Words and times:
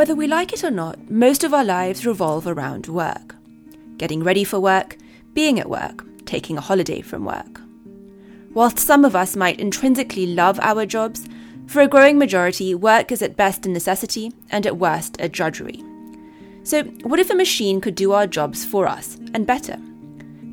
Whether 0.00 0.14
we 0.14 0.28
like 0.28 0.54
it 0.54 0.64
or 0.64 0.70
not, 0.70 1.10
most 1.10 1.44
of 1.44 1.52
our 1.52 1.62
lives 1.62 2.06
revolve 2.06 2.46
around 2.46 2.86
work. 2.86 3.36
Getting 3.98 4.24
ready 4.24 4.44
for 4.44 4.58
work, 4.58 4.96
being 5.34 5.60
at 5.60 5.68
work, 5.68 6.06
taking 6.24 6.56
a 6.56 6.62
holiday 6.62 7.02
from 7.02 7.26
work. 7.26 7.60
Whilst 8.54 8.78
some 8.78 9.04
of 9.04 9.14
us 9.14 9.36
might 9.36 9.60
intrinsically 9.60 10.26
love 10.28 10.58
our 10.62 10.86
jobs, 10.86 11.28
for 11.66 11.82
a 11.82 11.86
growing 11.86 12.18
majority, 12.18 12.74
work 12.74 13.12
is 13.12 13.20
at 13.20 13.36
best 13.36 13.66
a 13.66 13.68
necessity 13.68 14.32
and 14.48 14.66
at 14.66 14.78
worst 14.78 15.18
a 15.20 15.28
drudgery. 15.28 15.84
So, 16.62 16.84
what 17.02 17.20
if 17.20 17.28
a 17.28 17.34
machine 17.34 17.82
could 17.82 17.94
do 17.94 18.12
our 18.12 18.26
jobs 18.26 18.64
for 18.64 18.88
us 18.88 19.18
and 19.34 19.46
better? 19.46 19.76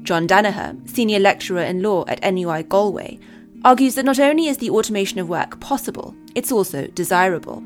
John 0.03 0.27
Danaher, 0.27 0.75
senior 0.89 1.19
lecturer 1.19 1.61
in 1.61 1.81
law 1.81 2.03
at 2.09 2.21
NUI 2.21 2.63
Galway, 2.63 3.17
argues 3.63 3.95
that 3.95 4.03
not 4.03 4.19
only 4.19 4.47
is 4.47 4.57
the 4.57 4.71
automation 4.71 5.19
of 5.19 5.29
work 5.29 5.61
possible, 5.61 6.13
it's 6.35 6.51
also 6.51 6.87
desirable. 6.87 7.63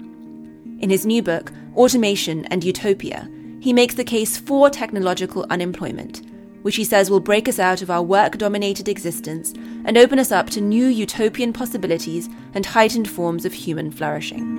In 0.79 0.91
his 0.91 1.07
new 1.07 1.23
book, 1.23 1.51
Automation 1.75 2.45
and 2.45 2.63
Utopia, 2.63 3.29
he 3.61 3.71
makes 3.71 3.95
the 3.95 4.03
case 4.03 4.37
for 4.37 4.69
technological 4.69 5.45
unemployment, 5.49 6.21
which 6.63 6.75
he 6.75 6.83
says 6.83 7.09
will 7.09 7.21
break 7.21 7.47
us 7.47 7.59
out 7.59 7.81
of 7.81 7.89
our 7.89 8.03
work 8.03 8.37
dominated 8.37 8.89
existence 8.89 9.53
and 9.85 9.97
open 9.97 10.19
us 10.19 10.33
up 10.33 10.49
to 10.49 10.59
new 10.59 10.87
utopian 10.87 11.53
possibilities 11.53 12.27
and 12.53 12.65
heightened 12.65 13.09
forms 13.09 13.45
of 13.45 13.53
human 13.53 13.89
flourishing. 13.89 14.57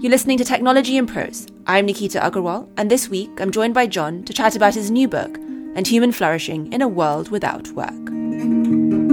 You're 0.00 0.10
listening 0.10 0.38
to 0.38 0.44
Technology 0.44 0.96
in 0.96 1.06
Prose. 1.06 1.46
I'm 1.66 1.86
Nikita 1.86 2.18
Agarwal, 2.20 2.68
and 2.76 2.90
this 2.90 3.08
week 3.08 3.40
I'm 3.40 3.52
joined 3.52 3.74
by 3.74 3.86
John 3.86 4.24
to 4.24 4.32
chat 4.32 4.56
about 4.56 4.74
his 4.74 4.90
new 4.90 5.06
book 5.06 5.36
and 5.36 5.86
human 5.86 6.10
flourishing 6.10 6.72
in 6.72 6.82
a 6.82 6.88
world 6.88 7.30
without 7.30 7.68
work. 7.68 9.05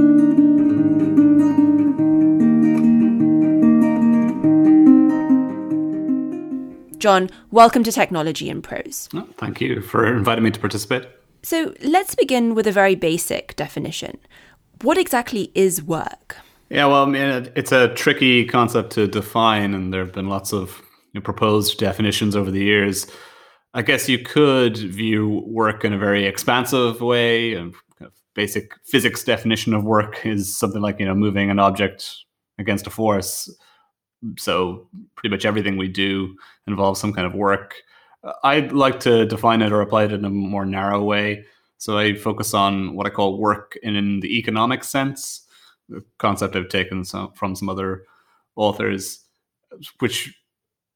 John, 7.03 7.29
welcome 7.51 7.83
to 7.83 7.91
Technology 7.91 8.47
in 8.47 8.61
Prose. 8.61 9.09
Oh, 9.13 9.27
thank 9.35 9.59
you 9.59 9.81
for 9.81 10.05
inviting 10.05 10.41
me 10.41 10.51
to 10.51 10.59
participate. 10.61 11.05
So 11.41 11.73
let's 11.83 12.15
begin 12.15 12.55
with 12.55 12.65
a 12.65 12.71
very 12.71 12.95
basic 12.95 13.57
definition. 13.57 14.19
What 14.83 14.97
exactly 14.97 15.51
is 15.53 15.83
work? 15.83 16.37
Yeah, 16.69 16.85
well, 16.85 17.03
I 17.03 17.07
mean, 17.07 17.51
it's 17.57 17.73
a 17.73 17.93
tricky 17.93 18.45
concept 18.45 18.93
to 18.93 19.05
define, 19.05 19.73
and 19.73 19.93
there 19.93 20.05
have 20.05 20.13
been 20.13 20.29
lots 20.29 20.53
of 20.53 20.81
you 21.11 21.19
know, 21.19 21.21
proposed 21.21 21.77
definitions 21.77 22.37
over 22.37 22.49
the 22.49 22.63
years. 22.63 23.05
I 23.73 23.81
guess 23.81 24.07
you 24.07 24.19
could 24.19 24.77
view 24.77 25.43
work 25.45 25.83
in 25.83 25.91
a 25.91 25.97
very 25.97 26.25
expansive 26.25 27.01
way. 27.01 27.55
Of 27.55 27.75
basic 28.33 28.75
physics 28.85 29.25
definition 29.25 29.73
of 29.73 29.83
work 29.83 30.25
is 30.25 30.55
something 30.55 30.81
like 30.81 31.01
you 31.01 31.05
know 31.05 31.15
moving 31.15 31.49
an 31.49 31.59
object 31.59 32.15
against 32.57 32.87
a 32.87 32.89
force 32.89 33.49
so 34.37 34.87
pretty 35.15 35.33
much 35.33 35.45
everything 35.45 35.77
we 35.77 35.87
do 35.87 36.35
involves 36.67 36.99
some 36.99 37.13
kind 37.13 37.27
of 37.27 37.33
work. 37.33 37.75
I'd 38.43 38.71
like 38.71 38.99
to 39.01 39.25
define 39.25 39.61
it 39.61 39.71
or 39.71 39.81
apply 39.81 40.05
it 40.05 40.13
in 40.13 40.25
a 40.25 40.29
more 40.29 40.65
narrow 40.65 41.03
way. 41.03 41.45
So 41.77 41.97
I 41.97 42.15
focus 42.15 42.53
on 42.53 42.95
what 42.95 43.05
I 43.05 43.09
call 43.09 43.37
work 43.37 43.77
in, 43.83 43.95
in 43.95 44.21
the 44.21 44.37
economic 44.37 44.83
sense, 44.83 45.45
the 45.89 46.03
concept 46.17 46.55
I've 46.55 46.69
taken 46.69 47.03
some, 47.03 47.33
from 47.33 47.55
some 47.55 47.67
other 47.67 48.05
authors, 48.55 49.25
which 49.99 50.33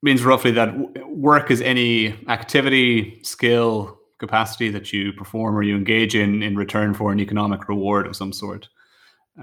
means 0.01 0.23
roughly 0.23 0.51
that 0.51 0.77
work 1.09 1.51
is 1.51 1.61
any 1.61 2.15
activity, 2.29 3.19
skill, 3.23 3.99
capacity 4.19 4.69
that 4.71 4.93
you 4.93 5.13
perform 5.13 5.55
or 5.55 5.63
you 5.63 5.75
engage 5.75 6.15
in 6.15 6.41
in 6.41 6.55
return 6.55 6.93
for 6.93 7.11
an 7.11 7.19
economic 7.19 7.67
reward 7.67 8.07
of 8.07 8.15
some 8.15 8.33
sort, 8.33 8.69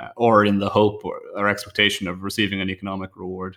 uh, 0.01 0.09
or 0.17 0.45
in 0.45 0.59
the 0.59 0.71
hope 0.71 1.05
or, 1.05 1.21
or 1.37 1.49
expectation 1.49 2.09
of 2.09 2.23
receiving 2.23 2.61
an 2.61 2.71
economic 2.71 3.17
reward. 3.17 3.57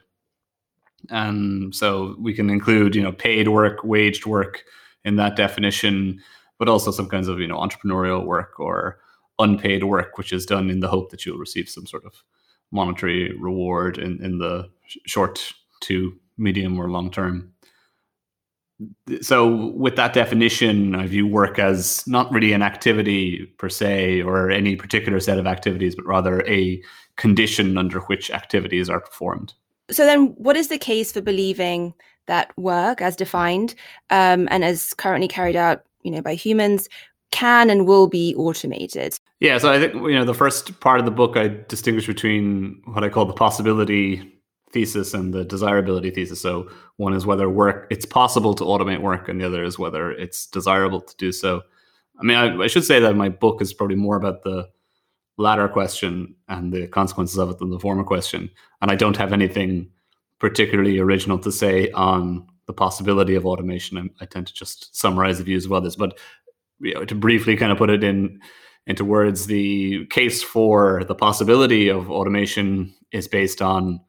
And 1.09 1.73
so 1.73 2.15
we 2.19 2.33
can 2.33 2.49
include, 2.49 2.95
you 2.95 3.03
know, 3.03 3.11
paid 3.11 3.47
work, 3.47 3.83
waged 3.83 4.25
work 4.25 4.63
in 5.05 5.15
that 5.17 5.35
definition, 5.35 6.21
but 6.59 6.67
also 6.67 6.91
some 6.91 7.07
kinds 7.07 7.27
of, 7.27 7.39
you 7.39 7.47
know, 7.47 7.57
entrepreneurial 7.57 8.25
work 8.25 8.59
or 8.59 8.99
unpaid 9.39 9.83
work, 9.83 10.17
which 10.17 10.33
is 10.33 10.45
done 10.45 10.69
in 10.69 10.79
the 10.79 10.87
hope 10.87 11.11
that 11.11 11.25
you'll 11.25 11.37
receive 11.37 11.69
some 11.69 11.85
sort 11.85 12.05
of 12.05 12.23
monetary 12.71 13.33
reward 13.37 13.97
in, 13.97 14.23
in 14.23 14.39
the 14.39 14.69
short 15.05 15.53
to 15.81 16.17
medium 16.37 16.79
or 16.79 16.89
long 16.89 17.11
term. 17.11 17.53
So, 19.21 19.71
with 19.73 19.95
that 19.95 20.13
definition, 20.13 20.93
I 20.93 21.07
view 21.07 21.25
work 21.25 21.57
as 21.57 22.05
not 22.07 22.31
really 22.31 22.53
an 22.53 22.61
activity 22.61 23.45
per 23.57 23.69
se 23.69 24.21
or 24.21 24.51
any 24.51 24.75
particular 24.75 25.19
set 25.19 25.39
of 25.39 25.47
activities, 25.47 25.95
but 25.95 26.05
rather 26.05 26.45
a 26.47 26.81
condition 27.15 27.75
under 27.77 28.01
which 28.01 28.29
activities 28.29 28.87
are 28.87 28.99
performed. 28.99 29.53
So 29.89 30.05
then, 30.05 30.27
what 30.37 30.57
is 30.57 30.67
the 30.67 30.77
case 30.77 31.11
for 31.11 31.21
believing 31.21 31.93
that 32.27 32.51
work, 32.57 33.01
as 33.01 33.15
defined 33.15 33.73
um, 34.09 34.47
and 34.51 34.63
as 34.63 34.93
currently 34.93 35.27
carried 35.27 35.55
out, 35.55 35.83
you 36.03 36.11
know, 36.11 36.21
by 36.21 36.35
humans, 36.35 36.89
can 37.31 37.69
and 37.69 37.87
will 37.87 38.07
be 38.07 38.35
automated? 38.35 39.19
Yeah, 39.39 39.57
so 39.57 39.71
I 39.71 39.79
think 39.79 39.93
you 39.93 40.13
know 40.13 40.25
the 40.25 40.33
first 40.33 40.79
part 40.79 40.99
of 40.99 41.05
the 41.05 41.11
book 41.11 41.37
I 41.37 41.49
distinguish 41.67 42.07
between 42.07 42.81
what 42.85 43.03
I 43.03 43.09
call 43.09 43.25
the 43.25 43.33
possibility 43.33 44.33
thesis 44.71 45.13
and 45.13 45.33
the 45.33 45.45
desirability 45.45 46.11
thesis. 46.11 46.41
So 46.41 46.69
one 46.97 47.13
is 47.13 47.25
whether 47.25 47.49
work 47.49 47.87
it's 47.89 48.05
possible 48.05 48.53
to 48.55 48.63
automate 48.63 49.01
work, 49.01 49.29
and 49.29 49.39
the 49.39 49.45
other 49.45 49.63
is 49.63 49.77
whether 49.77 50.11
it's 50.11 50.47
desirable 50.47 51.01
to 51.01 51.15
do 51.17 51.31
so. 51.31 51.61
I 52.19 52.23
mean, 52.23 52.37
I, 52.37 52.63
I 52.63 52.67
should 52.67 52.83
say 52.83 52.99
that 52.99 53.15
my 53.15 53.29
book 53.29 53.61
is 53.61 53.73
probably 53.73 53.95
more 53.95 54.17
about 54.17 54.43
the 54.43 54.69
latter 55.37 55.67
question 55.67 56.35
and 56.47 56.73
the 56.73 56.87
consequences 56.87 57.37
of 57.37 57.49
it 57.49 57.59
than 57.59 57.69
the 57.69 57.79
former 57.79 58.03
question. 58.03 58.49
And 58.81 58.91
I 58.91 58.95
don't 58.95 59.17
have 59.17 59.33
anything 59.33 59.89
particularly 60.39 60.99
original 60.99 61.39
to 61.39 61.51
say 61.51 61.91
on 61.91 62.47
the 62.65 62.73
possibility 62.73 63.35
of 63.35 63.45
automation. 63.45 63.97
I, 63.97 64.23
I 64.23 64.25
tend 64.25 64.47
to 64.47 64.53
just 64.53 64.95
summarize 64.95 65.37
the 65.37 65.43
views 65.43 65.65
of 65.65 65.73
others. 65.73 65.95
But 65.95 66.17
you 66.79 66.93
know, 66.93 67.05
to 67.05 67.15
briefly 67.15 67.55
kind 67.55 67.71
of 67.71 67.77
put 67.77 67.89
it 67.89 68.03
in 68.03 68.39
into 68.85 69.03
words, 69.03 69.47
the 69.47 70.05
case 70.07 70.41
for 70.41 71.03
the 71.03 71.15
possibility 71.15 71.89
of 71.89 72.09
automation 72.09 72.93
is 73.11 73.27
based 73.27 73.61
on 73.61 73.99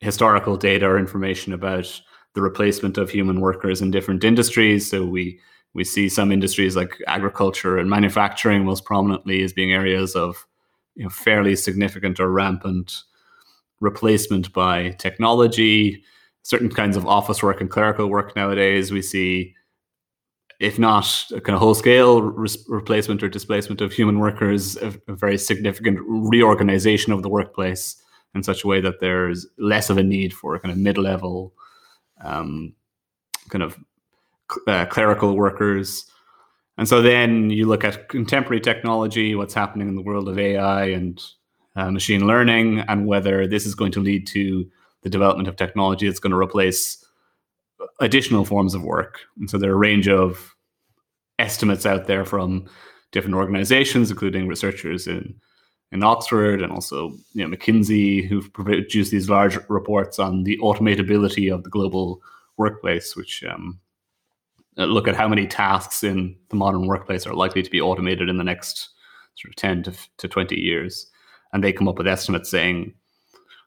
historical 0.00 0.56
data 0.56 0.86
or 0.86 0.98
information 0.98 1.52
about 1.52 2.00
the 2.34 2.42
replacement 2.42 2.98
of 2.98 3.10
human 3.10 3.40
workers 3.40 3.80
in 3.80 3.90
different 3.90 4.24
industries. 4.24 4.90
So 4.90 5.06
we 5.06 5.40
we 5.76 5.84
see 5.84 6.08
some 6.08 6.32
industries 6.32 6.74
like 6.74 6.96
agriculture 7.06 7.76
and 7.76 7.90
manufacturing 7.90 8.64
most 8.64 8.86
prominently 8.86 9.42
as 9.42 9.52
being 9.52 9.74
areas 9.74 10.16
of 10.16 10.46
you 10.94 11.04
know, 11.04 11.10
fairly 11.10 11.54
significant 11.54 12.18
or 12.18 12.30
rampant 12.30 13.02
replacement 13.80 14.50
by 14.54 14.88
technology. 14.92 16.02
Certain 16.44 16.70
kinds 16.70 16.96
of 16.96 17.06
office 17.06 17.42
work 17.42 17.60
and 17.60 17.68
clerical 17.68 18.06
work 18.08 18.34
nowadays, 18.34 18.90
we 18.90 19.02
see, 19.02 19.54
if 20.60 20.78
not 20.78 21.26
a 21.34 21.42
kind 21.42 21.54
of 21.54 21.60
whole 21.60 21.74
scale 21.74 22.22
re- 22.22 22.48
replacement 22.68 23.22
or 23.22 23.28
displacement 23.28 23.82
of 23.82 23.92
human 23.92 24.18
workers, 24.18 24.78
a, 24.78 24.94
a 25.08 25.14
very 25.14 25.36
significant 25.36 25.98
reorganization 26.08 27.12
of 27.12 27.22
the 27.22 27.28
workplace 27.28 28.02
in 28.34 28.42
such 28.42 28.64
a 28.64 28.66
way 28.66 28.80
that 28.80 29.00
there's 29.00 29.46
less 29.58 29.90
of 29.90 29.98
a 29.98 30.02
need 30.02 30.32
for 30.32 30.54
a 30.54 30.60
kind 30.60 30.72
of 30.72 30.78
mid 30.78 30.96
level 30.96 31.52
um, 32.24 32.72
kind 33.50 33.62
of 33.62 33.78
uh, 34.66 34.86
clerical 34.86 35.36
workers. 35.36 36.10
And 36.78 36.88
so 36.88 37.00
then 37.00 37.50
you 37.50 37.66
look 37.66 37.84
at 37.84 38.08
contemporary 38.08 38.60
technology, 38.60 39.34
what's 39.34 39.54
happening 39.54 39.88
in 39.88 39.96
the 39.96 40.02
world 40.02 40.28
of 40.28 40.38
AI 40.38 40.86
and 40.86 41.22
uh, 41.74 41.90
machine 41.90 42.26
learning, 42.26 42.80
and 42.80 43.06
whether 43.06 43.46
this 43.46 43.66
is 43.66 43.74
going 43.74 43.92
to 43.92 44.00
lead 44.00 44.26
to 44.28 44.68
the 45.02 45.10
development 45.10 45.48
of 45.48 45.56
technology 45.56 46.06
that's 46.06 46.18
going 46.18 46.32
to 46.32 46.38
replace 46.38 47.04
additional 48.00 48.44
forms 48.44 48.74
of 48.74 48.82
work. 48.82 49.20
And 49.38 49.48
so 49.48 49.58
there 49.58 49.70
are 49.70 49.74
a 49.74 49.78
range 49.78 50.08
of 50.08 50.54
estimates 51.38 51.86
out 51.86 52.06
there 52.06 52.24
from 52.24 52.66
different 53.12 53.36
organizations, 53.36 54.10
including 54.10 54.48
researchers 54.48 55.06
in 55.06 55.34
in 55.92 56.02
Oxford 56.02 56.60
and 56.62 56.72
also 56.72 57.12
you 57.32 57.46
know 57.46 57.56
McKinsey, 57.56 58.26
who've 58.26 58.52
produced 58.52 59.10
these 59.10 59.30
large 59.30 59.56
reports 59.68 60.18
on 60.18 60.42
the 60.42 60.58
automatability 60.58 61.52
of 61.52 61.62
the 61.62 61.70
global 61.70 62.20
workplace, 62.56 63.14
which 63.14 63.44
um, 63.44 63.78
look 64.84 65.08
at 65.08 65.16
how 65.16 65.28
many 65.28 65.46
tasks 65.46 66.04
in 66.04 66.36
the 66.50 66.56
modern 66.56 66.86
workplace 66.86 67.26
are 67.26 67.34
likely 67.34 67.62
to 67.62 67.70
be 67.70 67.80
automated 67.80 68.28
in 68.28 68.36
the 68.36 68.44
next 68.44 68.90
sort 69.36 69.50
of 69.50 69.56
10 69.56 69.82
to, 69.84 69.92
to 70.18 70.28
20 70.28 70.56
years. 70.56 71.10
And 71.52 71.64
they 71.64 71.72
come 71.72 71.88
up 71.88 71.98
with 71.98 72.06
estimates 72.06 72.50
saying 72.50 72.94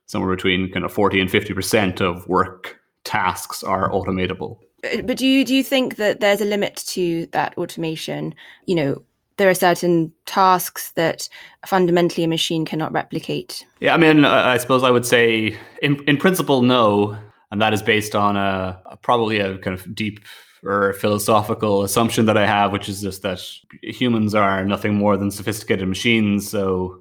somewhere 0.06 0.34
between 0.34 0.70
kind 0.72 0.84
of 0.84 0.92
40 0.92 1.20
and 1.20 1.30
50% 1.30 2.00
of 2.00 2.26
work 2.28 2.80
tasks 3.04 3.62
are 3.62 3.90
automatable. 3.90 4.58
Uh, 4.84 5.02
but 5.02 5.16
do 5.16 5.26
you, 5.26 5.44
do 5.44 5.54
you 5.54 5.64
think 5.64 5.96
that 5.96 6.20
there's 6.20 6.40
a 6.40 6.44
limit 6.44 6.76
to 6.88 7.26
that 7.32 7.56
automation? 7.58 8.34
You 8.66 8.74
know, 8.74 9.02
there 9.36 9.48
are 9.48 9.54
certain 9.54 10.12
tasks 10.26 10.92
that 10.92 11.28
fundamentally 11.66 12.24
a 12.24 12.28
machine 12.28 12.64
cannot 12.64 12.92
replicate. 12.92 13.64
Yeah, 13.80 13.94
I 13.94 13.96
mean, 13.96 14.24
I 14.24 14.58
suppose 14.58 14.82
I 14.82 14.90
would 14.90 15.06
say 15.06 15.56
in, 15.82 16.04
in 16.04 16.16
principle, 16.18 16.62
no. 16.62 17.16
And 17.50 17.60
that 17.60 17.72
is 17.72 17.82
based 17.82 18.14
on 18.14 18.36
a, 18.36 18.80
a 18.86 18.96
probably 18.96 19.40
a 19.40 19.58
kind 19.58 19.78
of 19.78 19.94
deep 19.94 20.20
or 20.64 20.92
philosophical 20.94 21.82
assumption 21.82 22.26
that 22.26 22.36
I 22.36 22.46
have, 22.46 22.72
which 22.72 22.88
is 22.88 23.00
just 23.00 23.22
that 23.22 23.40
humans 23.82 24.34
are 24.34 24.64
nothing 24.64 24.94
more 24.94 25.16
than 25.16 25.30
sophisticated 25.30 25.88
machines. 25.88 26.48
So 26.48 26.98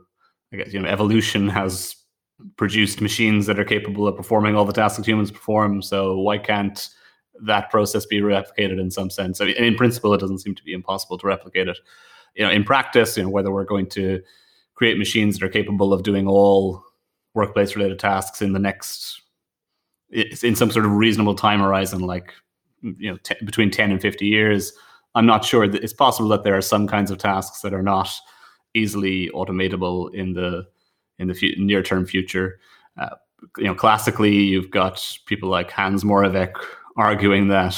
I 0.54 0.58
guess 0.58 0.74
you 0.74 0.80
know 0.80 0.90
evolution 0.90 1.50
has 1.50 1.96
produced 2.56 3.02
machines 3.02 3.46
that 3.48 3.60
are 3.60 3.66
capable 3.66 4.08
of 4.08 4.16
performing 4.16 4.56
all 4.56 4.66
the 4.66 4.74
tasks 4.74 5.06
humans 5.06 5.32
perform. 5.32 5.82
So 5.82 6.18
why 6.20 6.38
can't 6.38 6.88
that 7.42 7.70
process 7.70 8.06
be 8.06 8.22
replicated 8.22 8.80
in 8.80 8.92
some 8.92 9.10
sense? 9.10 9.42
I 9.42 9.46
mean, 9.46 9.56
in 9.56 9.76
principle, 9.76 10.14
it 10.14 10.20
doesn't 10.20 10.40
seem 10.40 10.56
to 10.56 10.64
be 10.64 10.74
impossible 10.74 11.18
to 11.18 11.28
replicate 11.28 11.68
it. 11.68 11.78
You 12.36 12.46
know, 12.46 12.52
in 12.52 12.64
practice, 12.64 13.18
you 13.18 13.24
know, 13.24 13.30
whether 13.30 13.52
we're 13.52 13.66
going 13.66 13.90
to 13.90 14.22
create 14.76 14.98
machines 14.98 15.38
that 15.38 15.46
are 15.46 15.50
capable 15.50 15.94
of 15.94 16.04
doing 16.04 16.28
all 16.28 16.84
workplace 17.34 17.76
related 17.76 18.00
tasks 18.00 18.42
in 18.42 18.54
the 18.54 18.60
next 18.60 19.22
in 20.12 20.56
some 20.56 20.72
sort 20.72 20.86
of 20.86 20.92
reasonable 20.94 21.36
time 21.36 21.60
horizon, 21.60 22.00
like 22.00 22.34
you 22.82 23.12
know, 23.12 23.18
t- 23.24 23.36
between 23.46 23.72
ten 23.72 23.92
and 23.92 24.02
fifty 24.02 24.26
years. 24.26 24.74
I'm 25.16 25.26
not 25.26 25.44
sure 25.44 25.68
that 25.68 25.84
it's 25.84 25.94
possible 25.94 26.30
that 26.30 26.44
there 26.44 26.56
are 26.56 26.62
some 26.62 26.88
kinds 26.88 27.12
of 27.12 27.18
tasks 27.18 27.62
that 27.62 27.74
are 27.74 27.82
not 27.82 28.10
easily 28.74 29.30
automatable 29.34 30.14
in 30.14 30.34
the 30.34 30.68
in 31.18 31.28
the 31.28 31.56
near 31.58 31.84
term 31.84 32.06
future. 32.06 32.60
Uh, 32.98 33.16
you 33.58 33.66
know, 33.66 33.76
classically, 33.76 34.36
you've 34.36 34.72
got 34.72 35.18
people 35.26 35.50
like 35.50 35.72
Hans 35.72 36.04
Moravec 36.04 36.54
arguing 36.98 37.48
that 37.48 37.76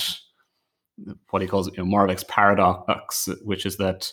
what 1.30 1.42
he 1.42 1.48
calls 1.48 1.69
you 1.75 1.83
know, 1.83 1.89
Moravec's 1.89 2.24
paradox, 2.25 3.27
which 3.44 3.65
is 3.65 3.77
that 3.77 4.12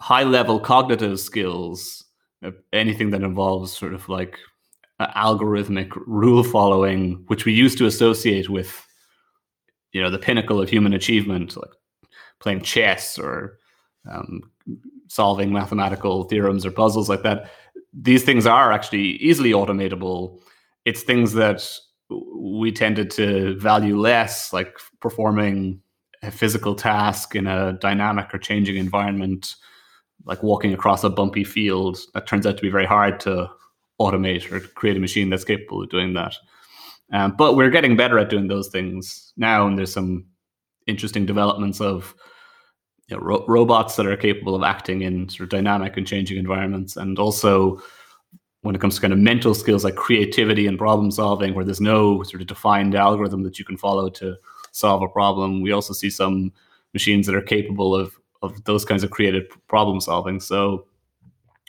high 0.00 0.22
level 0.22 0.60
cognitive 0.60 1.20
skills, 1.20 2.04
uh, 2.44 2.50
anything 2.72 3.10
that 3.10 3.22
involves 3.22 3.76
sort 3.76 3.94
of 3.94 4.08
like 4.08 4.38
uh, 5.00 5.06
algorithmic 5.14 5.90
rule 6.06 6.44
following, 6.44 7.24
which 7.26 7.44
we 7.44 7.52
used 7.52 7.78
to 7.78 7.86
associate 7.86 8.48
with, 8.48 8.83
you 9.94 10.02
know, 10.02 10.10
the 10.10 10.18
pinnacle 10.18 10.60
of 10.60 10.68
human 10.68 10.92
achievement, 10.92 11.56
like 11.56 11.70
playing 12.40 12.60
chess 12.60 13.18
or 13.18 13.58
um, 14.10 14.40
solving 15.08 15.52
mathematical 15.52 16.24
theorems 16.24 16.66
or 16.66 16.70
puzzles 16.72 17.08
like 17.08 17.22
that. 17.22 17.50
These 17.92 18.24
things 18.24 18.44
are 18.44 18.72
actually 18.72 19.12
easily 19.18 19.52
automatable. 19.52 20.40
It's 20.84 21.04
things 21.04 21.32
that 21.34 21.66
we 22.36 22.72
tended 22.72 23.10
to 23.12 23.56
value 23.58 23.96
less, 23.96 24.52
like 24.52 24.76
performing 25.00 25.80
a 26.22 26.30
physical 26.30 26.74
task 26.74 27.36
in 27.36 27.46
a 27.46 27.74
dynamic 27.74 28.34
or 28.34 28.38
changing 28.38 28.76
environment, 28.76 29.54
like 30.24 30.42
walking 30.42 30.74
across 30.74 31.04
a 31.04 31.08
bumpy 31.08 31.44
field. 31.44 31.98
That 32.14 32.26
turns 32.26 32.46
out 32.46 32.56
to 32.56 32.62
be 32.62 32.68
very 32.70 32.86
hard 32.86 33.20
to 33.20 33.48
automate 34.00 34.50
or 34.50 34.58
create 34.58 34.96
a 34.96 35.00
machine 35.00 35.30
that's 35.30 35.44
capable 35.44 35.84
of 35.84 35.90
doing 35.90 36.14
that. 36.14 36.34
Um, 37.12 37.34
but 37.36 37.54
we're 37.54 37.70
getting 37.70 37.96
better 37.96 38.18
at 38.18 38.30
doing 38.30 38.48
those 38.48 38.68
things 38.68 39.32
now, 39.36 39.66
and 39.66 39.78
there's 39.78 39.92
some 39.92 40.26
interesting 40.86 41.26
developments 41.26 41.80
of 41.80 42.14
you 43.08 43.16
know, 43.16 43.22
ro- 43.22 43.44
robots 43.46 43.96
that 43.96 44.06
are 44.06 44.16
capable 44.16 44.54
of 44.54 44.62
acting 44.62 45.02
in 45.02 45.28
sort 45.28 45.42
of 45.42 45.48
dynamic 45.50 45.96
and 45.96 46.06
changing 46.06 46.38
environments, 46.38 46.96
and 46.96 47.18
also 47.18 47.80
when 48.62 48.74
it 48.74 48.80
comes 48.80 48.94
to 48.94 49.00
kind 49.00 49.12
of 49.12 49.18
mental 49.18 49.54
skills 49.54 49.84
like 49.84 49.94
creativity 49.94 50.66
and 50.66 50.78
problem 50.78 51.10
solving, 51.10 51.54
where 51.54 51.64
there's 51.64 51.82
no 51.82 52.22
sort 52.22 52.40
of 52.40 52.46
defined 52.46 52.94
algorithm 52.94 53.42
that 53.42 53.58
you 53.58 53.64
can 53.64 53.76
follow 53.76 54.08
to 54.08 54.36
solve 54.72 55.02
a 55.02 55.08
problem. 55.08 55.60
We 55.60 55.72
also 55.72 55.92
see 55.92 56.08
some 56.08 56.50
machines 56.94 57.26
that 57.26 57.34
are 57.34 57.42
capable 57.42 57.94
of 57.94 58.18
of 58.42 58.62
those 58.64 58.84
kinds 58.84 59.02
of 59.02 59.10
creative 59.10 59.46
problem 59.68 60.00
solving. 60.00 60.38
So 60.40 60.86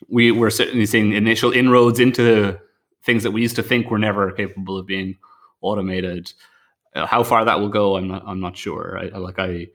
we 0.10 0.32
were 0.32 0.50
certainly 0.52 0.86
seeing 0.86 1.14
initial 1.14 1.52
inroads 1.52 2.00
into 2.00 2.60
things 3.04 3.24
that 3.24 3.32
we 3.32 3.42
used 3.42 3.56
to 3.56 3.64
think 3.64 3.90
were 3.90 4.00
never 4.00 4.32
capable 4.32 4.78
of 4.78 4.86
being 4.86 5.18
automated. 5.62 6.32
Uh, 6.96 7.06
how 7.06 7.24
far 7.24 7.46
that 7.46 7.60
will 7.60 7.70
go, 7.70 7.98
I'm 7.98 8.08
not. 8.08 8.24
I'm 8.26 8.40
not 8.40 8.56
sure. 8.58 9.00
I, 9.00 9.18
like 9.18 9.40
I 9.40 9.68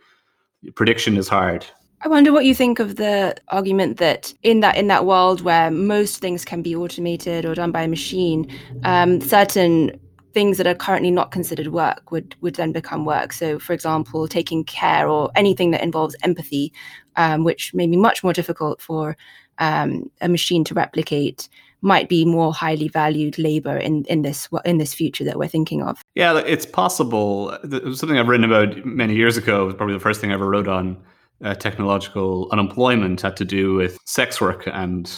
prediction 0.75 1.17
is 1.17 1.29
hard. 1.29 1.67
I 2.03 2.09
wonder 2.09 2.33
what 2.33 2.47
you 2.47 2.55
think 2.55 2.79
of 2.79 2.97
the 2.97 3.37
argument 3.49 3.99
that 3.99 4.33
in 4.43 4.61
that 4.61 4.77
in 4.77 4.87
that 4.87 5.05
world 5.05 5.43
where 5.43 5.71
most 5.71 6.21
things 6.21 6.45
can 6.45 6.63
be 6.63 6.75
automated 6.75 7.45
or 7.45 7.55
done 7.55 7.73
by 7.73 7.83
a 7.83 7.89
machine, 7.89 8.51
um, 8.85 9.21
certain 9.21 10.01
things 10.33 10.57
that 10.59 10.67
are 10.67 10.75
currently 10.75 11.11
not 11.11 11.31
considered 11.31 11.69
work 11.69 12.11
would 12.11 12.37
would 12.41 12.55
then 12.55 12.73
become 12.73 13.05
work. 13.05 13.33
So, 13.33 13.59
for 13.59 13.75
example, 13.75 14.27
taking 14.29 14.65
care 14.65 15.09
or 15.09 15.31
anything 15.35 15.73
that 15.73 15.83
involves 15.83 16.17
empathy, 16.23 16.73
um, 17.17 17.45
which 17.45 17.75
may 17.75 17.87
be 17.87 17.97
much 17.97 18.25
more 18.25 18.33
difficult 18.33 18.81
for 18.81 19.17
um, 19.59 20.11
a 20.23 20.29
machine 20.29 20.65
to 20.65 20.75
replicate 20.75 21.51
might 21.83 22.09
be 22.09 22.25
more 22.25 22.53
highly 22.53 22.89
valued 22.89 23.39
labor 23.39 23.77
in, 23.77 24.05
in 24.05 24.23
this 24.23 24.49
in 24.65 24.79
this 24.79 24.95
future 24.95 25.25
that 25.25 25.39
we're 25.39 25.49
thinking 25.49 25.83
of. 25.83 26.05
Yeah, 26.15 26.39
it's 26.39 26.67
possible. 26.67 27.57
Something 27.95 28.19
I've 28.19 28.29
written 28.29 28.45
about 28.45 28.85
many 28.85 29.15
years 29.15 29.37
ago. 29.37 29.67
was 29.67 29.75
Probably 29.75 29.95
the 29.95 30.01
first 30.01 30.21
thing 30.21 30.31
I 30.31 30.35
ever 30.35 30.49
wrote 30.49 30.69
on 30.69 30.97
uh, 31.43 31.55
technological 31.55 32.49
unemployment 32.53 33.21
had 33.21 33.37
to 33.39 33.45
do 33.45 33.75
with 33.75 33.99
sex 34.05 34.41
work 34.41 34.67
and 34.67 35.11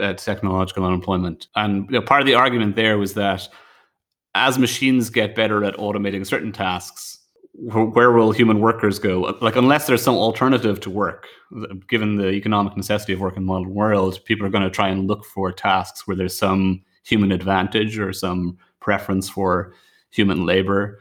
uh, 0.00 0.14
technological 0.14 0.84
unemployment. 0.84 1.48
And 1.54 1.86
you 1.90 1.98
know, 1.98 2.02
part 2.02 2.20
of 2.20 2.26
the 2.26 2.34
argument 2.34 2.76
there 2.76 2.98
was 2.98 3.14
that 3.14 3.48
as 4.34 4.58
machines 4.58 5.10
get 5.10 5.34
better 5.34 5.64
at 5.64 5.74
automating 5.76 6.26
certain 6.26 6.52
tasks, 6.52 7.17
where 7.60 8.12
will 8.12 8.30
human 8.30 8.60
workers 8.60 8.98
go? 8.98 9.36
Like, 9.40 9.56
unless 9.56 9.86
there's 9.86 10.02
some 10.02 10.14
alternative 10.14 10.80
to 10.80 10.90
work, 10.90 11.26
given 11.88 12.16
the 12.16 12.30
economic 12.30 12.76
necessity 12.76 13.12
of 13.14 13.20
work 13.20 13.36
in 13.36 13.42
the 13.42 13.46
modern 13.46 13.74
world, 13.74 14.24
people 14.24 14.46
are 14.46 14.50
going 14.50 14.62
to 14.62 14.70
try 14.70 14.88
and 14.88 15.08
look 15.08 15.24
for 15.24 15.50
tasks 15.50 16.06
where 16.06 16.16
there's 16.16 16.36
some 16.36 16.82
human 17.04 17.32
advantage 17.32 17.98
or 17.98 18.12
some 18.12 18.56
preference 18.80 19.28
for 19.28 19.74
human 20.10 20.46
labor. 20.46 21.00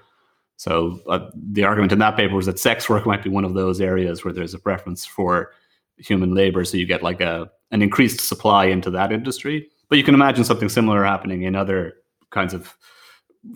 So, 0.56 1.00
uh, 1.07 1.30
the 1.36 1.63
argument 1.63 1.92
in 1.92 2.00
that 2.00 2.18
paper 2.18 2.36
was 2.36 2.48
that 2.48 2.57
sex 2.57 2.89
work 2.89 3.06
might 3.06 3.24
be 3.24 3.30
one 3.30 3.45
of 3.45 3.54
those 3.54 3.80
areas 3.80 4.25
where 4.25 4.33
there's 4.33 4.56
a 4.56 4.59
preference 4.59 5.06
for 5.06 5.54
human 5.98 6.33
labor. 6.33 6.65
So, 6.65 6.77
you 6.77 6.88
get 6.88 7.04
like 7.04 7.21
a 7.21 7.51
an 7.71 7.81
increased 7.83 8.21
supply 8.21 8.65
into 8.65 8.89
that 8.92 9.12
industry. 9.12 9.69
But 9.89 9.98
you 9.98 10.04
can 10.04 10.15
imagine 10.15 10.44
something 10.44 10.69
similar 10.69 11.04
happening 11.04 11.44
in 11.44 11.56
other 11.56 11.95
kinds 12.31 12.54
of 12.54 12.75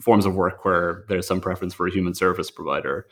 forms 0.00 0.26
of 0.26 0.34
work 0.34 0.64
where 0.64 1.04
there's 1.08 1.26
some 1.26 1.40
preference 1.40 1.74
for 1.74 1.86
a 1.86 1.92
human 1.92 2.14
service 2.14 2.50
provider. 2.50 3.06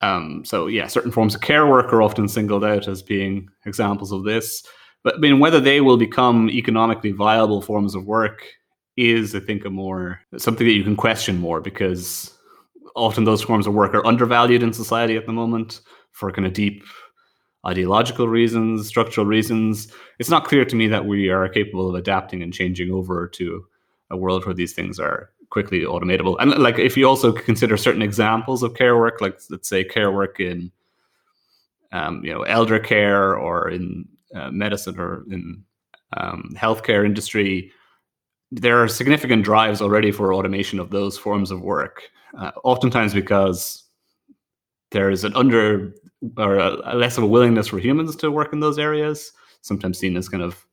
Um, 0.00 0.44
so 0.44 0.66
yeah, 0.66 0.86
certain 0.86 1.10
forms 1.10 1.34
of 1.34 1.40
care 1.40 1.66
work 1.66 1.92
are 1.92 2.02
often 2.02 2.28
singled 2.28 2.64
out 2.64 2.88
as 2.88 3.02
being 3.02 3.48
examples 3.64 4.12
of 4.12 4.24
this. 4.24 4.66
But 5.02 5.16
I 5.16 5.18
mean, 5.18 5.38
whether 5.38 5.60
they 5.60 5.80
will 5.80 5.96
become 5.96 6.50
economically 6.50 7.12
viable 7.12 7.62
forms 7.62 7.94
of 7.94 8.06
work 8.06 8.42
is, 8.96 9.34
I 9.34 9.40
think, 9.40 9.64
a 9.64 9.70
more 9.70 10.20
something 10.36 10.66
that 10.66 10.72
you 10.72 10.84
can 10.84 10.96
question 10.96 11.38
more 11.38 11.60
because 11.60 12.36
often 12.96 13.24
those 13.24 13.42
forms 13.42 13.66
of 13.66 13.74
work 13.74 13.94
are 13.94 14.06
undervalued 14.06 14.62
in 14.62 14.72
society 14.72 15.16
at 15.16 15.26
the 15.26 15.32
moment 15.32 15.80
for 16.12 16.30
kind 16.30 16.46
of 16.46 16.52
deep 16.52 16.84
ideological 17.66 18.28
reasons, 18.28 18.86
structural 18.86 19.26
reasons. 19.26 19.88
It's 20.18 20.30
not 20.30 20.44
clear 20.44 20.64
to 20.64 20.76
me 20.76 20.86
that 20.88 21.06
we 21.06 21.28
are 21.28 21.48
capable 21.48 21.88
of 21.88 21.94
adapting 21.94 22.42
and 22.42 22.52
changing 22.52 22.92
over 22.92 23.26
to 23.28 23.64
a 24.10 24.16
world 24.16 24.44
where 24.44 24.54
these 24.54 24.74
things 24.74 25.00
are 25.00 25.30
quickly 25.54 25.82
automatable. 25.82 26.36
And 26.40 26.50
like 26.58 26.80
if 26.80 26.96
you 26.96 27.08
also 27.08 27.32
consider 27.32 27.76
certain 27.76 28.02
examples 28.02 28.64
of 28.64 28.74
care 28.74 28.96
work, 28.98 29.20
like 29.20 29.38
let's 29.50 29.68
say 29.68 29.84
care 29.84 30.10
work 30.10 30.40
in 30.40 30.72
um, 31.92 32.22
you 32.24 32.32
know 32.34 32.42
elder 32.42 32.80
care 32.80 33.36
or 33.36 33.70
in 33.70 34.04
uh, 34.34 34.50
medicine 34.50 34.98
or 34.98 35.24
in 35.30 35.62
um, 36.16 36.50
healthcare 36.56 37.06
industry, 37.06 37.70
there 38.50 38.82
are 38.82 38.88
significant 38.88 39.44
drives 39.44 39.80
already 39.80 40.10
for 40.10 40.34
automation 40.34 40.80
of 40.80 40.90
those 40.90 41.16
forms 41.16 41.52
of 41.52 41.62
work. 41.62 42.02
Uh, 42.36 42.50
oftentimes 42.64 43.14
because 43.14 43.84
there 44.90 45.08
is 45.08 45.22
an 45.22 45.36
under 45.36 45.94
or 46.36 46.58
a, 46.58 46.70
a 46.92 46.94
less 46.96 47.16
of 47.16 47.22
a 47.22 47.28
willingness 47.28 47.68
for 47.68 47.78
humans 47.78 48.16
to 48.16 48.28
work 48.28 48.52
in 48.52 48.58
those 48.58 48.78
areas, 48.78 49.32
sometimes 49.60 49.98
seen 49.98 50.16
as 50.16 50.28
kind 50.28 50.42
of 50.42 50.66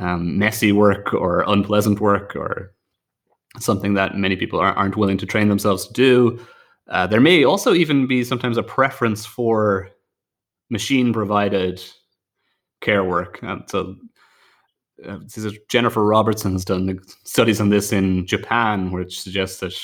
um, 0.00 0.36
messy 0.36 0.72
work 0.72 1.14
or 1.14 1.44
unpleasant 1.46 2.00
work 2.00 2.34
or 2.34 2.74
something 3.58 3.94
that 3.94 4.16
many 4.16 4.36
people 4.36 4.58
aren't 4.58 4.96
willing 4.96 5.18
to 5.18 5.26
train 5.26 5.48
themselves 5.48 5.86
to 5.86 5.92
do. 5.92 6.46
Uh, 6.88 7.06
there 7.06 7.20
may 7.20 7.44
also 7.44 7.74
even 7.74 8.06
be 8.06 8.24
sometimes 8.24 8.56
a 8.56 8.62
preference 8.62 9.24
for 9.24 9.90
machine 10.70 11.12
provided 11.12 11.82
care 12.80 13.04
work. 13.04 13.42
Um, 13.42 13.64
so, 13.68 13.96
uh, 15.06 15.18
Jennifer 15.68 16.04
Robertson 16.04 16.52
has 16.52 16.64
done 16.64 17.00
studies 17.24 17.60
on 17.60 17.70
this 17.70 17.92
in 17.92 18.26
Japan, 18.26 18.90
which 18.92 19.20
suggests 19.20 19.60
that 19.60 19.74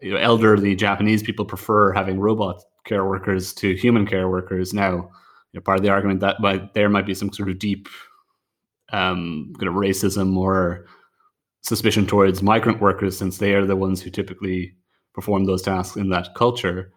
you 0.00 0.12
know, 0.12 0.16
elderly 0.16 0.74
Japanese 0.74 1.22
people 1.22 1.44
prefer 1.44 1.92
having 1.92 2.18
robot 2.18 2.62
care 2.84 3.04
workers 3.04 3.52
to 3.54 3.74
human 3.74 4.06
care 4.06 4.28
workers. 4.28 4.72
Now, 4.72 4.92
you 4.92 5.10
know, 5.54 5.60
part 5.60 5.78
of 5.78 5.82
the 5.82 5.90
argument 5.90 6.20
that 6.20 6.40
by 6.40 6.68
there 6.74 6.88
might 6.88 7.06
be 7.06 7.14
some 7.14 7.32
sort 7.32 7.48
of 7.48 7.58
deep 7.58 7.88
um, 8.92 9.52
kind 9.58 9.68
of 9.68 9.74
racism 9.74 10.36
or 10.36 10.86
suspicion 11.66 12.06
towards 12.06 12.42
migrant 12.42 12.80
workers 12.80 13.18
since 13.18 13.38
they 13.38 13.54
are 13.54 13.66
the 13.66 13.76
ones 13.76 14.00
who 14.00 14.10
typically 14.10 14.72
perform 15.14 15.44
those 15.44 15.62
tasks 15.62 15.96
in 15.96 16.10
that 16.10 16.34
culture. 16.34 16.92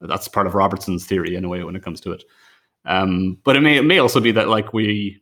That's 0.00 0.28
part 0.28 0.46
of 0.46 0.54
Robertson's 0.54 1.06
theory 1.06 1.36
in 1.36 1.44
a 1.44 1.48
way 1.48 1.62
when 1.62 1.76
it 1.76 1.84
comes 1.84 2.00
to 2.02 2.12
it. 2.12 2.24
Um, 2.84 3.38
but 3.44 3.56
it 3.56 3.60
may 3.60 3.76
it 3.76 3.84
may 3.84 3.98
also 3.98 4.20
be 4.20 4.32
that 4.32 4.48
like 4.48 4.72
we 4.72 5.20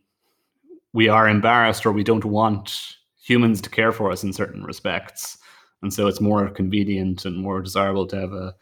we 0.93 1.09
are 1.09 1.29
embarrassed 1.29 1.85
or 1.85 1.91
we 1.91 2.03
don't 2.03 2.25
want 2.25 2.95
humans 3.21 3.61
to 3.61 3.69
care 3.69 3.91
for 3.91 4.11
us 4.11 4.23
in 4.23 4.33
certain 4.33 4.63
respects, 4.63 5.37
and 5.81 5.93
so 5.93 6.07
it's 6.07 6.21
more 6.21 6.49
convenient 6.49 7.25
and 7.25 7.37
more 7.37 7.61
desirable 7.61 8.07
to 8.07 8.15
have 8.19 8.33
a 8.33 8.55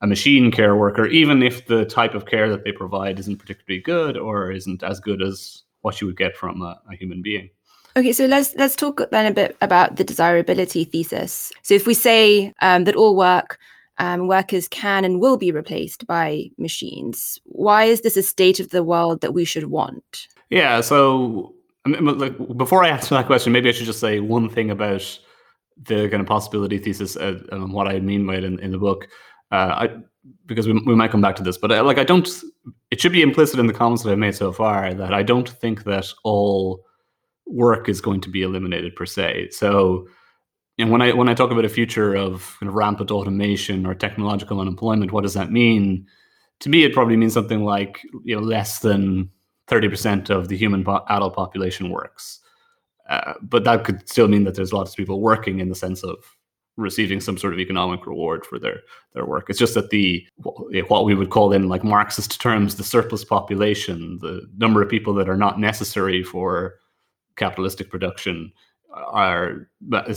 a 0.00 0.06
machine 0.06 0.50
care 0.50 0.76
worker, 0.76 1.06
even 1.06 1.42
if 1.42 1.66
the 1.66 1.84
type 1.84 2.14
of 2.14 2.26
care 2.26 2.48
that 2.48 2.64
they 2.64 2.72
provide 2.72 3.18
isn't 3.18 3.38
particularly 3.38 3.82
good 3.82 4.16
or 4.16 4.52
isn't 4.52 4.82
as 4.82 5.00
good 5.00 5.22
as 5.22 5.62
what 5.80 6.00
you 6.00 6.06
would 6.06 6.16
get 6.16 6.36
from 6.36 6.62
a, 6.62 6.80
a 6.90 6.94
human 6.94 7.20
being. 7.20 7.50
Okay, 7.98 8.12
so 8.12 8.26
let's 8.26 8.54
let's 8.54 8.76
talk 8.76 9.00
then 9.10 9.26
a 9.26 9.34
bit 9.34 9.56
about 9.60 9.96
the 9.96 10.04
desirability 10.04 10.84
thesis. 10.84 11.50
So 11.62 11.74
if 11.74 11.84
we 11.84 11.94
say 11.94 12.54
um, 12.62 12.84
that 12.84 12.94
all 12.94 13.16
work 13.16 13.58
um, 13.98 14.28
workers 14.28 14.68
can 14.68 15.04
and 15.04 15.20
will 15.20 15.36
be 15.36 15.50
replaced 15.50 16.06
by 16.06 16.44
machines, 16.58 17.40
why 17.42 17.84
is 17.84 18.02
this 18.02 18.16
a 18.16 18.22
state 18.22 18.60
of 18.60 18.68
the 18.68 18.84
world 18.84 19.20
that 19.22 19.34
we 19.34 19.44
should 19.44 19.64
want? 19.64 20.28
Yeah, 20.48 20.80
so 20.80 21.56
I 21.84 21.88
mean, 21.88 22.18
like, 22.18 22.36
before 22.56 22.84
I 22.84 22.90
answer 22.90 23.16
that 23.16 23.26
question, 23.26 23.52
maybe 23.52 23.68
I 23.68 23.72
should 23.72 23.86
just 23.86 23.98
say 23.98 24.20
one 24.20 24.48
thing 24.48 24.70
about 24.70 25.18
the 25.82 26.08
kind 26.08 26.20
of 26.20 26.26
possibility 26.28 26.78
thesis 26.78 27.16
uh, 27.16 27.40
and 27.50 27.72
what 27.72 27.88
I 27.88 27.98
mean 27.98 28.24
by 28.24 28.36
it 28.36 28.44
in, 28.44 28.60
in 28.60 28.70
the 28.70 28.78
book. 28.78 29.08
Uh, 29.50 29.88
I, 29.88 29.88
because 30.46 30.68
we, 30.68 30.74
we 30.86 30.94
might 30.94 31.10
come 31.10 31.20
back 31.20 31.34
to 31.34 31.42
this, 31.42 31.58
but 31.58 31.72
I, 31.72 31.78
uh, 31.78 31.82
like 31.82 31.98
I 31.98 32.04
don't. 32.04 32.28
It 32.92 33.00
should 33.00 33.12
be 33.12 33.22
implicit 33.22 33.58
in 33.58 33.66
the 33.66 33.72
comments 33.72 34.04
that 34.04 34.12
I've 34.12 34.18
made 34.18 34.36
so 34.36 34.52
far 34.52 34.94
that 34.94 35.12
I 35.12 35.24
don't 35.24 35.48
think 35.48 35.82
that 35.82 36.06
all 36.22 36.84
work 37.48 37.88
is 37.88 38.00
going 38.00 38.20
to 38.22 38.30
be 38.30 38.42
eliminated 38.42 38.94
per 38.94 39.06
se. 39.06 39.50
So, 39.50 40.06
and 40.78 40.90
when 40.90 41.02
I 41.02 41.12
when 41.12 41.28
I 41.28 41.34
talk 41.34 41.50
about 41.50 41.64
a 41.64 41.68
future 41.68 42.14
of 42.14 42.56
kind 42.60 42.68
of 42.68 42.74
rampant 42.74 43.10
automation 43.10 43.86
or 43.86 43.94
technological 43.94 44.60
unemployment, 44.60 45.12
what 45.12 45.22
does 45.22 45.34
that 45.34 45.50
mean? 45.50 46.06
To 46.60 46.68
me, 46.68 46.84
it 46.84 46.92
probably 46.92 47.16
means 47.16 47.34
something 47.34 47.64
like 47.64 48.00
you 48.24 48.36
know 48.36 48.42
less 48.42 48.80
than 48.80 49.30
thirty 49.66 49.88
percent 49.88 50.30
of 50.30 50.48
the 50.48 50.56
human 50.56 50.84
po- 50.84 51.04
adult 51.08 51.34
population 51.34 51.90
works. 51.90 52.40
Uh, 53.08 53.34
but 53.40 53.64
that 53.64 53.84
could 53.84 54.06
still 54.08 54.28
mean 54.28 54.44
that 54.44 54.54
there's 54.54 54.72
lots 54.72 54.90
of 54.90 54.96
people 54.96 55.20
working 55.20 55.60
in 55.60 55.70
the 55.70 55.74
sense 55.74 56.04
of 56.04 56.16
receiving 56.76 57.20
some 57.20 57.36
sort 57.36 57.52
of 57.52 57.58
economic 57.58 58.06
reward 58.06 58.46
for 58.46 58.58
their 58.58 58.80
their 59.14 59.26
work. 59.26 59.46
It's 59.48 59.58
just 59.58 59.74
that 59.74 59.90
the 59.90 60.26
what 60.86 61.04
we 61.04 61.14
would 61.14 61.30
call 61.30 61.52
in 61.52 61.68
like 61.68 61.82
Marxist 61.82 62.40
terms 62.40 62.76
the 62.76 62.84
surplus 62.84 63.24
population, 63.24 64.18
the 64.20 64.48
number 64.58 64.80
of 64.80 64.88
people 64.88 65.12
that 65.14 65.28
are 65.28 65.36
not 65.36 65.58
necessary 65.58 66.22
for 66.22 66.76
capitalistic 67.38 67.90
production 67.90 68.52
are 68.94 69.68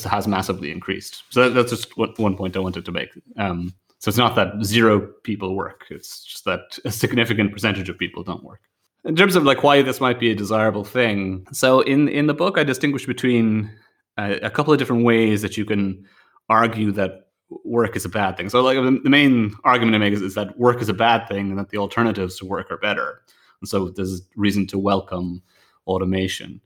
has 0.06 0.28
massively 0.28 0.72
increased. 0.72 1.24
So 1.30 1.50
that's 1.50 1.72
just 1.72 1.98
one 1.98 2.36
point 2.36 2.56
I 2.56 2.60
wanted 2.60 2.86
to 2.86 2.92
make. 2.92 3.10
Um, 3.38 3.74
so 4.00 4.10
it's 4.10 4.18
not 4.18 4.36
that 4.36 4.64
zero 4.64 5.08
people 5.24 5.56
work; 5.56 5.86
it's 5.90 6.24
just 6.24 6.46
that 6.46 6.80
a 6.86 6.92
significant 6.92 7.52
percentage 7.52 7.90
of 7.90 7.98
people 7.98 8.24
don't 8.24 8.44
work. 8.44 8.62
In 9.04 9.16
terms 9.16 9.36
of 9.36 9.44
like 9.44 9.64
why 9.64 9.82
this 9.82 10.02
might 10.02 10.20
be 10.20 10.32
a 10.32 10.36
desirable 10.36 10.84
thing, 10.84 11.46
so 11.52 11.82
in 11.82 12.08
in 12.10 12.28
the 12.28 12.34
book 12.34 12.58
I 12.58 12.64
distinguish 12.64 13.06
between 13.06 13.72
a, 14.18 14.34
a 14.40 14.50
couple 14.50 14.74
of 14.74 14.80
different 14.80 15.04
ways 15.04 15.42
that 15.42 15.58
you 15.58 15.66
can 15.66 16.06
argue 16.50 16.92
that 16.92 17.28
work 17.64 17.96
is 17.96 18.06
a 18.06 18.10
bad 18.10 18.38
thing. 18.38 18.50
So 18.50 18.62
like 18.62 18.78
the 18.78 19.10
main 19.10 19.54
argument 19.64 19.96
I 19.96 20.00
make 20.00 20.14
is, 20.14 20.22
is 20.22 20.36
that 20.36 20.58
work 20.58 20.82
is 20.82 20.90
a 20.90 20.94
bad 20.94 21.28
thing 21.28 21.50
and 21.50 21.60
that 21.60 21.70
the 21.70 21.78
alternatives 21.78 22.38
to 22.38 22.46
work 22.46 22.72
are 22.72 22.78
better. 22.78 23.22
And 23.62 23.70
so 23.70 23.90
there's 23.90 24.22
reason 24.36 24.68
to 24.68 24.80
welcome 24.80 25.42
automation. 25.88 26.62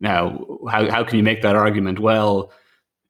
Now, 0.00 0.46
how, 0.70 0.90
how 0.90 1.04
can 1.04 1.16
you 1.16 1.22
make 1.22 1.42
that 1.42 1.56
argument? 1.56 1.98
Well, 1.98 2.52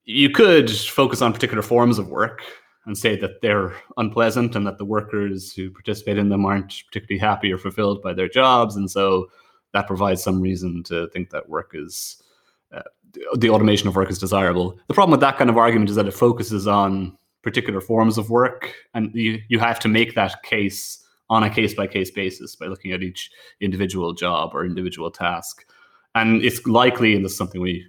you 0.04 0.30
could 0.30 0.70
focus 0.70 1.20
on 1.20 1.32
particular 1.32 1.62
forms 1.62 1.98
of 1.98 2.08
work 2.08 2.42
and 2.86 2.96
say 2.96 3.16
that 3.16 3.42
they're 3.42 3.74
unpleasant 3.98 4.56
and 4.56 4.66
that 4.66 4.78
the 4.78 4.84
workers 4.84 5.52
who 5.52 5.70
participate 5.70 6.16
in 6.16 6.30
them 6.30 6.46
aren't 6.46 6.82
particularly 6.86 7.18
happy 7.18 7.52
or 7.52 7.58
fulfilled 7.58 8.02
by 8.02 8.14
their 8.14 8.28
jobs. 8.28 8.76
And 8.76 8.90
so 8.90 9.26
that 9.74 9.86
provides 9.86 10.22
some 10.22 10.40
reason 10.40 10.82
to 10.84 11.08
think 11.08 11.28
that 11.30 11.48
work 11.48 11.72
is 11.74 12.22
uh, 12.72 12.82
the 13.36 13.50
automation 13.50 13.88
of 13.88 13.96
work 13.96 14.10
is 14.10 14.18
desirable. 14.18 14.78
The 14.88 14.94
problem 14.94 15.10
with 15.10 15.20
that 15.20 15.36
kind 15.36 15.50
of 15.50 15.58
argument 15.58 15.90
is 15.90 15.96
that 15.96 16.08
it 16.08 16.14
focuses 16.14 16.66
on 16.66 17.16
particular 17.42 17.80
forms 17.80 18.18
of 18.18 18.30
work, 18.30 18.74
and 18.94 19.14
you, 19.14 19.40
you 19.48 19.58
have 19.58 19.78
to 19.80 19.88
make 19.88 20.14
that 20.14 20.42
case 20.42 21.04
on 21.30 21.42
a 21.42 21.50
case 21.50 21.74
by 21.74 21.86
case 21.86 22.10
basis 22.10 22.56
by 22.56 22.66
looking 22.66 22.92
at 22.92 23.02
each 23.02 23.30
individual 23.60 24.14
job 24.14 24.50
or 24.54 24.64
individual 24.64 25.10
task 25.10 25.66
and 26.14 26.42
it's 26.42 26.66
likely, 26.66 27.14
and 27.14 27.24
this 27.24 27.32
is 27.32 27.38
something 27.38 27.60
we 27.60 27.86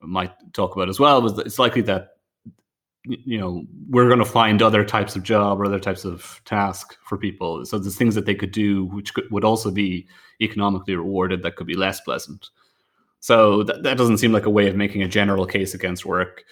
might 0.00 0.32
talk 0.52 0.74
about 0.74 0.88
as 0.88 0.98
well, 0.98 1.20
was 1.20 1.38
it's 1.38 1.58
likely 1.58 1.82
that 1.82 2.16
you 3.04 3.38
know 3.38 3.64
we're 3.88 4.08
going 4.08 4.18
to 4.18 4.24
find 4.26 4.60
other 4.60 4.84
types 4.84 5.16
of 5.16 5.22
job 5.22 5.58
or 5.58 5.64
other 5.64 5.80
types 5.80 6.04
of 6.04 6.40
task 6.44 6.96
for 7.04 7.16
people. 7.16 7.64
So 7.64 7.78
there's 7.78 7.96
things 7.96 8.14
that 8.14 8.26
they 8.26 8.34
could 8.34 8.52
do 8.52 8.86
which 8.86 9.14
could, 9.14 9.30
would 9.30 9.44
also 9.44 9.70
be 9.70 10.06
economically 10.40 10.96
rewarded 10.96 11.42
that 11.42 11.56
could 11.56 11.66
be 11.66 11.76
less 11.76 12.00
pleasant. 12.00 12.50
So 13.20 13.62
that, 13.64 13.82
that 13.82 13.98
doesn't 13.98 14.18
seem 14.18 14.32
like 14.32 14.46
a 14.46 14.50
way 14.50 14.68
of 14.68 14.76
making 14.76 15.02
a 15.02 15.08
general 15.08 15.46
case 15.46 15.74
against 15.74 16.06
work. 16.06 16.44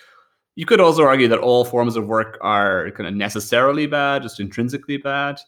You 0.55 0.67
could 0.67 0.81
also 0.81 1.05
argue 1.05 1.29
that 1.29 1.39
all 1.39 1.65
forms 1.65 1.97
of 1.97 2.07
work 2.07 2.37
are 2.41 2.91
kind 2.91 3.07
of 3.07 3.15
necessarily 3.15 3.87
bad, 3.87 4.23
just 4.23 4.41
intrinsically 4.41 4.99
bad. 4.99 5.41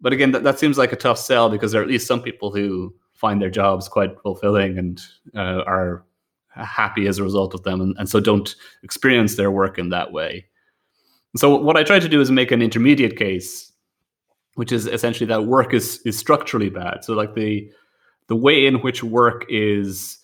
But 0.00 0.12
again, 0.12 0.32
that, 0.32 0.44
that 0.44 0.58
seems 0.58 0.78
like 0.78 0.92
a 0.92 0.96
tough 0.96 1.18
sell 1.18 1.48
because 1.48 1.72
there 1.72 1.80
are 1.80 1.84
at 1.84 1.90
least 1.90 2.06
some 2.06 2.22
people 2.22 2.50
who 2.50 2.94
find 3.16 3.40
their 3.40 3.50
jobs 3.50 3.88
quite 3.88 4.20
fulfilling 4.22 4.78
and 4.78 5.02
uh, 5.34 5.62
are 5.66 6.04
happy 6.54 7.06
as 7.06 7.18
a 7.18 7.22
result 7.22 7.54
of 7.54 7.62
them, 7.64 7.80
and, 7.80 7.94
and, 7.98 8.08
so 8.08 8.20
don't 8.20 8.54
experience 8.82 9.36
their 9.36 9.50
work 9.50 9.78
in 9.78 9.90
that 9.90 10.12
way. 10.12 10.46
So 11.36 11.54
what 11.54 11.76
I 11.76 11.82
try 11.82 11.98
to 11.98 12.08
do 12.08 12.20
is 12.20 12.30
make 12.30 12.50
an 12.50 12.62
intermediate 12.62 13.18
case, 13.18 13.72
which 14.54 14.72
is 14.72 14.86
essentially 14.86 15.26
that 15.26 15.44
work 15.44 15.74
is 15.74 16.00
is 16.06 16.18
structurally 16.18 16.70
bad. 16.70 17.04
So 17.04 17.14
like 17.14 17.34
the 17.34 17.70
the 18.28 18.36
way 18.36 18.66
in 18.66 18.76
which 18.76 19.02
work 19.02 19.44
is 19.48 20.18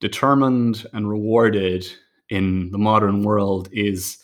determined 0.00 0.86
and 0.92 1.08
rewarded 1.08 1.86
in 2.28 2.70
the 2.70 2.78
modern 2.78 3.22
world 3.22 3.68
is 3.72 4.18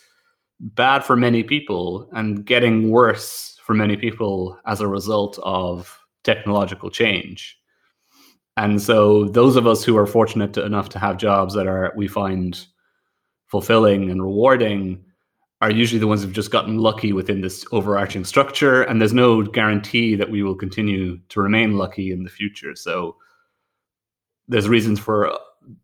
bad 0.59 1.03
for 1.03 1.15
many 1.15 1.43
people 1.43 2.09
and 2.13 2.45
getting 2.45 2.89
worse 2.89 3.59
for 3.63 3.73
many 3.73 3.97
people 3.97 4.57
as 4.65 4.81
a 4.81 4.87
result 4.87 5.37
of 5.43 5.99
technological 6.23 6.89
change. 6.89 7.56
And 8.57 8.81
so 8.81 9.25
those 9.25 9.55
of 9.55 9.67
us 9.67 9.83
who 9.83 9.95
are 9.97 10.07
fortunate 10.07 10.53
to, 10.53 10.65
enough 10.65 10.89
to 10.89 10.99
have 10.99 11.17
jobs 11.17 11.53
that 11.53 11.67
are 11.67 11.93
we 11.95 12.07
find 12.07 12.65
fulfilling 13.45 14.09
and 14.09 14.21
rewarding 14.21 15.03
are 15.61 15.71
usually 15.71 15.99
the 15.99 16.07
ones 16.07 16.21
who've 16.23 16.33
just 16.33 16.51
gotten 16.51 16.79
lucky 16.79 17.13
within 17.13 17.41
this 17.41 17.65
overarching 17.71 18.25
structure 18.25 18.83
and 18.83 18.99
there's 18.99 19.13
no 19.13 19.41
guarantee 19.43 20.15
that 20.15 20.29
we 20.29 20.43
will 20.43 20.55
continue 20.55 21.17
to 21.29 21.39
remain 21.39 21.77
lucky 21.77 22.11
in 22.11 22.23
the 22.23 22.29
future. 22.29 22.75
So 22.75 23.15
there's 24.47 24.67
reasons 24.67 24.99
for 24.99 25.37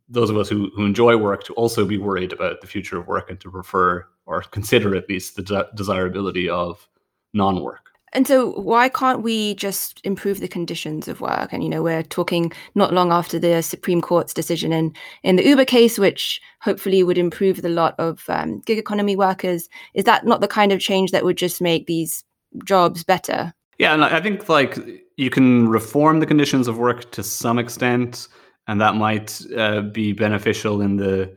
those 0.10 0.30
of 0.30 0.38
us 0.38 0.50
who, 0.50 0.72
who 0.76 0.86
enjoy 0.86 1.16
work 1.18 1.44
to 1.44 1.54
also 1.54 1.86
be 1.86 1.98
worried 1.98 2.34
about 2.34 2.62
the 2.62 2.68
future 2.68 2.98
of 2.98 3.08
work 3.08 3.30
and 3.30 3.40
to 3.42 3.52
prefer 3.52 4.06
or 4.26 4.42
consider 4.42 4.96
at 4.96 5.10
least 5.10 5.36
the 5.36 5.44
de- 5.44 5.70
desirability 5.76 6.50
of 6.50 6.88
non-work. 7.34 7.90
And 8.14 8.28
so, 8.28 8.52
why 8.52 8.90
can't 8.90 9.24
we 9.24 9.56
just 9.56 10.00
improve 10.04 10.40
the 10.40 10.48
conditions 10.48 11.08
of 11.08 11.20
work? 11.20 11.52
And 11.52 11.64
you 11.64 11.70
know, 11.70 11.82
we're 11.82 12.04
talking 12.04 12.52
not 12.76 12.94
long 12.94 13.12
after 13.12 13.40
the 13.40 13.62
Supreme 13.62 14.02
Court's 14.02 14.34
decision 14.34 14.72
in 14.72 14.94
in 15.24 15.36
the 15.36 15.46
Uber 15.46 15.66
case, 15.66 15.98
which 15.98 16.42
hopefully 16.62 17.04
would 17.04 17.18
improve 17.18 17.62
the 17.62 17.70
lot 17.70 17.96
of 17.98 18.24
um, 18.30 18.60
gig 18.66 18.78
economy 18.78 19.16
workers. 19.16 19.68
Is 19.96 20.06
that 20.06 20.26
not 20.26 20.42
the 20.42 20.48
kind 20.48 20.72
of 20.72 20.80
change 20.80 21.12
that 21.12 21.26
would 21.26 21.38
just 21.38 21.62
make 21.62 21.88
these 21.88 22.24
jobs 22.64 23.04
better? 23.04 23.54
Yeah, 23.80 23.94
and 23.94 24.06
I 24.06 24.22
think 24.22 24.48
like 24.48 24.78
you 25.18 25.30
can 25.30 25.68
reform 25.68 26.20
the 26.20 26.26
conditions 26.26 26.68
of 26.68 26.78
work 26.78 27.12
to 27.12 27.24
some 27.24 27.58
extent, 27.58 28.28
and 28.68 28.80
that 28.80 28.96
might 28.96 29.42
uh, 29.58 29.82
be 29.82 30.14
beneficial 30.14 30.82
in 30.82 30.98
the 30.98 31.36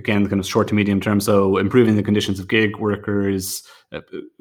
again, 0.00 0.26
kind 0.28 0.40
of 0.40 0.46
short 0.46 0.66
to 0.68 0.74
medium 0.74 1.00
term. 1.00 1.20
So 1.20 1.58
improving 1.58 1.94
the 1.94 2.02
conditions 2.02 2.40
of 2.40 2.48
gig 2.48 2.78
workers, 2.78 3.62
uh, 3.92 4.00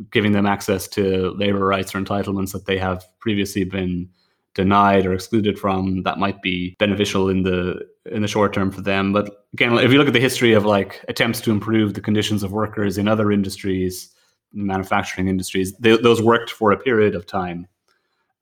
giving 0.09 0.31
them 0.31 0.45
access 0.45 0.87
to 0.89 1.31
labor 1.37 1.65
rights 1.65 1.93
or 1.93 1.99
entitlements 1.99 2.53
that 2.53 2.65
they 2.65 2.77
have 2.77 3.05
previously 3.19 3.63
been 3.63 4.09
denied 4.55 5.05
or 5.05 5.13
excluded 5.13 5.59
from 5.59 6.01
that 6.03 6.17
might 6.17 6.41
be 6.41 6.75
beneficial 6.79 7.29
in 7.29 7.43
the 7.43 7.79
in 8.11 8.21
the 8.21 8.27
short 8.27 8.51
term 8.51 8.71
for 8.71 8.81
them 8.81 9.13
but 9.13 9.45
again 9.53 9.77
if 9.77 9.91
you 9.91 9.99
look 9.99 10.07
at 10.07 10.13
the 10.13 10.19
history 10.19 10.53
of 10.53 10.65
like 10.65 11.05
attempts 11.07 11.39
to 11.39 11.51
improve 11.51 11.93
the 11.93 12.01
conditions 12.01 12.41
of 12.41 12.51
workers 12.51 12.97
in 12.97 13.07
other 13.07 13.31
industries 13.31 14.15
manufacturing 14.51 15.27
industries 15.27 15.77
they, 15.77 15.95
those 15.97 16.21
worked 16.21 16.49
for 16.49 16.71
a 16.71 16.77
period 16.77 17.13
of 17.13 17.27
time 17.27 17.67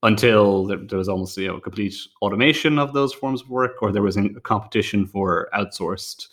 until 0.03 0.65
there, 0.65 0.97
was 0.97 1.09
almost 1.09 1.37
you 1.37 1.49
know 1.49 1.59
complete 1.59 1.95
automation 2.21 2.79
of 2.79 2.93
those 2.93 3.13
forms 3.13 3.41
of 3.41 3.49
work 3.49 3.81
or 3.81 3.91
there 3.91 4.01
was 4.01 4.15
a 4.15 4.29
competition 4.53 5.05
for 5.05 5.49
outsourced 5.53 6.29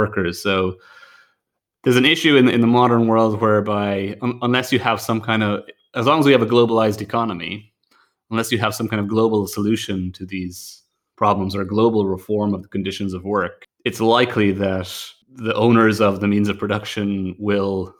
workers. 0.00 0.42
So 0.42 0.76
there's 1.82 1.96
an 1.96 2.12
issue 2.14 2.36
in 2.36 2.48
in 2.48 2.60
the 2.60 2.74
modern 2.80 3.06
world 3.06 3.40
whereby 3.40 4.16
um, 4.22 4.38
unless 4.42 4.72
you 4.72 4.80
have 4.88 5.00
some 5.00 5.20
kind 5.20 5.42
of 5.42 5.52
as 5.94 6.06
long 6.06 6.20
as 6.20 6.26
we 6.26 6.32
have 6.32 6.42
a 6.42 6.52
globalized 6.54 7.00
economy, 7.00 7.72
unless 8.30 8.52
you 8.52 8.58
have 8.58 8.74
some 8.74 8.88
kind 8.88 9.00
of 9.00 9.08
global 9.08 9.46
solution 9.46 10.12
to 10.12 10.26
these 10.26 10.82
problems 11.16 11.56
or 11.56 11.64
global 11.64 12.06
reform 12.06 12.54
of 12.54 12.62
the 12.62 12.68
conditions 12.76 13.14
of 13.14 13.24
work, 13.24 13.64
it's 13.84 14.00
likely 14.00 14.52
that 14.52 14.88
the 15.28 15.54
owners 15.54 16.00
of 16.00 16.20
the 16.20 16.28
means 16.28 16.48
of 16.48 16.58
production 16.58 17.34
will 17.38 17.94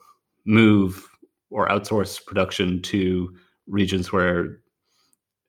move 0.45 1.09
or 1.51 1.69
outsource 1.69 2.25
production 2.25 2.83
to 2.83 3.35
regions 3.67 4.13
where 4.13 4.61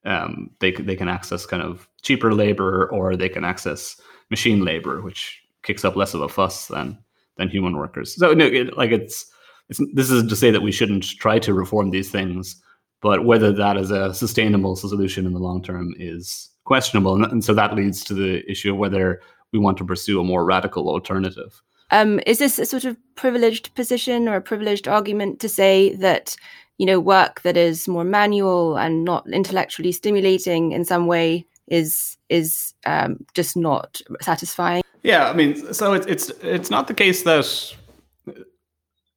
um, 0.04 0.50
they 0.60 0.72
they 0.72 0.96
can 0.96 1.08
access 1.08 1.44
kind 1.46 1.62
of 1.62 1.88
cheaper 2.02 2.32
labor 2.32 2.88
or 2.92 3.16
they 3.16 3.28
can 3.28 3.44
access 3.44 4.00
machine 4.30 4.64
labor, 4.64 5.02
which 5.02 5.42
kicks 5.68 5.84
up 5.84 5.96
less 5.96 6.14
of 6.14 6.22
a 6.22 6.28
fuss 6.28 6.66
than 6.66 6.98
than 7.36 7.48
human 7.48 7.76
workers. 7.76 8.16
So 8.16 8.32
no, 8.32 8.46
it, 8.46 8.76
like 8.76 8.90
it's, 8.90 9.24
it's 9.68 9.80
this 9.94 10.10
is 10.10 10.26
to 10.26 10.34
say 10.34 10.50
that 10.50 10.62
we 10.62 10.72
shouldn't 10.72 11.04
try 11.18 11.38
to 11.38 11.54
reform 11.54 11.90
these 11.90 12.10
things, 12.10 12.60
but 13.00 13.24
whether 13.24 13.52
that 13.52 13.76
is 13.76 13.92
a 13.92 14.14
sustainable 14.14 14.74
solution 14.74 15.26
in 15.26 15.34
the 15.34 15.38
long 15.38 15.62
term 15.62 15.94
is 15.98 16.50
questionable, 16.64 17.14
and, 17.14 17.24
and 17.26 17.44
so 17.44 17.54
that 17.54 17.76
leads 17.76 18.02
to 18.04 18.14
the 18.14 18.50
issue 18.50 18.72
of 18.72 18.78
whether 18.78 19.20
we 19.52 19.58
want 19.58 19.76
to 19.78 19.84
pursue 19.84 20.20
a 20.20 20.24
more 20.24 20.44
radical 20.44 20.88
alternative. 20.88 21.62
Um, 21.90 22.20
is 22.26 22.38
this 22.38 22.58
a 22.58 22.66
sort 22.66 22.84
of 22.84 22.96
privileged 23.14 23.74
position 23.74 24.28
or 24.28 24.36
a 24.36 24.42
privileged 24.42 24.88
argument 24.88 25.38
to 25.40 25.48
say 25.48 25.94
that 25.96 26.34
you 26.78 26.86
know 26.86 26.98
work 26.98 27.42
that 27.42 27.56
is 27.56 27.88
more 27.88 28.04
manual 28.04 28.76
and 28.78 29.04
not 29.04 29.28
intellectually 29.30 29.92
stimulating 29.92 30.72
in 30.72 30.84
some 30.84 31.06
way 31.06 31.46
is 31.68 32.16
is 32.28 32.74
um, 32.86 33.24
just 33.34 33.56
not 33.56 34.00
satisfying? 34.20 34.82
Yeah, 35.02 35.28
I 35.30 35.32
mean, 35.34 35.72
so 35.72 35.92
it's 35.92 36.06
it's 36.06 36.30
it's 36.42 36.70
not 36.70 36.88
the 36.88 36.94
case 36.94 37.22
that 37.22 37.74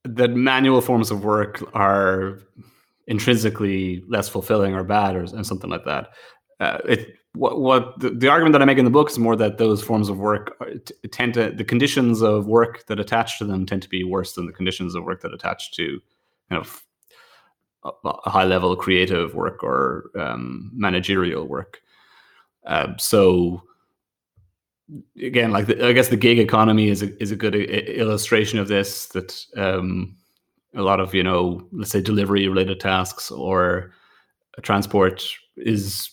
that 0.04 0.32
manual 0.32 0.82
forms 0.82 1.12
of 1.12 1.24
work 1.24 1.64
are 1.74 2.40
intrinsically 3.08 4.04
less 4.08 4.30
fulfilling 4.30 4.74
or 4.74 4.84
bad 4.84 5.16
or, 5.16 5.24
or 5.24 5.44
something 5.44 5.70
like 5.70 5.86
that. 5.86 6.10
Uh, 6.60 6.78
it 6.86 7.18
what, 7.34 7.60
what 7.60 8.00
the, 8.00 8.10
the, 8.10 8.28
argument 8.28 8.54
that 8.54 8.62
I 8.62 8.66
make 8.66 8.78
in 8.78 8.86
the 8.86 8.92
book 8.92 9.10
is 9.10 9.18
more 9.18 9.38
that 9.38 9.58
those 9.58 9.82
forms 9.82 10.10
of 10.10 10.18
work 10.18 10.58
t- 10.86 10.94
tend 11.10 11.34
to 11.36 11.52
the 11.52 11.64
conditions 11.64 12.22
of 12.22 12.46
work 12.46 12.86
that 12.88 13.00
attach 13.00 13.40
to 13.40 13.46
them 13.46 13.66
tend 13.66 13.82
to 13.84 13.90
be 13.90 14.04
worse 14.04 14.34
than 14.34 14.48
the 14.48 14.52
conditions 14.52 14.94
of 14.96 15.06
work 15.06 15.22
that 15.22 15.34
attach 15.34 15.72
to 15.74 16.02
of 16.52 16.84
a, 17.86 17.90
a 18.26 18.30
high 18.30 18.44
level 18.44 18.76
creative 18.76 19.34
work 19.34 19.64
or 19.64 20.12
um, 20.20 20.72
managerial 20.74 21.48
work. 21.48 21.82
Uh, 22.66 22.98
so 22.98 23.64
again, 25.22 25.52
like 25.52 25.68
the, 25.68 25.86
I 25.86 25.94
guess 25.94 26.10
the 26.10 26.18
gig 26.18 26.40
economy 26.40 26.90
is 26.90 27.02
a 27.02 27.22
is 27.22 27.32
a 27.32 27.36
good 27.36 27.56
illustration 27.56 28.60
of 28.60 28.68
this. 28.68 29.08
That 29.08 29.46
um, 29.58 30.16
a 30.76 30.82
lot 30.82 31.00
of 31.00 31.14
you 31.14 31.24
know, 31.24 31.68
let's 31.72 31.92
say 31.92 32.02
delivery 32.02 32.48
related 32.48 32.80
tasks 32.80 33.32
or 33.32 33.94
transport 34.62 35.26
is 35.58 36.10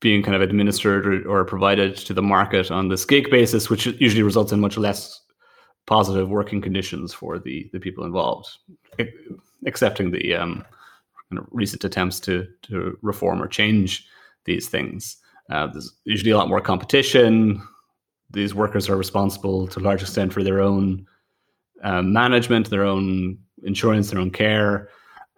being 0.00 0.22
kind 0.22 0.34
of 0.34 0.42
administered 0.42 1.06
or, 1.06 1.28
or, 1.28 1.44
provided 1.44 1.96
to 1.96 2.12
the 2.12 2.22
market 2.22 2.70
on 2.70 2.88
this 2.88 3.06
gig 3.06 3.30
basis, 3.30 3.70
which 3.70 3.86
usually 3.86 4.22
results 4.22 4.52
in 4.52 4.60
much 4.60 4.76
less 4.76 5.20
positive 5.86 6.28
working 6.28 6.60
conditions 6.60 7.12
for 7.12 7.38
the 7.38 7.68
the 7.72 7.80
people 7.80 8.04
involved, 8.04 8.48
accepting 9.66 10.10
the 10.10 10.34
um, 10.34 10.64
recent 11.50 11.84
attempts 11.84 12.20
to 12.20 12.46
to 12.62 12.98
reform 13.02 13.42
or 13.42 13.48
change 13.48 14.06
these 14.44 14.68
things. 14.68 15.16
Uh, 15.50 15.66
there's 15.66 15.92
usually 16.04 16.30
a 16.30 16.36
lot 16.36 16.48
more 16.48 16.60
competition. 16.60 17.62
These 18.30 18.54
workers 18.54 18.88
are 18.88 18.96
responsible 18.96 19.68
to 19.68 19.80
a 19.80 19.82
large 19.82 20.02
extent 20.02 20.32
for 20.32 20.42
their 20.42 20.60
own 20.60 21.06
uh, 21.82 22.02
management, 22.02 22.70
their 22.70 22.84
own 22.84 23.38
insurance, 23.62 24.10
their 24.10 24.20
own 24.20 24.30
care, 24.30 24.88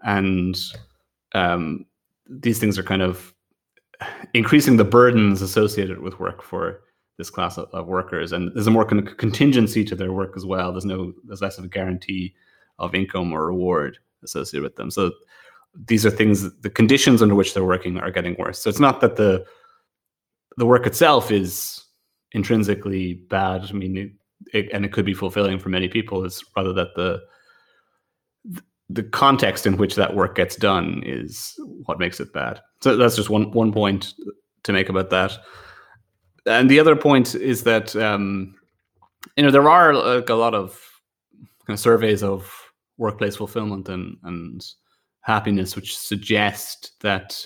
and 0.05 0.57
um, 1.35 1.85
these 2.29 2.59
things 2.59 2.79
are 2.79 2.83
kind 2.83 3.03
of 3.03 3.35
increasing 4.35 4.77
the 4.77 4.85
burdens 4.85 5.43
associated 5.43 6.01
with 6.01 6.21
work 6.21 6.43
for 6.43 6.83
this 7.19 7.31
class 7.31 7.57
of, 7.57 7.69
of 7.73 7.87
workers. 7.87 8.33
And 8.33 8.53
there's 8.55 8.67
a 8.67 8.71
more 8.71 8.85
contingency 8.85 9.85
to 9.85 9.95
their 9.95 10.13
work 10.13 10.35
as 10.37 10.45
well. 10.45 10.71
There's 10.71 10.85
no, 10.85 11.13
there's 11.25 11.41
less 11.41 11.59
of 11.59 11.65
a 11.65 11.69
guarantee 11.69 12.35
of 12.79 12.95
income 12.95 13.33
or 13.33 13.47
reward 13.47 13.99
associated 14.23 14.63
with 14.63 14.77
them. 14.77 14.91
So 14.91 15.13
these 15.85 16.07
are 16.07 16.11
things 16.11 16.59
the 16.61 16.71
conditions 16.71 17.23
under 17.23 17.35
which 17.35 17.55
they're 17.55 17.65
working 17.65 17.99
are 17.99 18.11
getting 18.11 18.35
worse 18.39 18.59
so 18.59 18.71
it's 18.71 18.81
not 18.81 19.01
that 19.01 19.17
the 19.17 19.45
the 20.57 20.67
work 20.67 20.87
itself 20.87 21.31
is 21.31 21.85
intrinsically 22.33 23.15
bad. 23.15 23.67
I 23.69 23.73
mean, 23.73 23.97
it, 23.97 24.11
it, 24.53 24.73
and 24.73 24.85
it 24.85 24.93
could 24.93 25.07
be 25.07 25.15
fulfilling 25.15 25.59
for 25.59 25.69
many 25.69 25.89
people. 25.89 26.25
Is 26.25 26.45
rather 26.57 26.73
that 26.75 26.95
the 26.97 27.23
the 28.89 29.03
context 29.03 29.67
in 29.67 29.77
which 29.77 29.97
that 29.97 30.15
work 30.15 30.37
gets 30.37 30.57
done 30.57 31.03
is 31.05 31.55
what 31.85 31.99
makes 31.99 32.21
it 32.21 32.33
bad. 32.33 32.61
So 32.81 32.97
that's 32.97 33.17
just 33.17 33.31
one 33.31 33.51
one 33.53 33.73
point 33.73 34.15
to 34.65 34.73
make 34.73 34.89
about 34.89 35.11
that. 35.11 35.37
And 36.47 36.71
the 36.71 36.79
other 36.79 36.95
point 36.95 37.35
is 37.35 37.65
that 37.65 37.97
um, 37.97 38.55
you 39.37 39.43
know 39.43 39.51
there 39.51 39.69
are 39.69 39.95
like 39.95 40.29
a 40.29 40.35
lot 40.35 40.55
of 40.55 40.81
kind 41.67 41.75
of 41.75 41.81
surveys 41.81 42.23
of 42.23 42.51
workplace 42.99 43.37
fulfillment 43.37 43.89
and 43.89 44.17
and 44.23 44.65
happiness, 45.23 45.75
which 45.75 45.99
suggest 45.99 46.93
that 47.01 47.45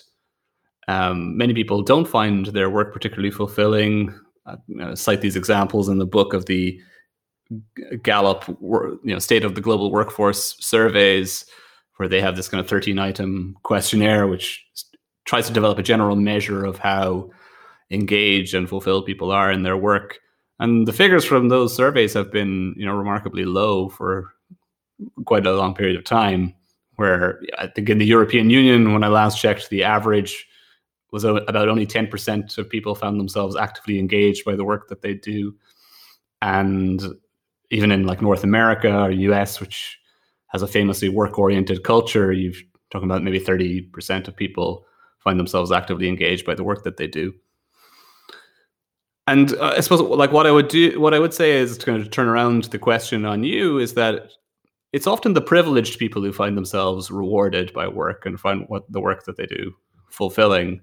um, 0.91 1.37
many 1.37 1.55
people 1.55 1.83
don't 1.83 2.09
find 2.09 2.47
their 2.47 2.69
work 2.69 2.93
particularly 2.93 3.31
fulfilling. 3.31 4.13
I 4.45 4.57
uh, 4.83 4.97
cite 4.97 5.21
these 5.21 5.37
examples 5.37 5.89
in 5.89 5.99
the 5.99 6.07
book 6.07 6.35
of 6.35 6.47
the 6.47 6.81
Gallup, 8.03 8.45
you 8.49 8.99
know, 9.05 9.19
state 9.21 9.45
of 9.45 9.55
the 9.55 9.61
global 9.61 9.93
workforce 9.93 10.57
surveys, 10.59 11.45
where 11.97 12.09
they 12.09 12.21
have 12.21 12.35
this 12.35 12.49
kind 12.49 12.61
of 12.61 12.69
13 12.69 12.99
item 12.99 13.57
questionnaire, 13.63 14.27
which 14.27 14.65
tries 15.27 15.47
to 15.47 15.53
develop 15.53 15.79
a 15.79 15.83
general 15.83 16.17
measure 16.17 16.65
of 16.65 16.79
how 16.79 17.31
engaged 17.93 18.55
and 18.55 18.69
fulfilled 18.69 19.07
people 19.07 19.31
are 19.31 19.53
in 19.53 19.63
their 19.63 19.77
work. 19.77 20.19
And 20.59 20.89
the 20.89 20.93
figures 20.93 21.25
from 21.25 21.49
those 21.49 21.75
surveys 21.75 22.15
have 22.15 22.33
been, 22.33 22.75
you 22.77 22.85
know, 22.85 22.95
remarkably 22.95 23.45
low 23.45 23.91
for 23.91 24.33
quite 25.25 25.47
a 25.47 25.53
long 25.53 25.75
period 25.75 25.97
of 25.97 26.05
time. 26.05 26.55
Where 26.97 27.41
I 27.59 27.69
think 27.69 27.89
in 27.89 27.99
the 27.99 28.07
European 28.07 28.51
Union, 28.51 28.93
when 28.93 29.05
I 29.05 29.09
last 29.09 29.41
checked, 29.41 29.71
the 29.71 29.85
average 29.85 30.47
was 31.13 31.25
about 31.25 31.69
only 31.69 31.87
10% 31.87 32.59
of 32.59 32.71
people 32.71 32.95
found 32.95 33.19
themselves 33.19 33.57
actively 33.57 33.99
engaged 33.99 34.45
by 34.45 34.55
the 34.55 34.65
work 34.65 34.89
that 34.89 35.03
they 35.03 35.15
do. 35.15 35.55
And 36.43 37.03
even 37.71 37.91
in 37.91 38.07
like 38.07 38.23
North 38.23 38.45
America 38.45 38.93
or 38.93 39.11
US, 39.11 39.61
which 39.61 39.99
has 40.49 40.63
a 40.63 40.69
famously 40.69 41.09
work 41.09 41.39
oriented 41.39 41.85
culture, 41.85 42.33
you're 42.33 42.53
talking 42.91 43.09
about 43.09 43.23
maybe 43.23 43.41
30% 43.41 44.29
of 44.29 44.37
people 44.37 44.85
find 45.19 45.39
themselves 45.39 45.71
actively 45.71 46.09
engaged 46.09 46.47
by 46.47 46.55
the 46.55 46.65
work 46.65 46.85
that 46.85 46.97
they 46.97 47.07
do. 47.07 47.33
And 49.27 49.53
uh, 49.55 49.75
I 49.77 49.81
suppose 49.81 50.01
like 50.01 50.33
what 50.33 50.47
I 50.47 50.51
would 50.51 50.69
do, 50.69 50.99
what 51.01 51.15
I 51.15 51.19
would 51.19 51.35
say 51.35 51.53
is 51.53 51.79
to 51.79 51.87
kind 51.87 52.03
of 52.03 52.11
turn 52.11 52.27
around 52.27 52.65
the 52.65 52.79
question 52.79 53.25
on 53.25 53.45
you 53.45 53.79
is 53.79 53.95
that 53.95 54.31
it's 54.93 55.07
often 55.07 55.35
the 55.35 55.41
privileged 55.41 55.99
people 55.99 56.23
who 56.23 56.33
find 56.33 56.57
themselves 56.57 57.11
rewarded 57.11 57.73
by 57.73 57.87
work 57.87 58.27
and 58.27 58.41
find 58.41 58.65
what 58.67 58.91
the 58.91 59.01
work 59.01 59.25
that 59.27 59.37
they 59.37 59.47
do 59.47 59.73
fulfilling 60.09 60.81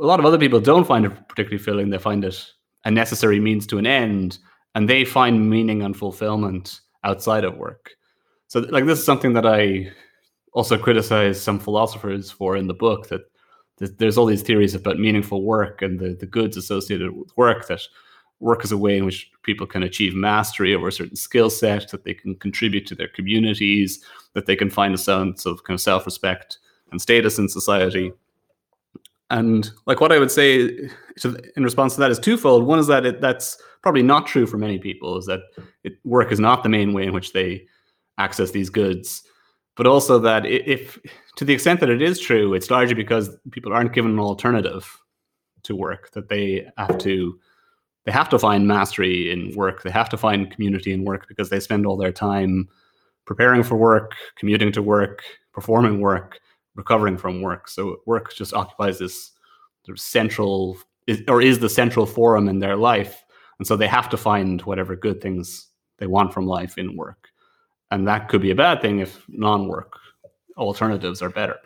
a 0.00 0.06
lot 0.06 0.20
of 0.20 0.26
other 0.26 0.38
people 0.38 0.60
don't 0.60 0.86
find 0.86 1.04
it 1.04 1.28
particularly 1.28 1.62
filling. 1.62 1.90
They 1.90 1.98
find 1.98 2.24
it 2.24 2.44
a 2.84 2.90
necessary 2.90 3.40
means 3.40 3.66
to 3.68 3.78
an 3.78 3.86
end, 3.86 4.38
and 4.74 4.88
they 4.88 5.04
find 5.04 5.50
meaning 5.50 5.82
and 5.82 5.96
fulfillment 5.96 6.80
outside 7.04 7.44
of 7.44 7.56
work. 7.56 7.90
So, 8.46 8.60
like, 8.60 8.86
this 8.86 8.98
is 9.00 9.04
something 9.04 9.32
that 9.34 9.46
I 9.46 9.92
also 10.52 10.78
criticize 10.78 11.40
some 11.40 11.58
philosophers 11.58 12.30
for 12.30 12.56
in 12.56 12.66
the 12.66 12.74
book 12.74 13.08
that, 13.08 13.22
there's 13.80 14.18
all 14.18 14.26
these 14.26 14.42
theories 14.42 14.74
about 14.74 14.98
meaningful 14.98 15.44
work 15.44 15.82
and 15.82 16.00
the, 16.00 16.16
the 16.18 16.26
goods 16.26 16.56
associated 16.56 17.16
with 17.16 17.30
work 17.36 17.68
that 17.68 17.80
work 18.40 18.64
is 18.64 18.72
a 18.72 18.76
way 18.76 18.98
in 18.98 19.04
which 19.04 19.30
people 19.44 19.68
can 19.68 19.84
achieve 19.84 20.16
mastery 20.16 20.74
over 20.74 20.88
a 20.88 20.92
certain 20.92 21.14
skill 21.14 21.48
set 21.48 21.88
that 21.92 22.02
they 22.02 22.12
can 22.12 22.34
contribute 22.34 22.88
to 22.88 22.96
their 22.96 23.06
communities 23.06 24.04
that 24.32 24.46
they 24.46 24.56
can 24.56 24.68
find 24.68 24.94
a 24.94 24.98
sense 24.98 25.46
of 25.46 25.62
kind 25.62 25.76
of 25.76 25.80
self-respect 25.80 26.58
and 26.90 27.00
status 27.00 27.38
in 27.38 27.48
society 27.48 28.12
and 29.30 29.70
like 29.86 30.00
what 30.00 30.12
I 30.12 30.18
would 30.18 30.30
say 30.30 30.88
in 31.56 31.64
response 31.64 31.94
to 31.94 32.00
that 32.00 32.10
is 32.10 32.18
twofold. 32.18 32.66
One 32.66 32.78
is 32.78 32.86
that 32.86 33.04
it, 33.04 33.20
that's 33.20 33.58
probably 33.82 34.02
not 34.02 34.26
true 34.26 34.46
for 34.46 34.56
many 34.56 34.78
people. 34.78 35.18
Is 35.18 35.26
that 35.26 35.40
it, 35.84 35.94
work 36.04 36.32
is 36.32 36.40
not 36.40 36.62
the 36.62 36.68
main 36.68 36.92
way 36.92 37.04
in 37.04 37.12
which 37.12 37.32
they 37.32 37.66
access 38.16 38.50
these 38.52 38.70
goods, 38.70 39.22
but 39.76 39.86
also 39.86 40.18
that 40.18 40.46
if, 40.46 40.98
to 41.36 41.44
the 41.44 41.52
extent 41.52 41.80
that 41.80 41.90
it 41.90 42.00
is 42.00 42.18
true, 42.18 42.54
it's 42.54 42.70
largely 42.70 42.94
because 42.94 43.30
people 43.50 43.72
aren't 43.72 43.92
given 43.92 44.12
an 44.12 44.18
alternative 44.18 44.98
to 45.64 45.76
work. 45.76 46.10
That 46.12 46.28
they 46.28 46.66
have 46.78 46.98
to 46.98 47.38
they 48.06 48.12
have 48.12 48.30
to 48.30 48.38
find 48.38 48.66
mastery 48.66 49.30
in 49.30 49.54
work. 49.54 49.82
They 49.82 49.90
have 49.90 50.08
to 50.08 50.16
find 50.16 50.50
community 50.50 50.92
in 50.92 51.04
work 51.04 51.26
because 51.28 51.50
they 51.50 51.60
spend 51.60 51.84
all 51.84 51.98
their 51.98 52.12
time 52.12 52.68
preparing 53.26 53.62
for 53.62 53.76
work, 53.76 54.12
commuting 54.36 54.72
to 54.72 54.80
work, 54.80 55.22
performing 55.52 56.00
work 56.00 56.40
recovering 56.78 57.18
from 57.18 57.42
work. 57.42 57.68
So 57.68 57.98
work 58.06 58.32
just 58.32 58.54
occupies 58.54 58.98
this 58.98 59.32
sort 59.84 59.98
of 59.98 60.00
central 60.00 60.78
or 61.26 61.42
is 61.42 61.58
the 61.58 61.68
central 61.68 62.06
forum 62.06 62.48
in 62.48 62.60
their 62.60 62.76
life. 62.76 63.24
And 63.58 63.66
so 63.66 63.76
they 63.76 63.88
have 63.88 64.08
to 64.10 64.16
find 64.16 64.62
whatever 64.62 64.94
good 64.94 65.20
things 65.20 65.68
they 65.98 66.06
want 66.06 66.32
from 66.32 66.46
life 66.46 66.78
in 66.78 66.96
work. 66.96 67.28
And 67.90 68.06
that 68.06 68.28
could 68.28 68.40
be 68.40 68.52
a 68.52 68.54
bad 68.54 68.80
thing 68.80 69.00
if 69.00 69.24
non-work 69.28 69.98
alternatives 70.56 71.20
are 71.20 71.30
better. 71.30 71.56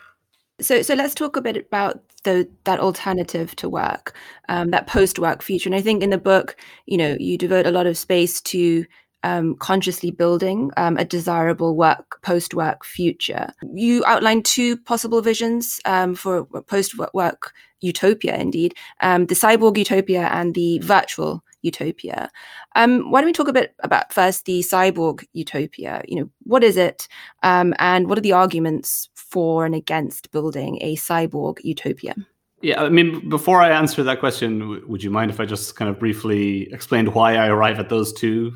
So, 0.61 0.81
so 0.81 0.95
let's 0.95 1.15
talk 1.15 1.37
a 1.37 1.43
bit 1.43 1.57
about 1.57 2.01
the 2.25 2.49
that 2.65 2.79
alternative 2.79 3.57
to 3.57 3.69
work, 3.69 4.15
um, 4.49 4.71
that 4.71 4.87
post-work 4.87 5.43
future. 5.43 5.69
And 5.69 5.75
I 5.75 5.81
think 5.81 6.03
in 6.03 6.11
the 6.11 6.19
book, 6.19 6.57
you 6.87 6.97
know, 6.97 7.17
you 7.19 7.37
devote 7.37 7.67
a 7.67 7.73
lot 7.73 7.87
of 7.87 7.99
space 7.99 8.41
to 8.43 8.85
um, 9.23 9.55
consciously 9.57 10.11
building 10.11 10.71
um, 10.77 10.97
a 10.97 11.05
desirable 11.05 11.77
work 11.77 12.21
post 12.23 12.55
work 12.55 12.85
future. 12.85 13.53
You 13.75 14.05
outlined 14.07 14.45
two 14.45 14.77
possible 14.77 15.23
visions 15.23 15.81
um, 15.85 16.15
for 16.15 16.45
post 16.45 16.95
work 17.15 17.53
utopia, 17.81 18.37
indeed 18.37 18.75
um, 19.01 19.27
the 19.27 19.35
cyborg 19.35 19.77
utopia 19.77 20.29
and 20.33 20.55
the 20.55 20.79
virtual 20.81 21.43
utopia. 21.63 22.31
Um, 22.75 23.11
why 23.11 23.21
don't 23.21 23.29
we 23.29 23.33
talk 23.33 23.49
a 23.49 23.53
bit 23.53 23.75
about 23.83 24.13
first 24.13 24.45
the 24.45 24.61
cyborg 24.61 25.25
utopia? 25.33 26.03
You 26.07 26.21
know, 26.21 26.31
what 26.43 26.65
is 26.65 26.77
it, 26.77 27.09
um, 27.43 27.75
and 27.79 28.09
what 28.09 28.19
are 28.19 28.23
the 28.23 28.33
arguments 28.33 29.09
for 29.15 29.65
and 29.65 29.75
against 29.75 30.31
building 30.33 30.79
a 30.81 30.97
cyborg 30.97 31.59
utopia? 31.63 32.15
Yeah, 32.63 32.81
I 32.81 32.91
mean, 32.91 33.29
before 33.29 33.61
I 33.61 33.71
answer 33.71 34.05
that 34.05 34.21
question, 34.21 34.85
would 34.87 35.03
you 35.03 35.11
mind 35.11 35.33
if 35.33 35.41
I 35.41 35.45
just 35.47 35.75
kind 35.75 35.91
of 35.91 35.99
briefly 35.99 36.73
explained 36.73 37.13
why 37.13 37.35
I 37.37 37.49
arrive 37.49 37.81
at 37.81 37.89
those 37.89 38.13
two? 38.13 38.53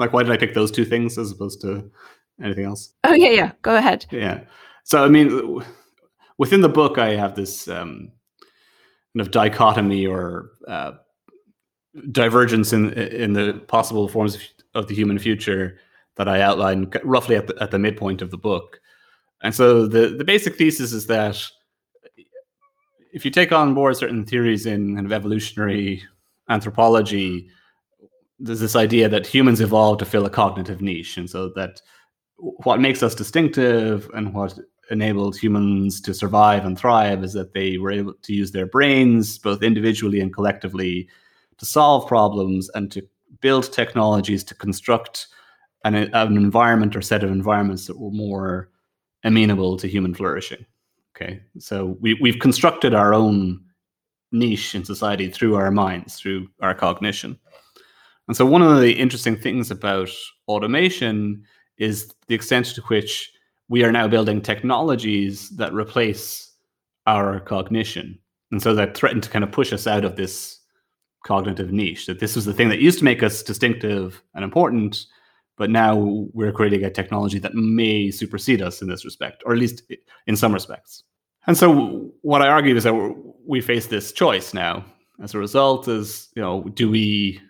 Like, 0.00 0.12
why 0.12 0.22
did 0.22 0.32
I 0.32 0.36
pick 0.36 0.54
those 0.54 0.70
two 0.70 0.84
things 0.84 1.18
as 1.18 1.30
opposed 1.30 1.60
to 1.60 1.90
anything 2.42 2.64
else? 2.64 2.92
Oh 3.04 3.12
yeah, 3.12 3.30
yeah. 3.30 3.52
Go 3.62 3.76
ahead. 3.76 4.06
Yeah. 4.10 4.40
So 4.84 5.04
I 5.04 5.08
mean, 5.08 5.62
within 6.38 6.62
the 6.62 6.68
book, 6.68 6.98
I 6.98 7.14
have 7.14 7.36
this 7.36 7.68
um, 7.68 8.10
kind 9.12 9.20
of 9.20 9.30
dichotomy 9.30 10.06
or 10.06 10.50
uh, 10.66 10.92
divergence 12.10 12.72
in 12.72 12.92
in 12.94 13.34
the 13.34 13.62
possible 13.68 14.08
forms 14.08 14.38
of 14.74 14.88
the 14.88 14.94
human 14.94 15.18
future 15.18 15.78
that 16.16 16.28
I 16.28 16.40
outline 16.40 16.90
roughly 17.04 17.36
at 17.36 17.46
the, 17.46 17.62
at 17.62 17.70
the 17.70 17.78
midpoint 17.78 18.22
of 18.22 18.30
the 18.30 18.38
book. 18.38 18.80
And 19.42 19.54
so 19.54 19.86
the 19.86 20.08
the 20.08 20.24
basic 20.24 20.56
thesis 20.56 20.92
is 20.92 21.06
that 21.06 21.42
if 23.12 23.24
you 23.24 23.30
take 23.30 23.52
on 23.52 23.74
board 23.74 23.96
certain 23.96 24.24
theories 24.24 24.66
in 24.66 24.94
kind 24.94 25.06
of 25.06 25.12
evolutionary 25.12 26.02
anthropology, 26.48 27.48
there's 28.40 28.60
this 28.60 28.76
idea 28.76 29.08
that 29.08 29.26
humans 29.26 29.60
evolved 29.60 30.00
to 30.00 30.06
fill 30.06 30.26
a 30.26 30.30
cognitive 30.30 30.80
niche, 30.80 31.16
and 31.16 31.28
so 31.28 31.50
that 31.50 31.80
what 32.38 32.80
makes 32.80 33.02
us 33.02 33.14
distinctive 33.14 34.10
and 34.14 34.32
what 34.34 34.58
enabled 34.90 35.36
humans 35.36 36.00
to 36.00 36.12
survive 36.12 36.64
and 36.64 36.78
thrive 36.78 37.22
is 37.22 37.32
that 37.32 37.54
they 37.54 37.78
were 37.78 37.92
able 37.92 38.14
to 38.22 38.32
use 38.32 38.50
their 38.50 38.66
brains 38.66 39.38
both 39.38 39.62
individually 39.62 40.20
and 40.20 40.34
collectively 40.34 41.08
to 41.58 41.64
solve 41.64 42.08
problems 42.08 42.68
and 42.74 42.90
to 42.90 43.06
build 43.40 43.72
technologies 43.72 44.42
to 44.42 44.54
construct 44.54 45.28
an, 45.84 45.94
an 45.94 46.36
environment 46.36 46.96
or 46.96 47.02
set 47.02 47.22
of 47.22 47.30
environments 47.30 47.86
that 47.86 47.98
were 47.98 48.10
more 48.10 48.70
amenable 49.24 49.76
to 49.76 49.86
human 49.86 50.14
flourishing. 50.14 50.64
Okay, 51.14 51.40
so 51.58 51.96
we, 52.00 52.14
we've 52.14 52.38
constructed 52.38 52.94
our 52.94 53.14
own 53.14 53.60
niche 54.32 54.74
in 54.74 54.84
society 54.84 55.28
through 55.28 55.56
our 55.56 55.70
minds, 55.70 56.16
through 56.16 56.48
our 56.60 56.74
cognition. 56.74 57.38
And 58.30 58.36
so, 58.36 58.46
one 58.46 58.62
of 58.62 58.80
the 58.80 58.92
interesting 58.92 59.34
things 59.34 59.72
about 59.72 60.08
automation 60.46 61.42
is 61.78 62.14
the 62.28 62.36
extent 62.36 62.66
to 62.66 62.80
which 62.82 63.28
we 63.68 63.82
are 63.82 63.90
now 63.90 64.06
building 64.06 64.40
technologies 64.40 65.50
that 65.56 65.74
replace 65.74 66.52
our 67.08 67.40
cognition. 67.40 68.16
And 68.52 68.62
so 68.62 68.72
that 68.76 68.96
threaten 68.96 69.20
to 69.20 69.28
kind 69.28 69.42
of 69.42 69.50
push 69.50 69.72
us 69.72 69.88
out 69.88 70.04
of 70.04 70.14
this 70.14 70.60
cognitive 71.26 71.72
niche. 71.72 72.06
That 72.06 72.20
this 72.20 72.36
was 72.36 72.44
the 72.44 72.54
thing 72.54 72.68
that 72.68 72.78
used 72.78 73.00
to 73.00 73.04
make 73.04 73.24
us 73.24 73.42
distinctive 73.42 74.22
and 74.36 74.44
important, 74.44 75.06
but 75.56 75.68
now 75.68 75.96
we're 76.32 76.52
creating 76.52 76.84
a 76.84 76.90
technology 76.90 77.40
that 77.40 77.56
may 77.56 78.12
supersede 78.12 78.62
us 78.62 78.80
in 78.80 78.88
this 78.88 79.04
respect, 79.04 79.42
or 79.44 79.54
at 79.54 79.58
least 79.58 79.82
in 80.28 80.36
some 80.36 80.54
respects. 80.54 81.02
And 81.48 81.58
so 81.58 82.12
what 82.22 82.42
I 82.42 82.46
argue 82.46 82.76
is 82.76 82.84
that 82.84 82.94
we 83.44 83.60
face 83.60 83.88
this 83.88 84.12
choice 84.12 84.54
now. 84.54 84.84
As 85.20 85.34
a 85.34 85.38
result, 85.38 85.88
is 85.88 86.28
you 86.36 86.42
know, 86.42 86.62
do 86.74 86.88
we 86.88 87.40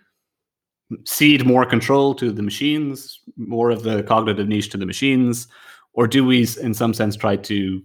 cede 1.03 1.45
more 1.45 1.65
control 1.65 2.13
to 2.15 2.31
the 2.31 2.43
machines, 2.43 3.19
more 3.37 3.69
of 3.69 3.83
the 3.83 4.03
cognitive 4.03 4.47
niche 4.47 4.69
to 4.69 4.77
the 4.77 4.85
machines, 4.85 5.47
or 5.93 6.07
do 6.07 6.25
we, 6.25 6.47
in 6.61 6.73
some 6.73 6.93
sense, 6.93 7.15
try 7.15 7.35
to 7.35 7.81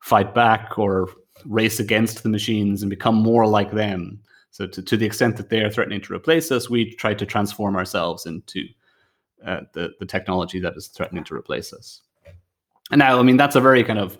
fight 0.00 0.34
back 0.34 0.78
or 0.78 1.08
race 1.44 1.80
against 1.80 2.22
the 2.22 2.28
machines 2.28 2.82
and 2.82 2.90
become 2.90 3.14
more 3.14 3.46
like 3.46 3.70
them? 3.70 4.20
So, 4.50 4.66
to, 4.66 4.82
to 4.82 4.96
the 4.96 5.06
extent 5.06 5.36
that 5.36 5.48
they 5.48 5.60
are 5.60 5.70
threatening 5.70 6.00
to 6.02 6.14
replace 6.14 6.50
us, 6.50 6.68
we 6.68 6.94
try 6.96 7.14
to 7.14 7.26
transform 7.26 7.76
ourselves 7.76 8.26
into 8.26 8.66
uh, 9.46 9.60
the 9.72 9.90
the 10.00 10.06
technology 10.06 10.58
that 10.60 10.74
is 10.76 10.88
threatening 10.88 11.24
to 11.24 11.34
replace 11.34 11.72
us. 11.72 12.02
And 12.90 12.98
now, 12.98 13.18
I 13.18 13.22
mean, 13.22 13.36
that's 13.36 13.56
a 13.56 13.60
very 13.60 13.84
kind 13.84 13.98
of 13.98 14.18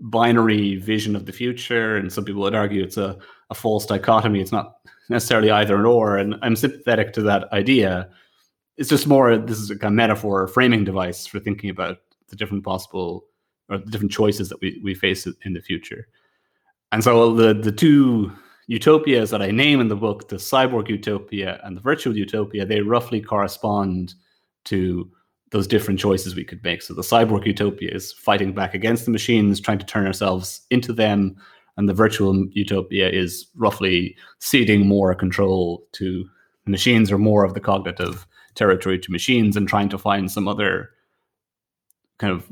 binary 0.00 0.76
vision 0.76 1.14
of 1.14 1.26
the 1.26 1.32
future, 1.32 1.96
and 1.96 2.12
some 2.12 2.24
people 2.24 2.42
would 2.42 2.54
argue 2.54 2.82
it's 2.82 2.96
a, 2.96 3.18
a 3.50 3.54
false 3.54 3.86
dichotomy. 3.86 4.40
It's 4.40 4.52
not 4.52 4.78
necessarily 5.08 5.50
either 5.50 5.86
or, 5.86 6.16
and 6.16 6.36
I'm 6.42 6.56
sympathetic 6.56 7.12
to 7.14 7.22
that 7.22 7.52
idea. 7.52 8.08
It's 8.76 8.88
just 8.88 9.06
more 9.06 9.36
this 9.36 9.58
is 9.58 9.70
a 9.70 9.78
kind 9.78 9.92
of 9.92 9.96
metaphor 9.96 10.42
or 10.42 10.48
framing 10.48 10.84
device 10.84 11.26
for 11.26 11.40
thinking 11.40 11.70
about 11.70 11.98
the 12.28 12.36
different 12.36 12.64
possible 12.64 13.24
or 13.68 13.78
the 13.78 13.90
different 13.90 14.12
choices 14.12 14.48
that 14.48 14.60
we, 14.60 14.80
we 14.82 14.94
face 14.94 15.26
in 15.44 15.52
the 15.52 15.60
future. 15.60 16.08
And 16.92 17.02
so 17.02 17.34
the 17.34 17.54
the 17.54 17.72
two 17.72 18.32
utopias 18.68 19.30
that 19.30 19.42
I 19.42 19.50
name 19.50 19.80
in 19.80 19.88
the 19.88 19.96
book, 19.96 20.28
the 20.28 20.36
cyborg 20.36 20.88
utopia 20.88 21.60
and 21.64 21.76
the 21.76 21.80
virtual 21.80 22.16
utopia, 22.16 22.66
they 22.66 22.82
roughly 22.82 23.20
correspond 23.20 24.14
to 24.66 25.10
those 25.50 25.66
different 25.66 25.98
choices 25.98 26.36
we 26.36 26.44
could 26.44 26.62
make. 26.62 26.82
So 26.82 26.92
the 26.92 27.02
cyborg 27.02 27.46
utopia 27.46 27.90
is 27.90 28.12
fighting 28.12 28.52
back 28.52 28.74
against 28.74 29.06
the 29.06 29.10
machines, 29.10 29.60
trying 29.60 29.78
to 29.78 29.86
turn 29.86 30.06
ourselves 30.06 30.66
into 30.70 30.92
them, 30.92 31.36
and 31.78 31.88
the 31.88 31.94
virtual 31.94 32.44
utopia 32.50 33.08
is 33.08 33.46
roughly 33.54 34.16
ceding 34.40 34.86
more 34.86 35.14
control 35.14 35.84
to 35.92 36.28
machines 36.66 37.10
or 37.10 37.16
more 37.16 37.44
of 37.44 37.54
the 37.54 37.60
cognitive 37.60 38.26
territory 38.56 38.98
to 38.98 39.12
machines 39.12 39.56
and 39.56 39.68
trying 39.68 39.88
to 39.88 39.96
find 39.96 40.30
some 40.30 40.48
other 40.48 40.90
kind 42.18 42.32
of 42.32 42.46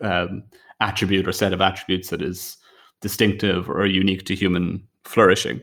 um, 0.00 0.42
attribute 0.80 1.28
or 1.28 1.32
set 1.32 1.52
of 1.52 1.60
attributes 1.60 2.08
that 2.08 2.22
is 2.22 2.56
distinctive 3.02 3.68
or 3.68 3.86
unique 3.86 4.24
to 4.24 4.34
human 4.34 4.82
flourishing. 5.04 5.60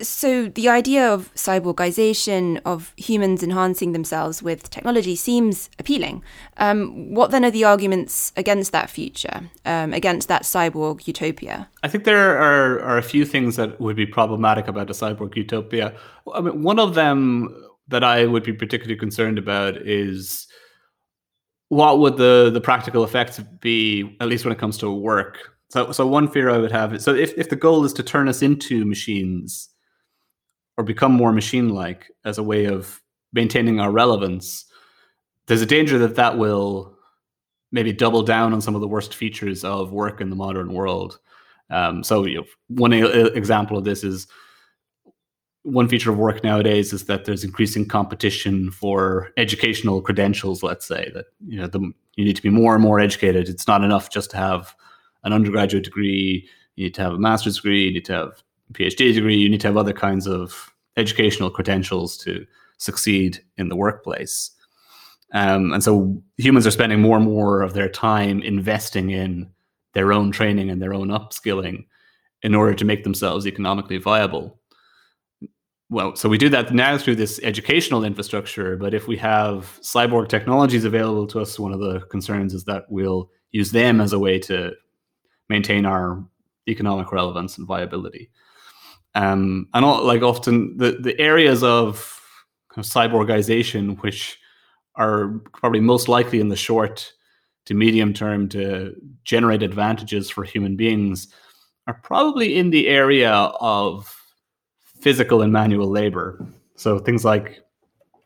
So, 0.00 0.48
the 0.48 0.68
idea 0.68 1.10
of 1.10 1.32
cyborgization, 1.34 2.60
of 2.66 2.92
humans 2.98 3.42
enhancing 3.42 3.92
themselves 3.92 4.42
with 4.42 4.68
technology, 4.68 5.16
seems 5.16 5.70
appealing. 5.78 6.22
Um, 6.58 7.14
what 7.14 7.30
then 7.30 7.46
are 7.46 7.50
the 7.50 7.64
arguments 7.64 8.30
against 8.36 8.72
that 8.72 8.90
future, 8.90 9.48
um, 9.64 9.94
against 9.94 10.28
that 10.28 10.42
cyborg 10.42 11.06
utopia? 11.06 11.68
I 11.82 11.88
think 11.88 12.04
there 12.04 12.36
are, 12.36 12.80
are 12.82 12.98
a 12.98 13.02
few 13.02 13.24
things 13.24 13.56
that 13.56 13.80
would 13.80 13.96
be 13.96 14.04
problematic 14.04 14.68
about 14.68 14.90
a 14.90 14.92
cyborg 14.92 15.34
utopia. 15.34 15.96
I 16.34 16.42
mean, 16.42 16.62
one 16.62 16.78
of 16.78 16.94
them 16.94 17.56
that 17.88 18.04
I 18.04 18.26
would 18.26 18.42
be 18.42 18.52
particularly 18.52 18.98
concerned 18.98 19.38
about 19.38 19.78
is 19.78 20.46
what 21.68 21.98
would 22.00 22.18
the, 22.18 22.50
the 22.52 22.60
practical 22.60 23.02
effects 23.02 23.40
be, 23.60 24.16
at 24.20 24.28
least 24.28 24.44
when 24.44 24.52
it 24.52 24.58
comes 24.58 24.76
to 24.78 24.90
work? 24.90 25.38
So, 25.70 25.90
so 25.90 26.06
one 26.06 26.28
fear 26.28 26.50
I 26.50 26.58
would 26.58 26.70
have 26.70 26.94
is 26.94 27.02
so 27.02 27.14
if, 27.14 27.32
if 27.36 27.48
the 27.48 27.56
goal 27.56 27.84
is 27.84 27.92
to 27.94 28.02
turn 28.02 28.28
us 28.28 28.42
into 28.42 28.84
machines, 28.84 29.68
or 30.76 30.84
become 30.84 31.12
more 31.12 31.32
machine 31.32 31.70
like 31.70 32.10
as 32.24 32.38
a 32.38 32.42
way 32.42 32.66
of 32.66 33.02
maintaining 33.32 33.80
our 33.80 33.90
relevance, 33.90 34.64
there's 35.46 35.62
a 35.62 35.66
danger 35.66 35.98
that 35.98 36.16
that 36.16 36.38
will 36.38 36.96
maybe 37.72 37.92
double 37.92 38.22
down 38.22 38.52
on 38.52 38.60
some 38.60 38.74
of 38.74 38.80
the 38.80 38.88
worst 38.88 39.14
features 39.14 39.64
of 39.64 39.92
work 39.92 40.20
in 40.20 40.30
the 40.30 40.36
modern 40.36 40.72
world. 40.72 41.18
Um, 41.70 42.04
so, 42.04 42.24
you 42.24 42.36
know, 42.36 42.44
one 42.68 42.92
example 42.92 43.76
of 43.76 43.84
this 43.84 44.04
is 44.04 44.26
one 45.66 45.88
feature 45.88 46.12
of 46.12 46.16
work 46.16 46.44
nowadays 46.44 46.92
is 46.92 47.06
that 47.06 47.24
there's 47.24 47.42
increasing 47.42 47.86
competition 47.88 48.70
for 48.70 49.32
educational 49.36 50.00
credentials. 50.00 50.62
Let's 50.62 50.86
say 50.86 51.10
that 51.12 51.26
you 51.44 51.58
know 51.58 51.66
the, 51.66 51.80
you 52.14 52.24
need 52.24 52.36
to 52.36 52.42
be 52.42 52.50
more 52.50 52.74
and 52.74 52.82
more 52.82 53.00
educated. 53.00 53.48
It's 53.48 53.66
not 53.66 53.82
enough 53.82 54.08
just 54.08 54.30
to 54.30 54.36
have 54.36 54.76
an 55.24 55.32
undergraduate 55.32 55.82
degree. 55.82 56.48
You 56.76 56.84
need 56.84 56.94
to 56.94 57.02
have 57.02 57.14
a 57.14 57.18
master's 57.18 57.56
degree. 57.56 57.86
You 57.86 57.94
need 57.94 58.04
to 58.04 58.12
have 58.12 58.42
PhD 58.72 59.14
degree, 59.14 59.36
you 59.36 59.48
need 59.48 59.60
to 59.60 59.68
have 59.68 59.76
other 59.76 59.92
kinds 59.92 60.26
of 60.26 60.72
educational 60.96 61.50
credentials 61.50 62.16
to 62.18 62.46
succeed 62.78 63.42
in 63.56 63.68
the 63.68 63.76
workplace. 63.76 64.50
Um, 65.32 65.72
and 65.72 65.82
so 65.82 66.22
humans 66.36 66.66
are 66.66 66.70
spending 66.70 67.00
more 67.00 67.16
and 67.16 67.26
more 67.26 67.62
of 67.62 67.74
their 67.74 67.88
time 67.88 68.40
investing 68.42 69.10
in 69.10 69.50
their 69.94 70.12
own 70.12 70.30
training 70.30 70.70
and 70.70 70.80
their 70.80 70.94
own 70.94 71.08
upskilling 71.08 71.86
in 72.42 72.54
order 72.54 72.74
to 72.74 72.84
make 72.84 73.02
themselves 73.02 73.46
economically 73.46 73.98
viable. 73.98 74.60
Well, 75.88 76.16
so 76.16 76.28
we 76.28 76.38
do 76.38 76.48
that 76.48 76.74
now 76.74 76.98
through 76.98 77.16
this 77.16 77.40
educational 77.42 78.04
infrastructure, 78.04 78.76
but 78.76 78.92
if 78.92 79.06
we 79.06 79.16
have 79.18 79.78
cyborg 79.82 80.28
technologies 80.28 80.84
available 80.84 81.26
to 81.28 81.40
us, 81.40 81.58
one 81.58 81.72
of 81.72 81.80
the 81.80 82.00
concerns 82.10 82.54
is 82.54 82.64
that 82.64 82.84
we'll 82.88 83.30
use 83.52 83.70
them 83.70 84.00
as 84.00 84.12
a 84.12 84.18
way 84.18 84.38
to 84.40 84.72
maintain 85.48 85.86
our 85.86 86.24
economic 86.68 87.12
relevance 87.12 87.56
and 87.56 87.66
viability. 87.68 88.30
Um, 89.16 89.66
and 89.72 89.82
all, 89.82 90.04
like 90.04 90.22
often 90.22 90.76
the, 90.76 90.92
the 91.00 91.18
areas 91.18 91.62
of, 91.62 92.20
kind 92.68 92.84
of 92.84 92.90
cyborgization, 92.90 94.00
which 94.02 94.38
are 94.94 95.40
probably 95.54 95.80
most 95.80 96.06
likely 96.06 96.38
in 96.38 96.50
the 96.50 96.56
short 96.56 97.12
to 97.64 97.72
medium 97.74 98.12
term 98.12 98.46
to 98.50 98.94
generate 99.24 99.62
advantages 99.62 100.28
for 100.28 100.44
human 100.44 100.76
beings, 100.76 101.28
are 101.86 101.98
probably 102.02 102.58
in 102.58 102.68
the 102.68 102.88
area 102.88 103.32
of 103.32 104.14
physical 105.00 105.40
and 105.40 105.52
manual 105.52 105.88
labor. 105.88 106.46
So 106.74 106.98
things 106.98 107.24
like 107.24 107.60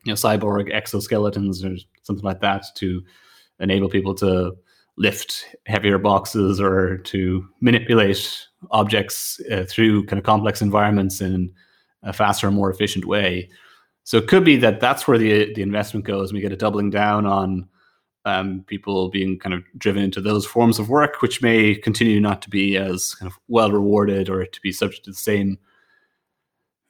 you 0.05 0.11
know 0.11 0.15
cyborg 0.15 0.75
exoskeletons 0.75 1.65
or 1.65 1.79
something 2.03 2.25
like 2.25 2.41
that 2.41 2.65
to 2.77 3.03
enable 3.61 3.89
people 3.89 4.15
to 4.17 4.57
lift 5.01 5.57
heavier 5.65 5.97
boxes 5.97 6.61
or 6.61 6.99
to 6.99 7.43
manipulate 7.63 8.47
objects 8.71 9.41
uh, 9.51 9.65
through 9.67 10.05
kind 10.05 10.19
of 10.19 10.25
complex 10.25 10.61
environments 10.61 11.23
in 11.23 11.51
a 12.03 12.13
faster 12.13 12.47
and 12.47 12.55
more 12.55 12.71
efficient 12.71 13.07
way. 13.07 13.49
So 14.05 14.19
it 14.19 14.29
could 14.29 14.45
be 14.45 14.57
that 14.57 14.79
that's 14.79 15.09
where 15.09 15.17
the 15.17 15.55
the 15.55 15.63
investment 15.63 16.05
goes. 16.05 16.33
We 16.33 16.41
get 16.41 16.53
a 16.53 16.57
doubling 16.57 16.91
down 16.91 17.25
on 17.25 17.67
um, 18.27 18.63
people 18.67 19.09
being 19.09 19.39
kind 19.39 19.55
of 19.55 19.63
driven 19.79 20.03
into 20.03 20.21
those 20.21 20.45
forms 20.45 20.79
of 20.79 20.91
work, 20.91 21.23
which 21.23 21.41
may 21.41 21.75
continue 21.75 22.21
not 22.21 22.43
to 22.43 22.51
be 22.51 22.77
as 22.77 23.15
kind 23.15 23.33
of 23.33 23.39
well 23.49 23.73
rewarded 23.73 24.29
or 24.29 24.45
to 24.45 24.61
be 24.61 24.71
subject 24.71 25.07
to 25.07 25.13
the 25.13 25.17
same 25.17 25.59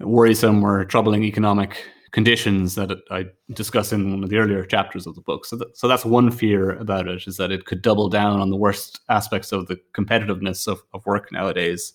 worrisome 0.01 0.65
or 0.65 0.85
troubling 0.85 1.23
economic 1.23 1.85
conditions 2.13 2.75
that 2.75 2.91
I 3.11 3.27
discuss 3.53 3.93
in 3.93 4.11
one 4.11 4.25
of 4.25 4.31
the 4.31 4.39
earlier 4.39 4.65
chapters 4.65 5.07
of 5.07 5.15
the 5.15 5.21
book. 5.21 5.45
So, 5.45 5.57
that, 5.57 5.77
so 5.77 5.87
that's 5.87 6.05
one 6.05 6.31
fear 6.31 6.73
about 6.73 7.07
it 7.09 7.27
is 7.27 7.37
that 7.37 7.53
it 7.53 7.67
could 7.67 7.83
double 7.83 8.09
down 8.09 8.41
on 8.41 8.51
the 8.51 8.57
worst 8.57 9.01
aspects 9.09 9.53
of 9.53 9.69
the 9.69 9.79
competitiveness 9.95 10.67
of, 10.67 10.83
of 10.93 11.07
work 11.07 11.31
nowadays. 11.33 11.93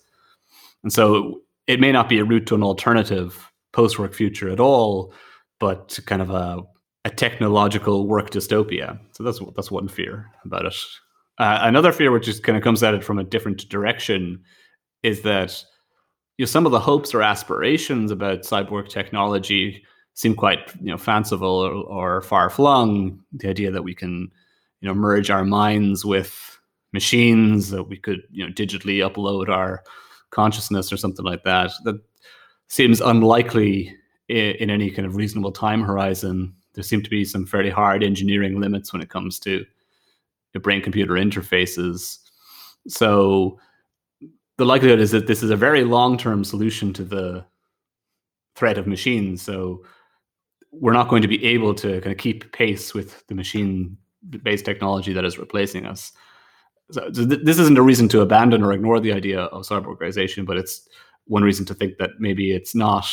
And 0.84 0.94
so 0.94 1.42
it 1.68 1.80
may 1.80 1.92
not 1.92 2.08
be 2.08 2.20
a 2.20 2.24
route 2.24 2.46
to 2.48 2.56
an 2.56 2.64
alternative 2.64 3.52
post 3.74 4.00
work 4.00 4.14
future 4.14 4.50
at 4.50 4.60
all, 4.60 5.14
but 5.60 6.00
kind 6.06 6.22
of 6.22 6.30
a 6.30 6.64
a 7.06 7.10
technological 7.10 8.08
work 8.08 8.32
dystopia. 8.32 9.00
So 9.12 9.24
that's 9.24 9.40
that's 9.56 9.72
one 9.72 9.88
fear 9.88 10.32
about 10.44 10.66
it. 10.66 10.76
Uh, 11.38 11.60
another 11.62 11.92
fear, 11.92 12.12
which 12.12 12.26
just 12.26 12.44
kind 12.44 12.58
of 12.58 12.64
comes 12.64 12.82
at 12.82 12.94
it 12.94 13.04
from 13.04 13.20
a 13.20 13.24
different 13.24 13.70
direction, 13.70 14.44
is 15.04 15.22
that 15.22 15.64
you 16.38 16.44
know, 16.44 16.48
some 16.48 16.66
of 16.66 16.72
the 16.72 16.80
hopes 16.80 17.14
or 17.14 17.22
aspirations 17.22 18.10
about 18.10 18.42
cyborg 18.42 18.90
technology 18.90 19.84
seem 20.16 20.36
quite 20.36 20.74
you 20.82 20.92
know 20.92 20.98
fanciful 20.98 21.48
or, 21.48 21.72
or 21.72 22.22
far 22.22 22.50
flung. 22.50 23.20
The 23.34 23.50
idea 23.50 23.72
that 23.72 23.84
we 23.84 23.96
can 23.96 24.32
you 24.82 24.88
know 24.88 24.94
merge 24.94 25.30
our 25.30 25.46
minds 25.46 26.04
with 26.04 26.60
machines, 26.92 27.70
that 27.70 27.84
we 27.84 27.98
could 27.98 28.24
you 28.32 28.46
know 28.46 28.52
digitally 28.52 29.08
upload 29.08 29.50
our 29.50 29.84
consciousness 30.32 30.92
or 30.92 30.98
something 30.98 31.26
like 31.26 31.44
that. 31.44 31.72
That 31.84 32.02
seems 32.68 33.00
unlikely 33.00 33.96
in, 34.28 34.56
in 34.56 34.70
any 34.70 34.90
kind 34.90 35.06
of 35.06 35.16
reasonable 35.16 35.52
time 35.52 35.84
horizon 35.84 36.56
there 36.76 36.84
seem 36.84 37.02
to 37.02 37.10
be 37.10 37.24
some 37.24 37.46
fairly 37.46 37.70
hard 37.70 38.04
engineering 38.04 38.60
limits 38.60 38.92
when 38.92 39.02
it 39.02 39.10
comes 39.10 39.40
to 39.40 39.66
brain 40.62 40.82
computer 40.82 41.14
interfaces. 41.14 42.20
So 42.88 43.60
the 44.58 44.66
likelihood 44.66 45.00
is 45.00 45.12
that 45.12 45.28
this 45.28 45.44
is 45.44 45.50
a 45.50 45.56
very 45.56 45.84
long 45.84 46.18
term 46.18 46.44
solution 46.44 46.94
to 46.94 47.04
the 47.04 47.46
threat 48.56 48.78
of 48.78 48.88
machines. 48.88 49.42
So 49.42 49.84
we're 50.80 50.94
not 50.94 51.10
going 51.10 51.22
to 51.22 51.28
be 51.28 51.44
able 51.46 51.74
to 51.76 52.02
kind 52.02 52.12
of 52.12 52.18
keep 52.18 52.52
pace 52.52 52.94
with 52.94 53.26
the 53.28 53.36
machine 53.36 53.98
based 54.44 54.66
technology 54.66 55.14
that 55.14 55.26
is 55.26 55.38
replacing 55.38 55.86
us. 55.86 56.12
So, 56.92 57.10
th- 57.10 57.42
this 57.44 57.60
isn't 57.60 57.78
a 57.78 57.82
reason 57.82 58.08
to 58.10 58.22
abandon 58.22 58.64
or 58.64 58.74
ignore 58.74 59.00
the 59.00 59.14
idea 59.14 59.42
of 59.42 59.64
cyborgization, 59.64 60.46
but 60.46 60.58
it's 60.58 60.88
one 61.26 61.44
reason 61.44 61.66
to 61.66 61.74
think 61.74 61.98
that 61.98 62.12
maybe 62.20 62.52
it's 62.52 62.76
not 62.76 63.08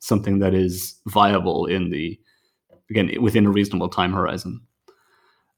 something 0.00 0.38
that 0.40 0.54
is 0.54 1.00
viable 1.06 1.66
in 1.66 1.90
the 1.90 2.18
again 2.90 3.10
within 3.20 3.46
a 3.46 3.50
reasonable 3.50 3.88
time 3.88 4.12
horizon. 4.12 4.60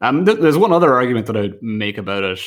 Um, 0.01 0.25
th- 0.25 0.39
there's 0.39 0.59
one 0.59 0.73
other 0.73 0.95
argument 0.95 1.27
that 1.27 1.37
I'd 1.37 1.63
make 1.63 1.99
about 1.99 2.25
it, 2.25 2.41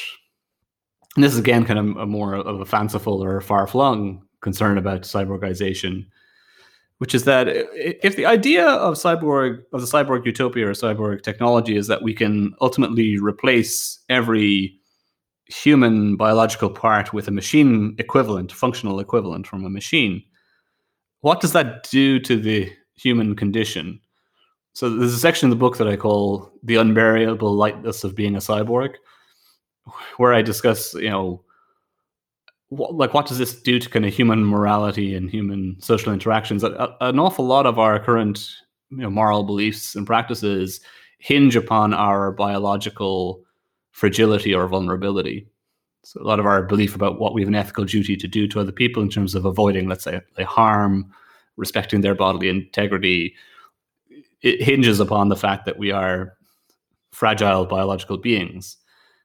and 1.15 1.23
this 1.23 1.33
is 1.33 1.39
again 1.39 1.65
kind 1.65 1.79
of 1.79 1.97
a 1.97 2.05
more 2.05 2.35
of 2.35 2.61
a 2.61 2.65
fanciful 2.65 3.23
or 3.23 3.41
far 3.41 3.65
flung 3.67 4.23
concern 4.41 4.77
about 4.77 5.01
cyborgization, 5.01 6.05
which 6.99 7.15
is 7.15 7.23
that 7.23 7.47
if 7.49 8.15
the 8.15 8.25
idea 8.25 8.67
of 8.67 8.95
cyborg 8.95 9.63
of 9.73 9.81
the 9.81 9.87
cyborg 9.87 10.25
utopia 10.25 10.67
or 10.67 10.71
cyborg 10.71 11.23
technology 11.23 11.75
is 11.75 11.87
that 11.87 12.03
we 12.03 12.13
can 12.13 12.53
ultimately 12.61 13.17
replace 13.17 13.99
every 14.09 14.77
human 15.47 16.15
biological 16.15 16.69
part 16.69 17.11
with 17.11 17.27
a 17.27 17.31
machine 17.31 17.95
equivalent, 17.97 18.51
functional 18.51 18.99
equivalent 18.99 19.47
from 19.47 19.65
a 19.65 19.69
machine, 19.69 20.21
what 21.21 21.41
does 21.41 21.53
that 21.53 21.89
do 21.89 22.19
to 22.19 22.39
the 22.39 22.71
human 22.95 23.35
condition? 23.35 23.99
So 24.73 24.89
there's 24.89 25.13
a 25.13 25.19
section 25.19 25.47
in 25.47 25.49
the 25.49 25.55
book 25.55 25.77
that 25.77 25.87
I 25.87 25.95
call 25.95 26.51
"The 26.63 26.75
Unbearable 26.75 27.53
Lightness 27.53 28.03
of 28.03 28.13
Being 28.15 28.35
a 28.35 28.39
Cyborg," 28.39 28.95
where 30.17 30.33
I 30.33 30.41
discuss, 30.41 30.93
you 30.93 31.09
know, 31.09 31.43
like 32.71 33.13
what 33.13 33.25
does 33.25 33.39
this 33.39 33.59
do 33.59 33.79
to 33.79 33.89
kind 33.89 34.05
of 34.05 34.13
human 34.13 34.45
morality 34.45 35.15
and 35.15 35.29
human 35.29 35.75
social 35.79 36.13
interactions? 36.13 36.63
An 36.63 37.19
awful 37.19 37.45
lot 37.45 37.65
of 37.65 37.79
our 37.79 37.99
current, 37.99 38.47
you 38.91 38.97
know, 38.97 39.09
moral 39.09 39.43
beliefs 39.43 39.95
and 39.95 40.05
practices 40.05 40.79
hinge 41.17 41.55
upon 41.55 41.93
our 41.93 42.31
biological 42.31 43.43
fragility 43.91 44.53
or 44.53 44.67
vulnerability. 44.67 45.47
So 46.03 46.21
a 46.21 46.23
lot 46.23 46.39
of 46.39 46.45
our 46.45 46.63
belief 46.63 46.95
about 46.95 47.19
what 47.19 47.33
we 47.33 47.41
have 47.41 47.49
an 47.49 47.55
ethical 47.55 47.85
duty 47.85 48.15
to 48.15 48.27
do 48.27 48.47
to 48.47 48.59
other 48.59 48.71
people 48.71 49.03
in 49.03 49.09
terms 49.09 49.35
of 49.35 49.45
avoiding, 49.45 49.89
let's 49.89 50.03
say, 50.03 50.21
harm, 50.39 51.11
respecting 51.57 52.01
their 52.01 52.15
bodily 52.15 52.49
integrity, 52.49 53.35
it 54.41 54.61
hinges 54.61 54.99
upon 54.99 55.27
the 55.27 55.35
fact 55.35 55.65
that 55.65 55.77
we 55.77 55.91
are 55.91 56.37
fragile 57.11 57.65
biological 57.65 58.17
beings. 58.17 58.77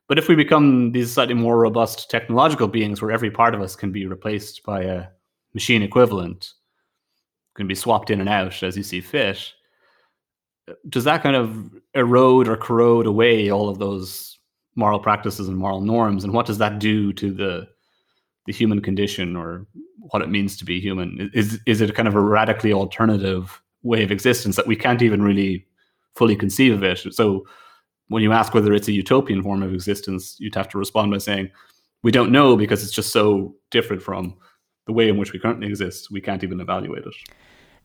But 0.08 0.18
if 0.18 0.28
we 0.28 0.34
become 0.34 0.92
these 0.92 1.12
slightly 1.12 1.34
more 1.34 1.58
robust 1.58 2.10
technological 2.10 2.68
beings 2.68 3.00
where 3.00 3.10
every 3.10 3.30
part 3.30 3.54
of 3.54 3.62
us 3.62 3.74
can 3.74 3.90
be 3.90 4.06
replaced 4.06 4.62
by 4.64 4.82
a 4.82 5.06
machine 5.54 5.82
equivalent, 5.82 6.52
can 7.54 7.66
be 7.66 7.74
swapped 7.74 8.10
in 8.10 8.20
and 8.20 8.28
out 8.28 8.62
as 8.62 8.76
you 8.76 8.82
see 8.82 9.00
fit, 9.00 9.52
does 10.88 11.04
that 11.04 11.22
kind 11.22 11.36
of 11.36 11.70
erode 11.94 12.48
or 12.48 12.56
corrode 12.56 13.06
away 13.06 13.50
all 13.50 13.68
of 13.68 13.78
those 13.78 14.38
moral 14.76 14.98
practices 14.98 15.48
and 15.48 15.56
moral 15.56 15.80
norms? 15.80 16.24
And 16.24 16.32
what 16.32 16.46
does 16.46 16.58
that 16.58 16.78
do 16.78 17.12
to 17.14 17.32
the 17.32 17.68
the 18.46 18.52
human 18.52 18.82
condition 18.82 19.36
or 19.36 19.66
what 20.10 20.20
it 20.20 20.28
means 20.28 20.56
to 20.58 20.64
be 20.64 20.80
human? 20.80 21.30
Is 21.32 21.60
is 21.66 21.80
it 21.80 21.94
kind 21.94 22.08
of 22.08 22.14
a 22.14 22.20
radically 22.20 22.72
alternative 22.72 23.62
way 23.84 24.02
of 24.02 24.10
existence 24.10 24.56
that 24.56 24.66
we 24.66 24.76
can't 24.76 25.02
even 25.02 25.22
really 25.22 25.66
fully 26.16 26.34
conceive 26.34 26.72
of 26.74 26.82
it. 26.82 27.14
So 27.14 27.46
when 28.14 28.22
you 28.22 28.32
ask 28.32 28.54
whether 28.54 28.72
it's 28.72 28.86
a 28.86 28.92
utopian 28.92 29.42
form 29.42 29.62
of 29.64 29.74
existence, 29.74 30.36
you'd 30.38 30.54
have 30.54 30.68
to 30.68 30.78
respond 30.78 31.10
by 31.10 31.18
saying, 31.18 31.50
we 32.04 32.12
don't 32.12 32.30
know 32.30 32.56
because 32.56 32.84
it's 32.84 32.92
just 32.92 33.10
so 33.10 33.56
different 33.72 34.00
from 34.00 34.36
the 34.86 34.92
way 34.92 35.08
in 35.08 35.18
which 35.18 35.32
we 35.32 35.40
currently 35.40 35.66
exist. 35.66 36.12
We 36.12 36.20
can't 36.20 36.44
even 36.44 36.60
evaluate 36.60 37.04
it. 37.04 37.14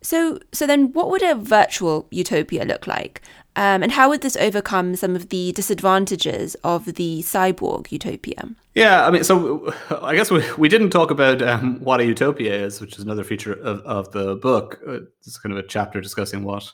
So, 0.01 0.39
so 0.53 0.67
then, 0.67 0.93
what 0.93 1.09
would 1.09 1.23
a 1.23 1.33
virtual 1.33 2.07
utopia 2.11 2.63
look 2.63 2.85
like, 2.85 3.21
um, 3.55 3.81
and 3.83 3.91
how 3.91 4.07
would 4.09 4.21
this 4.21 4.37
overcome 4.37 4.95
some 4.95 5.15
of 5.15 5.27
the 5.29 5.51
disadvantages 5.51 6.55
of 6.63 6.85
the 6.85 7.21
cyborg 7.23 7.91
utopia? 7.91 8.49
Yeah, 8.75 9.05
I 9.07 9.11
mean, 9.11 9.23
so 9.23 9.73
I 9.89 10.15
guess 10.15 10.29
we, 10.31 10.41
we 10.57 10.69
didn't 10.69 10.91
talk 10.91 11.11
about 11.11 11.41
um, 11.41 11.79
what 11.83 11.99
a 11.99 12.05
utopia 12.05 12.53
is, 12.53 12.79
which 12.79 12.97
is 12.97 13.03
another 13.03 13.25
feature 13.25 13.53
of, 13.53 13.81
of 13.81 14.11
the 14.11 14.35
book. 14.35 14.79
Uh, 14.87 14.99
it's 15.19 15.39
kind 15.39 15.51
of 15.51 15.59
a 15.59 15.67
chapter 15.67 15.99
discussing 15.99 16.43
what 16.43 16.71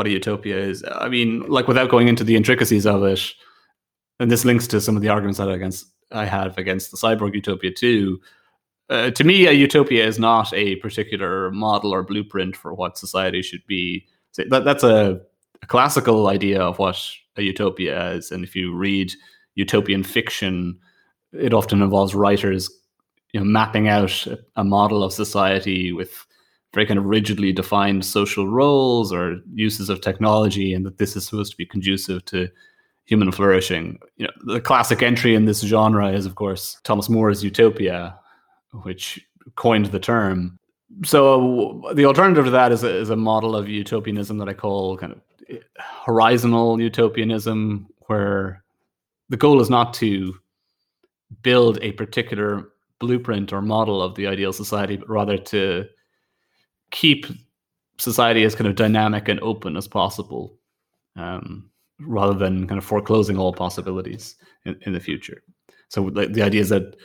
what 0.00 0.06
a 0.06 0.10
utopia 0.10 0.56
is. 0.58 0.84
I 0.90 1.08
mean, 1.08 1.46
like 1.48 1.68
without 1.68 1.90
going 1.90 2.08
into 2.08 2.24
the 2.24 2.36
intricacies 2.36 2.86
of 2.86 3.04
it, 3.04 3.20
and 4.18 4.30
this 4.30 4.44
links 4.44 4.66
to 4.68 4.80
some 4.80 4.96
of 4.96 5.02
the 5.02 5.08
arguments 5.08 5.38
that 5.38 5.48
I 5.48 5.54
against 5.54 5.86
I 6.10 6.24
have 6.24 6.58
against 6.58 6.90
the 6.90 6.96
cyborg 6.96 7.34
utopia 7.34 7.70
too 7.70 8.20
uh, 8.90 9.08
to 9.12 9.22
me, 9.22 9.46
a 9.46 9.52
utopia 9.52 10.04
is 10.04 10.18
not 10.18 10.52
a 10.52 10.74
particular 10.76 11.50
model 11.52 11.94
or 11.94 12.02
blueprint 12.02 12.56
for 12.56 12.74
what 12.74 12.98
society 12.98 13.40
should 13.40 13.64
be. 13.68 14.04
So 14.32 14.42
that, 14.50 14.64
that's 14.64 14.82
a, 14.82 15.20
a, 15.62 15.66
classical 15.66 16.26
idea 16.26 16.60
of 16.60 16.80
what 16.80 17.00
a 17.36 17.42
utopia 17.42 18.10
is. 18.14 18.32
And 18.32 18.42
if 18.42 18.56
you 18.56 18.74
read 18.74 19.12
utopian 19.54 20.02
fiction, 20.02 20.76
it 21.32 21.54
often 21.54 21.82
involves 21.82 22.16
writers 22.16 22.68
you 23.32 23.38
know, 23.38 23.46
mapping 23.46 23.86
out 23.86 24.26
a, 24.26 24.40
a 24.56 24.64
model 24.64 25.04
of 25.04 25.12
society 25.12 25.92
with 25.92 26.26
very 26.72 26.86
kind 26.86 26.98
of 26.98 27.04
rigidly 27.04 27.52
defined 27.52 28.04
social 28.04 28.46
roles 28.48 29.12
or 29.12 29.36
uses 29.54 29.90
of 29.90 30.00
technology, 30.00 30.72
and 30.72 30.86
that 30.86 30.98
this 30.98 31.16
is 31.16 31.26
supposed 31.26 31.50
to 31.50 31.56
be 31.56 31.66
conducive 31.66 32.24
to 32.26 32.48
human 33.04 33.32
flourishing. 33.32 33.98
You 34.16 34.26
know, 34.26 34.54
the 34.54 34.60
classic 34.60 35.02
entry 35.02 35.34
in 35.34 35.44
this 35.44 35.60
genre 35.60 36.12
is, 36.12 36.26
of 36.26 36.36
course, 36.36 36.78
Thomas 36.84 37.08
More's 37.08 37.42
Utopia, 37.42 38.16
which 38.82 39.20
coined 39.56 39.86
the 39.86 39.98
term. 39.98 40.58
So 41.04 41.82
the 41.94 42.04
alternative 42.04 42.44
to 42.44 42.50
that 42.52 42.70
is 42.70 42.84
a, 42.84 42.96
is 42.96 43.10
a 43.10 43.16
model 43.16 43.56
of 43.56 43.68
utopianism 43.68 44.38
that 44.38 44.48
I 44.48 44.54
call 44.54 44.96
kind 44.96 45.12
of 45.12 45.20
horizontal 45.80 46.80
utopianism, 46.80 47.88
where 48.06 48.62
the 49.28 49.36
goal 49.36 49.60
is 49.60 49.70
not 49.70 49.92
to 49.94 50.34
build 51.42 51.78
a 51.82 51.92
particular 51.92 52.68
blueprint 53.00 53.52
or 53.52 53.62
model 53.62 54.02
of 54.02 54.14
the 54.14 54.26
ideal 54.26 54.52
society, 54.52 54.96
but 54.96 55.08
rather 55.08 55.36
to 55.36 55.86
keep 56.90 57.26
society 57.98 58.44
as 58.44 58.54
kind 58.54 58.68
of 58.68 58.76
dynamic 58.76 59.28
and 59.28 59.40
open 59.40 59.76
as 59.76 59.88
possible, 59.88 60.58
um, 61.16 61.70
rather 62.00 62.34
than 62.34 62.66
kind 62.66 62.78
of 62.78 62.84
foreclosing 62.84 63.38
all 63.38 63.52
possibilities 63.52 64.36
in, 64.64 64.76
in 64.86 64.92
the 64.92 65.00
future. 65.00 65.42
So 65.88 66.10
the, 66.10 66.26
the 66.26 66.42
idea 66.42 66.60
is 66.60 66.68
that 66.70 66.96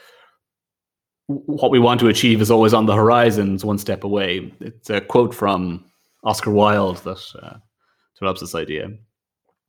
what 1.27 1.71
we 1.71 1.79
want 1.79 1.99
to 2.01 2.07
achieve 2.07 2.39
is 2.39 2.51
always 2.51 2.73
on 2.73 2.85
the 2.85 2.95
horizons, 2.95 3.65
one 3.65 3.79
step 3.79 4.03
away. 4.03 4.53
It's 4.59 4.89
a 4.89 5.01
quote 5.01 5.33
from 5.33 5.85
Oscar 6.23 6.51
Wilde 6.51 6.97
that 6.97 7.23
uh, 7.41 7.57
develops 8.17 8.41
this 8.41 8.55
idea 8.55 8.89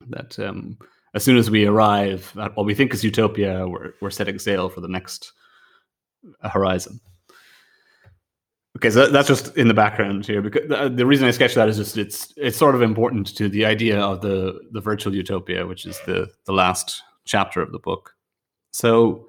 that 0.09 0.39
um, 0.39 0.77
as 1.15 1.25
soon 1.25 1.39
as 1.39 1.51
we 1.51 1.67
arrive 1.67 2.31
at 2.39 2.55
what 2.57 2.67
we 2.67 2.75
think 2.75 2.93
is 2.93 3.03
utopia, 3.03 3.67
we're, 3.67 3.95
we're 4.03 4.11
setting 4.11 4.39
sail 4.39 4.69
for 4.69 4.83
the 4.83 4.89
next 4.89 5.33
horizon. 6.43 7.01
Okay, 8.77 8.91
so 8.91 9.07
that's 9.09 9.27
just 9.27 9.57
in 9.57 9.69
the 9.69 9.75
background 9.75 10.27
here. 10.27 10.43
Because 10.43 10.69
the, 10.95 11.07
reason 11.07 11.27
I 11.27 11.31
sketch 11.31 11.55
that 11.55 11.67
is 11.67 11.79
just 11.79 11.97
it's 11.97 12.35
it's 12.37 12.59
sort 12.59 12.75
of 12.75 12.83
important 12.83 13.35
to 13.37 13.49
the 13.49 13.65
idea 13.65 13.99
of 13.99 14.21
the 14.21 14.61
the 14.71 14.83
virtual 14.83 15.15
utopia, 15.15 15.67
which 15.67 15.87
is 15.87 15.99
the 16.05 16.29
the 16.45 16.53
last 16.53 17.03
chapter 17.25 17.63
of 17.63 17.73
the 17.73 17.79
book. 17.79 18.15
So, 18.73 19.29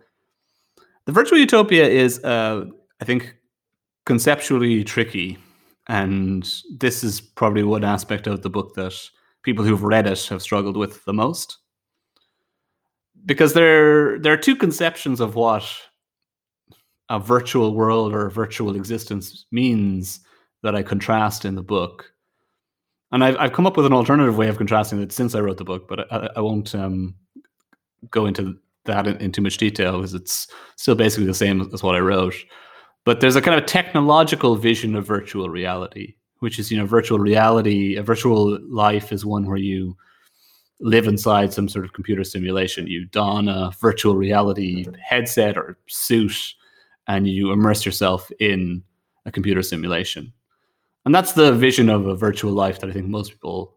the 1.06 1.14
virtual 1.14 1.38
utopia 1.38 1.88
is, 1.88 2.22
uh, 2.26 2.66
I 3.00 3.06
think, 3.06 3.38
conceptually 4.06 4.84
tricky, 4.84 5.38
and 5.88 6.44
this 6.78 7.02
is 7.02 7.22
probably 7.22 7.64
one 7.64 7.86
aspect 7.86 8.28
of 8.28 8.42
the 8.42 8.50
book 8.50 8.76
that 8.76 8.94
people 9.44 9.64
who've 9.64 9.84
read 9.84 10.08
it 10.08 10.26
have 10.26 10.42
struggled 10.42 10.76
with 10.76 11.06
the 11.06 11.14
most, 11.14 11.60
because 13.26 13.54
there 13.54 14.20
there 14.20 14.34
are 14.34 14.38
two 14.38 14.58
conceptions 14.58 15.22
of 15.22 15.36
what 15.36 15.64
a 17.10 17.20
virtual 17.20 17.74
world 17.74 18.14
or 18.14 18.26
a 18.26 18.32
virtual 18.32 18.76
existence 18.76 19.46
means 19.52 20.20
that 20.64 20.76
I 20.76 20.84
contrast 20.84 21.46
in 21.46 21.56
the 21.56 21.64
book. 21.64 22.12
And 23.12 23.24
I've, 23.24 23.38
I've 23.38 23.54
come 23.54 23.66
up 23.66 23.78
with 23.78 23.86
an 23.86 23.94
alternative 23.94 24.38
way 24.38 24.50
of 24.50 24.58
contrasting 24.58 25.02
it 25.02 25.12
since 25.12 25.34
I 25.34 25.40
wrote 25.40 25.58
the 25.58 25.64
book, 25.64 25.88
but 25.88 26.12
I, 26.12 26.30
I 26.36 26.42
won't 26.42 26.76
um, 26.76 27.16
go 28.12 28.26
into 28.26 28.58
that 28.86 29.08
in, 29.08 29.18
in, 29.18 29.32
too 29.32 29.42
much 29.42 29.58
detail 29.58 29.98
because 29.98 30.14
it's 30.14 30.48
still 30.76 30.96
basically 30.96 31.26
the 31.26 31.34
same 31.34 31.70
as 31.74 31.84
what 31.84 31.96
I 31.96 32.00
wrote. 32.00 32.36
But 33.06 33.22
there's 33.22 33.38
a 33.38 33.42
kind 33.42 33.58
of 33.58 33.66
technological 33.66 34.56
vision 34.56 34.96
of 34.96 35.08
virtual 35.08 35.50
reality, 35.50 36.16
which 36.40 36.60
is, 36.60 36.70
you 36.70 36.78
know, 36.78 36.86
virtual 36.86 37.20
reality, 37.20 37.96
a 37.96 38.04
virtual 38.04 38.60
life 38.70 39.14
is 39.14 39.26
one 39.26 39.46
where 39.46 39.58
you 39.58 39.96
live 40.82 41.08
inside 41.08 41.54
some 41.54 41.70
sort 41.70 41.86
of 41.86 41.94
computer 41.94 42.24
simulation. 42.24 42.88
You 42.88 43.06
don 43.06 43.48
a 43.48 43.72
virtual 43.80 44.16
reality 44.16 44.86
headset 45.02 45.58
or 45.58 45.78
suit 45.88 46.54
and 47.08 47.28
you 47.28 47.52
immerse 47.52 47.86
yourself 47.86 48.32
in 48.40 48.84
a 49.26 49.32
computer 49.32 49.62
simulation. 49.62 50.34
And 51.06 51.16
that's 51.16 51.34
the 51.34 51.54
vision 51.54 51.90
of 51.90 52.06
a 52.06 52.16
virtual 52.16 52.52
life 52.52 52.80
that 52.80 52.90
I 52.90 52.94
think 52.94 53.08
most 53.08 53.32
people 53.32 53.76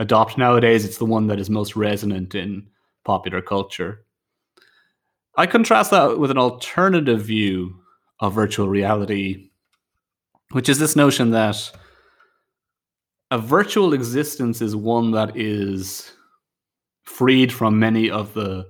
adopt 0.00 0.38
nowadays. 0.38 0.84
It's 0.84 0.98
the 0.98 1.04
one 1.04 1.26
that 1.26 1.38
is 1.38 1.50
most 1.50 1.76
resonant 1.76 2.34
in 2.34 2.66
popular 3.04 3.42
culture. 3.42 4.04
I 5.36 5.46
contrast 5.46 5.90
that 5.90 6.18
with 6.18 6.30
an 6.30 6.38
alternative 6.38 7.22
view 7.22 7.78
of 8.20 8.34
virtual 8.34 8.68
reality, 8.68 9.50
which 10.52 10.68
is 10.68 10.78
this 10.78 10.96
notion 10.96 11.30
that 11.30 11.70
a 13.30 13.38
virtual 13.38 13.94
existence 13.94 14.60
is 14.60 14.76
one 14.76 15.10
that 15.12 15.36
is 15.36 16.12
freed 17.04 17.52
from 17.52 17.78
many 17.78 18.10
of 18.10 18.34
the 18.34 18.66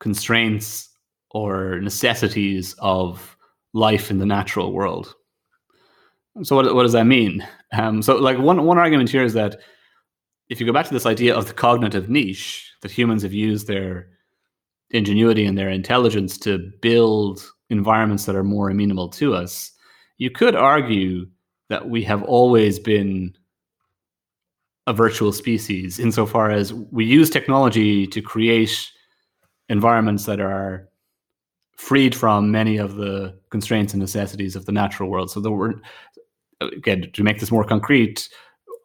constraints 0.00 0.90
or 1.36 1.80
necessities 1.80 2.74
of 2.78 3.36
life 3.74 4.10
in 4.10 4.18
the 4.18 4.24
natural 4.24 4.72
world. 4.72 5.14
So 6.42 6.56
what, 6.56 6.74
what 6.74 6.82
does 6.82 6.92
that 6.92 7.04
mean? 7.04 7.46
Um, 7.72 8.00
so 8.00 8.16
like 8.16 8.38
one 8.38 8.64
one 8.64 8.78
argument 8.78 9.10
here 9.10 9.22
is 9.22 9.34
that 9.34 9.58
if 10.48 10.58
you 10.58 10.66
go 10.66 10.72
back 10.72 10.86
to 10.86 10.94
this 10.94 11.04
idea 11.04 11.34
of 11.34 11.46
the 11.46 11.52
cognitive 11.52 12.08
niche, 12.08 12.72
that 12.80 12.90
humans 12.90 13.22
have 13.22 13.34
used 13.34 13.66
their 13.66 14.08
ingenuity 14.90 15.44
and 15.44 15.58
their 15.58 15.68
intelligence 15.68 16.38
to 16.38 16.70
build 16.80 17.44
environments 17.68 18.24
that 18.24 18.36
are 18.36 18.44
more 18.44 18.70
amenable 18.70 19.08
to 19.10 19.34
us, 19.34 19.72
you 20.16 20.30
could 20.30 20.56
argue 20.56 21.26
that 21.68 21.90
we 21.90 22.02
have 22.04 22.22
always 22.22 22.78
been 22.78 23.34
a 24.86 24.92
virtual 24.94 25.32
species 25.32 25.98
insofar 25.98 26.50
as 26.50 26.72
we 26.72 27.04
use 27.04 27.28
technology 27.28 28.06
to 28.06 28.22
create 28.22 28.90
environments 29.68 30.24
that 30.24 30.40
are 30.40 30.88
freed 31.76 32.14
from 32.14 32.50
many 32.50 32.78
of 32.78 32.96
the 32.96 33.38
constraints 33.50 33.92
and 33.92 34.00
necessities 34.00 34.56
of 34.56 34.66
the 34.66 34.72
natural 34.72 35.10
world. 35.10 35.30
So 35.30 35.40
that 35.40 35.50
we're 35.50 35.74
again 36.60 37.10
to 37.12 37.22
make 37.22 37.38
this 37.38 37.50
more 37.50 37.64
concrete, 37.64 38.28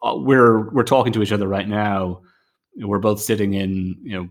uh, 0.02 0.14
we're 0.16 0.70
we're 0.70 0.84
talking 0.84 1.12
to 1.14 1.22
each 1.22 1.32
other 1.32 1.48
right 1.48 1.68
now. 1.68 2.22
We're 2.76 2.98
both 2.98 3.20
sitting 3.20 3.54
in 3.54 3.96
you 4.02 4.16
know 4.16 4.28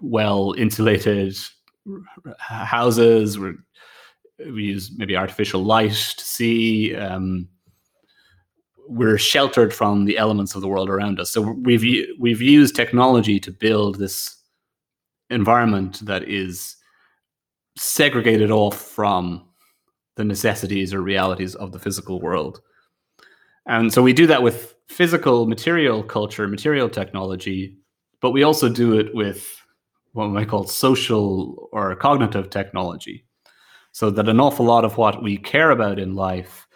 well 0.00 0.54
insulated 0.56 1.36
houses. 2.38 3.38
we 3.38 3.54
we 4.52 4.64
use 4.64 4.92
maybe 4.96 5.16
artificial 5.16 5.64
light 5.64 5.92
to 5.92 6.24
see. 6.24 6.94
Um, 6.94 7.48
we're 8.88 9.18
sheltered 9.18 9.74
from 9.74 10.06
the 10.06 10.16
elements 10.16 10.54
of 10.54 10.62
the 10.62 10.68
world 10.68 10.88
around 10.88 11.20
us. 11.20 11.30
So 11.30 11.42
we've 11.42 12.06
we've 12.18 12.40
used 12.40 12.74
technology 12.74 13.38
to 13.40 13.50
build 13.50 13.98
this 13.98 14.36
environment 15.30 16.00
that 16.06 16.26
is 16.26 16.76
segregated 17.78 18.50
off 18.50 18.80
from 18.80 19.44
the 20.16 20.24
necessities 20.24 20.92
or 20.92 21.00
realities 21.00 21.54
of 21.54 21.72
the 21.72 21.78
physical 21.78 22.20
world. 22.20 22.60
And 23.66 23.92
so 23.92 24.02
we 24.02 24.12
do 24.12 24.26
that 24.26 24.42
with 24.42 24.74
physical 24.88 25.46
material 25.46 26.02
culture, 26.02 26.48
material 26.48 26.88
technology, 26.88 27.78
but 28.20 28.32
we 28.32 28.42
also 28.42 28.68
do 28.68 28.98
it 28.98 29.14
with 29.14 29.62
what 30.12 30.26
we 30.28 30.34
might 30.34 30.48
call 30.48 30.66
social 30.66 31.68
or 31.72 31.94
cognitive 31.94 32.50
technology. 32.50 33.24
So 33.92 34.10
that 34.10 34.28
an 34.28 34.40
awful 34.40 34.66
lot 34.66 34.84
of 34.84 34.96
what 34.96 35.22
we 35.22 35.36
care 35.36 35.70
about 35.70 35.98
in 35.98 36.14
life 36.14 36.66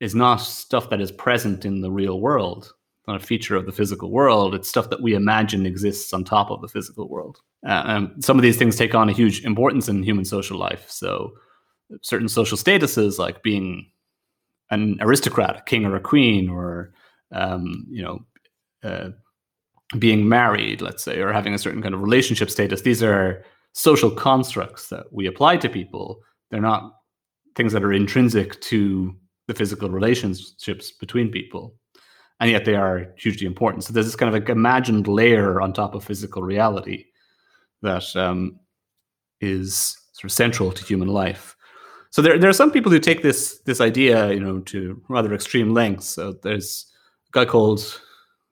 is 0.00 0.14
not 0.14 0.36
stuff 0.36 0.90
that 0.90 1.00
is 1.00 1.10
present 1.12 1.64
in 1.64 1.80
the 1.80 1.90
real 1.90 2.20
world, 2.20 2.72
not 3.06 3.22
a 3.22 3.24
feature 3.24 3.56
of 3.56 3.66
the 3.66 3.72
physical 3.72 4.10
world. 4.10 4.54
It's 4.54 4.68
stuff 4.68 4.90
that 4.90 5.02
we 5.02 5.14
imagine 5.14 5.66
exists 5.66 6.12
on 6.12 6.24
top 6.24 6.50
of 6.50 6.60
the 6.60 6.68
physical 6.68 7.08
world. 7.08 7.38
Uh, 7.66 7.82
um, 7.84 8.14
some 8.20 8.38
of 8.38 8.42
these 8.42 8.56
things 8.56 8.76
take 8.76 8.94
on 8.94 9.08
a 9.08 9.12
huge 9.12 9.44
importance 9.44 9.88
in 9.88 10.02
human 10.02 10.24
social 10.24 10.58
life. 10.58 10.86
So, 10.88 11.32
certain 12.02 12.28
social 12.28 12.56
statuses, 12.56 13.18
like 13.18 13.42
being 13.42 13.90
an 14.70 14.98
aristocrat, 15.00 15.58
a 15.58 15.62
king 15.62 15.84
or 15.84 15.96
a 15.96 16.00
queen, 16.00 16.48
or 16.48 16.92
um, 17.32 17.86
you 17.88 18.02
know, 18.02 18.20
uh, 18.82 19.10
being 19.98 20.28
married, 20.28 20.80
let's 20.80 21.04
say, 21.04 21.20
or 21.20 21.32
having 21.32 21.54
a 21.54 21.58
certain 21.58 21.82
kind 21.82 21.94
of 21.94 22.02
relationship 22.02 22.50
status. 22.50 22.82
These 22.82 23.02
are 23.02 23.44
social 23.72 24.10
constructs 24.10 24.88
that 24.88 25.06
we 25.12 25.26
apply 25.26 25.58
to 25.58 25.68
people. 25.68 26.20
They're 26.50 26.60
not 26.60 26.92
things 27.56 27.72
that 27.72 27.84
are 27.84 27.92
intrinsic 27.92 28.60
to 28.60 29.14
the 29.48 29.54
physical 29.54 29.90
relationships 29.90 30.90
between 30.90 31.30
people 31.30 31.74
and 32.40 32.50
yet 32.50 32.64
they 32.64 32.74
are 32.74 33.06
hugely 33.16 33.46
important. 33.46 33.84
So 33.84 33.92
there's 33.92 34.06
this 34.06 34.16
kind 34.16 34.28
of 34.28 34.40
like 34.40 34.48
imagined 34.48 35.08
layer 35.08 35.60
on 35.60 35.72
top 35.72 35.94
of 35.94 36.04
physical 36.04 36.42
reality 36.42 37.06
that 37.82 38.14
um, 38.16 38.58
is 39.40 39.96
sort 40.12 40.24
of 40.24 40.32
central 40.32 40.72
to 40.72 40.84
human 40.84 41.08
life. 41.08 41.56
So 42.10 42.22
there, 42.22 42.38
there 42.38 42.48
are 42.48 42.54
some 42.54 42.70
people 42.70 42.90
who 42.90 42.98
take 42.98 43.22
this 43.22 43.60
this 43.66 43.80
idea, 43.80 44.32
you 44.32 44.40
know, 44.40 44.60
to 44.60 45.02
rather 45.08 45.34
extreme 45.34 45.74
lengths. 45.74 46.08
So 46.08 46.32
there's 46.42 46.86
a 47.28 47.32
guy 47.32 47.44
called 47.44 48.00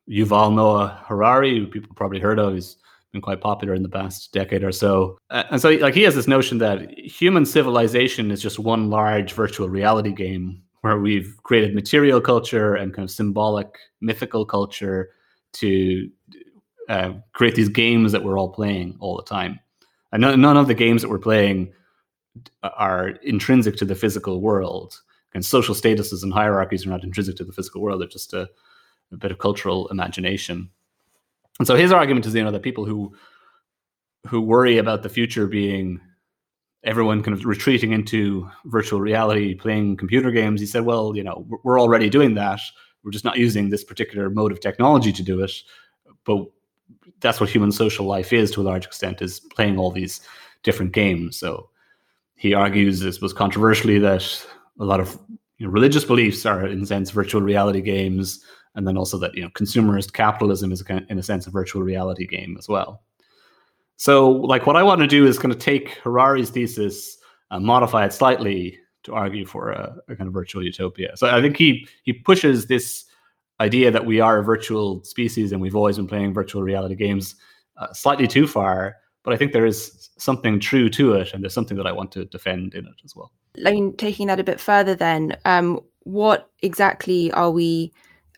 Yuval 0.08 0.54
Noah 0.54 1.02
Harari, 1.06 1.58
who 1.58 1.66
people 1.66 1.94
probably 1.94 2.20
heard 2.20 2.38
of. 2.38 2.54
He's 2.54 2.76
been 3.12 3.22
quite 3.22 3.40
popular 3.40 3.74
in 3.74 3.82
the 3.82 3.88
past 3.88 4.32
decade 4.32 4.64
or 4.64 4.72
so. 4.72 5.16
Uh, 5.30 5.44
and 5.50 5.60
so, 5.60 5.70
like, 5.70 5.94
he 5.94 6.02
has 6.02 6.14
this 6.14 6.28
notion 6.28 6.58
that 6.58 6.90
human 6.98 7.46
civilization 7.46 8.30
is 8.30 8.42
just 8.42 8.58
one 8.58 8.90
large 8.90 9.32
virtual 9.32 9.68
reality 9.68 10.12
game 10.12 10.60
where 10.82 10.98
we've 10.98 11.34
created 11.44 11.74
material 11.74 12.20
culture 12.20 12.74
and 12.74 12.92
kind 12.92 13.04
of 13.04 13.10
symbolic 13.10 13.78
mythical 14.02 14.44
culture 14.44 15.10
to 15.54 16.10
uh, 16.88 17.12
create 17.32 17.54
these 17.54 17.68
games 17.68 18.12
that 18.12 18.22
we're 18.22 18.38
all 18.38 18.50
playing 18.50 18.96
all 19.00 19.16
the 19.16 19.22
time. 19.22 19.60
And 20.12 20.20
none, 20.20 20.40
none 20.40 20.56
of 20.56 20.68
the 20.68 20.74
games 20.74 21.02
that 21.02 21.08
we're 21.08 21.18
playing 21.18 21.72
are 22.62 23.08
intrinsic 23.22 23.76
to 23.76 23.84
the 23.84 23.94
physical 23.94 24.40
world. 24.40 25.00
And 25.34 25.44
social 25.44 25.74
statuses 25.74 26.22
and 26.22 26.32
hierarchies 26.32 26.86
are 26.86 26.90
not 26.90 27.02
intrinsic 27.02 27.36
to 27.36 27.44
the 27.44 27.52
physical 27.52 27.80
world. 27.80 28.00
They're 28.00 28.08
just 28.08 28.32
a, 28.32 28.48
a 29.12 29.16
bit 29.16 29.32
of 29.32 29.38
cultural 29.38 29.88
imagination. 29.88 30.70
And 31.58 31.66
so 31.66 31.76
his 31.76 31.92
argument 31.92 32.26
is, 32.26 32.34
you 32.34 32.44
know, 32.44 32.50
that 32.50 32.62
people 32.62 32.84
who 32.84 33.14
who 34.26 34.40
worry 34.40 34.78
about 34.78 35.02
the 35.02 35.08
future 35.08 35.46
being 35.46 36.00
everyone 36.82 37.22
kind 37.22 37.36
of 37.36 37.44
retreating 37.44 37.92
into 37.92 38.48
virtual 38.66 39.00
reality, 39.00 39.54
playing 39.54 39.96
computer 39.96 40.30
games. 40.30 40.60
He 40.60 40.66
said, 40.66 40.84
well, 40.84 41.16
you 41.16 41.24
know, 41.24 41.46
we're 41.62 41.80
already 41.80 42.10
doing 42.10 42.34
that. 42.34 42.60
We're 43.02 43.10
just 43.10 43.24
not 43.24 43.38
using 43.38 43.68
this 43.68 43.84
particular 43.84 44.30
mode 44.30 44.52
of 44.52 44.60
technology 44.60 45.12
to 45.12 45.22
do 45.22 45.42
it. 45.42 45.52
But 46.24 46.46
that's 47.24 47.40
what 47.40 47.48
human 47.48 47.72
social 47.72 48.06
life 48.06 48.32
is 48.32 48.50
to 48.52 48.60
a 48.60 48.62
large 48.62 48.84
extent, 48.84 49.22
is 49.22 49.40
playing 49.40 49.78
all 49.78 49.90
these 49.90 50.20
different 50.62 50.92
games. 50.92 51.36
So 51.36 51.70
he 52.36 52.54
argues, 52.54 53.00
this 53.00 53.20
was 53.20 53.32
controversially, 53.32 53.98
that 53.98 54.46
a 54.78 54.84
lot 54.84 55.00
of 55.00 55.18
you 55.58 55.66
know, 55.66 55.72
religious 55.72 56.04
beliefs 56.04 56.44
are, 56.44 56.66
in 56.66 56.82
a 56.82 56.86
sense, 56.86 57.10
virtual 57.10 57.40
reality 57.40 57.80
games, 57.80 58.44
and 58.74 58.86
then 58.86 58.98
also 58.98 59.18
that 59.18 59.34
you 59.34 59.42
know 59.42 59.48
consumerist 59.50 60.12
capitalism 60.12 60.70
is, 60.70 60.84
in 61.08 61.18
a 61.18 61.22
sense, 61.22 61.46
a 61.46 61.50
virtual 61.50 61.82
reality 61.82 62.26
game 62.26 62.56
as 62.58 62.68
well. 62.68 63.02
So, 63.96 64.30
like, 64.30 64.66
what 64.66 64.76
I 64.76 64.82
want 64.82 65.00
to 65.00 65.06
do 65.06 65.26
is 65.26 65.38
kind 65.38 65.52
of 65.52 65.58
take 65.58 65.98
Harari's 66.02 66.50
thesis 66.50 67.16
and 67.50 67.64
modify 67.64 68.04
it 68.04 68.12
slightly 68.12 68.78
to 69.04 69.14
argue 69.14 69.46
for 69.46 69.70
a, 69.70 69.96
a, 70.08 70.16
kind 70.16 70.28
of 70.28 70.34
virtual 70.34 70.64
utopia. 70.64 71.16
So, 71.16 71.28
I 71.28 71.40
think 71.40 71.56
he 71.56 71.88
he 72.02 72.12
pushes 72.12 72.66
this 72.66 73.06
idea 73.60 73.90
that 73.90 74.06
we 74.06 74.20
are 74.20 74.38
a 74.38 74.44
virtual 74.44 75.02
species 75.04 75.52
and 75.52 75.60
we've 75.60 75.76
always 75.76 75.96
been 75.96 76.06
playing 76.06 76.34
virtual 76.34 76.62
reality 76.62 76.94
games 76.94 77.36
uh, 77.76 77.92
slightly 77.92 78.26
too 78.26 78.46
far. 78.46 78.96
But 79.22 79.32
I 79.32 79.36
think 79.36 79.52
there 79.52 79.66
is 79.66 80.10
something 80.18 80.60
true 80.60 80.90
to 80.90 81.14
it, 81.14 81.32
and 81.32 81.42
there's 81.42 81.54
something 81.54 81.78
that 81.78 81.86
I 81.86 81.92
want 81.92 82.12
to 82.12 82.26
defend 82.26 82.74
in 82.74 82.84
it 82.84 82.94
as 83.04 83.16
well. 83.16 83.32
I 83.64 83.72
mean, 83.72 83.96
taking 83.96 84.26
that 84.26 84.38
a 84.38 84.44
bit 84.44 84.60
further, 84.60 84.94
then, 84.94 85.36
um, 85.46 85.80
what 86.00 86.50
exactly 86.60 87.32
are 87.32 87.50
we 87.50 87.90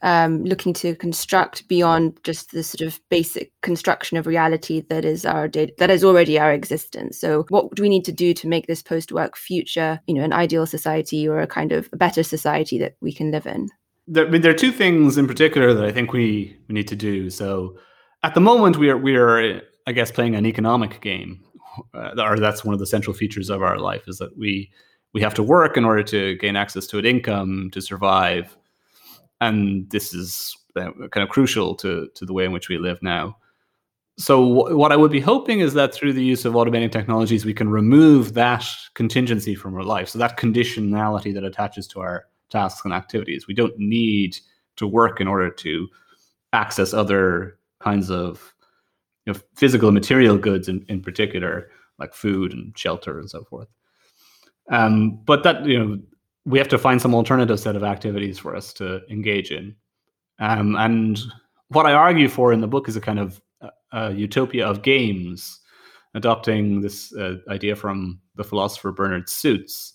um, 0.03 0.45
looking 0.45 0.73
to 0.75 0.95
construct 0.95 1.67
beyond 1.69 2.19
just 2.23 2.53
the 2.53 2.62
sort 2.62 2.87
of 2.87 3.01
basic 3.09 3.51
construction 3.62 4.17
of 4.17 4.27
reality 4.27 4.83
that 4.89 5.05
is 5.05 5.25
our 5.25 5.49
that 5.49 5.91
is 5.91 6.05
already 6.05 6.39
our 6.39 6.53
existence. 6.53 7.19
So, 7.19 7.45
what 7.49 7.75
do 7.75 7.83
we 7.83 7.89
need 7.89 8.05
to 8.05 8.12
do 8.12 8.35
to 8.35 8.49
make 8.49 8.67
this 8.67 8.83
post-work 8.83 9.37
future, 9.37 10.01
you 10.07 10.14
know, 10.14 10.23
an 10.23 10.33
ideal 10.33 10.67
society 10.67 11.27
or 11.27 11.41
a 11.41 11.47
kind 11.47 11.73
of 11.73 11.89
a 11.93 11.97
better 11.97 12.23
society 12.23 12.79
that 12.79 12.97
we 13.01 13.12
can 13.12 13.31
live 13.31 13.47
in? 13.47 13.69
There, 14.07 14.26
I 14.26 14.30
mean, 14.30 14.42
there 14.42 14.52
are 14.52 14.54
two 14.54 14.72
things 14.72 15.18
in 15.18 15.26
particular 15.26 15.74
that 15.74 15.84
I 15.84 15.92
think 15.92 16.12
we, 16.12 16.57
we 16.68 16.74
need 16.74 16.88
to 16.88 16.96
do. 16.96 17.30
So, 17.30 17.76
at 18.22 18.34
the 18.34 18.40
moment, 18.40 18.76
we 18.76 18.88
are 18.88 18.96
we 18.96 19.16
are, 19.16 19.61
I 19.86 19.92
guess, 19.92 20.11
playing 20.11 20.34
an 20.34 20.46
economic 20.46 21.00
game, 21.00 21.44
uh, 21.94 22.12
or 22.18 22.38
that's 22.38 22.64
one 22.64 22.72
of 22.72 22.80
the 22.80 22.86
central 22.86 23.14
features 23.14 23.50
of 23.50 23.62
our 23.62 23.78
life 23.78 24.09
is 24.09 24.18
that 24.18 24.36
we 24.36 24.70
we 25.12 25.20
have 25.22 25.34
to 25.34 25.42
work 25.42 25.76
in 25.76 25.84
order 25.84 26.02
to 26.02 26.36
gain 26.36 26.57
access 26.57 26.86
to 26.88 26.98
an 26.98 27.07
income 27.07 27.70
to 27.72 27.80
survive 27.80 28.57
and 29.40 29.88
this 29.90 30.14
is 30.14 30.57
uh, 30.76 30.90
kind 31.11 31.22
of 31.22 31.28
crucial 31.28 31.74
to 31.76 32.09
to 32.14 32.24
the 32.24 32.32
way 32.32 32.44
in 32.44 32.52
which 32.52 32.68
we 32.68 32.78
live 32.78 33.02
now. 33.02 33.36
So 34.18 34.40
what 34.74 34.92
I 34.92 34.96
would 34.96 35.12
be 35.12 35.20
hoping 35.20 35.61
is 35.61 35.74
that 35.74 35.92
through 35.92 36.14
the 36.14 36.24
use 36.24 36.46
of 36.46 36.54
automating 36.54 36.90
technologies, 36.90 37.44
we 37.44 37.52
can 37.52 37.68
remove 37.68 38.32
that 38.32 38.64
contingency 38.94 39.54
from 39.54 39.74
our 39.74 39.82
life. 39.82 40.09
So 40.09 40.18
that 40.18 40.38
conditionality 40.38 41.34
that 41.34 41.44
attaches 41.44 41.86
to 41.88 42.00
our 42.00 42.24
tasks 42.51 42.84
and 42.84 42.94
activities. 42.94 43.47
We 43.47 43.55
don't 43.55 43.78
need 43.78 44.38
to 44.76 44.86
work 44.86 45.20
in 45.20 45.28
order 45.28 45.51
to 45.51 45.88
access 46.53 46.92
other 46.92 47.59
kinds 47.80 48.11
of 48.11 48.55
you 49.24 49.32
know, 49.32 49.40
physical 49.55 49.92
material 49.92 50.38
goods 50.38 50.68
in, 50.68 50.84
in 50.88 51.03
particular, 51.03 51.70
like 51.99 52.14
food 52.14 52.53
and 52.53 52.76
shelter 52.76 53.18
and 53.18 53.28
so 53.28 53.44
forth. 53.44 53.68
Um, 54.70 55.20
but 55.24 55.42
that 55.44 55.64
you 55.64 55.78
know 55.78 55.99
we 56.44 56.59
have 56.59 56.68
to 56.68 56.78
find 56.78 57.01
some 57.01 57.14
alternative 57.14 57.59
set 57.59 57.76
of 57.76 57.84
activities 57.84 58.38
for 58.38 58.55
us 58.55 58.72
to 58.74 59.01
engage 59.11 59.51
in. 59.51 59.74
Um, 60.38 60.76
and 60.76 61.20
what 61.68 61.86
I 61.86 61.92
argue 61.92 62.28
for 62.28 62.53
in 62.53 62.61
the 62.61 62.68
book 62.68 62.88
is 62.88 62.97
a 62.97 63.01
kind 63.01 63.18
of 63.18 63.40
uh, 63.92 64.12
utopia 64.14 64.66
of 64.66 64.82
games, 64.82 65.61
adopting 66.14 66.80
this 66.80 67.14
uh, 67.14 67.36
idea 67.49 67.74
from 67.74 68.20
the 68.36 68.44
philosopher 68.44 68.92
Bernard 68.92 69.28
Suits, 69.28 69.94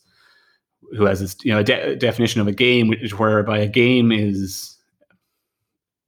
who 0.98 1.06
has 1.06 1.20
this 1.20 1.36
you 1.44 1.54
know 1.54 1.64
de- 1.64 1.96
definition 1.96 2.42
of 2.42 2.48
a 2.48 2.52
game, 2.52 2.88
which 2.88 3.18
whereby 3.18 3.60
a 3.60 3.68
game 3.68 4.12
is 4.12 4.78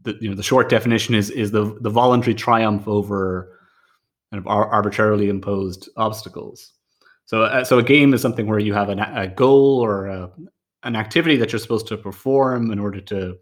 the 0.02 0.18
you 0.20 0.30
know 0.30 0.36
the 0.36 0.44
short 0.44 0.70
definition 0.70 1.16
is 1.16 1.30
is 1.30 1.52
the 1.52 1.78
the 1.82 1.90
voluntary 1.90 2.36
triumph 2.36 2.88
over 2.88 3.60
kind 4.32 4.40
of 4.40 4.48
ar- 4.48 4.70
arbitrarily 4.70 5.30
imposed 5.30 5.90
obstacles. 5.96 6.74
So, 7.26 7.44
uh, 7.44 7.64
so 7.64 7.80
a 7.80 7.84
game 7.84 8.14
is 8.14 8.22
something 8.22 8.48
where 8.48 8.60
you 8.60 8.74
have 8.74 8.90
an, 8.90 9.00
a 9.00 9.28
goal 9.28 9.80
or 9.80 10.08
a, 10.08 10.30
an 10.84 10.96
activity 10.96 11.38
that 11.38 11.52
you're 11.52 11.60
supposed 11.60 11.88
to 11.88 11.98
perform 11.98 12.72
in 12.72 12.80
order 12.80 13.00
to 13.00 13.38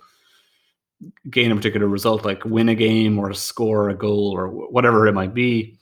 gain 1.29 1.51
a 1.51 1.55
particular 1.55 1.87
result, 1.87 2.23
like 2.23 2.45
win 2.45 2.69
a 2.69 2.75
game 2.75 3.17
or 3.17 3.33
score 3.33 3.89
a 3.89 3.95
goal 3.95 4.31
or 4.31 4.49
whatever 4.49 5.07
it 5.07 5.13
might 5.13 5.33
be. 5.33 5.77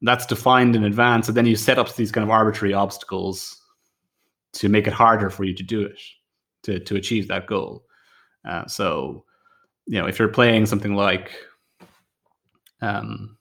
That's 0.00 0.26
defined 0.26 0.74
in 0.74 0.82
advance, 0.82 1.28
and 1.28 1.36
then 1.36 1.46
you 1.46 1.54
set 1.54 1.78
up 1.78 1.94
these 1.94 2.10
kind 2.10 2.24
of 2.24 2.30
arbitrary 2.30 2.74
obstacles 2.74 3.61
to 4.54 4.68
make 4.68 4.86
it 4.86 4.92
harder 4.92 5.30
for 5.30 5.44
you 5.44 5.54
to 5.54 5.62
do 5.62 5.82
it, 5.82 5.98
to 6.64 6.78
to 6.80 6.96
achieve 6.96 7.28
that 7.28 7.46
goal. 7.46 7.84
Uh, 8.48 8.66
so, 8.66 9.24
you 9.86 9.98
know, 10.00 10.06
if 10.06 10.18
you're 10.18 10.28
playing 10.28 10.66
something 10.66 10.94
like 10.94 11.32
um, 12.80 13.36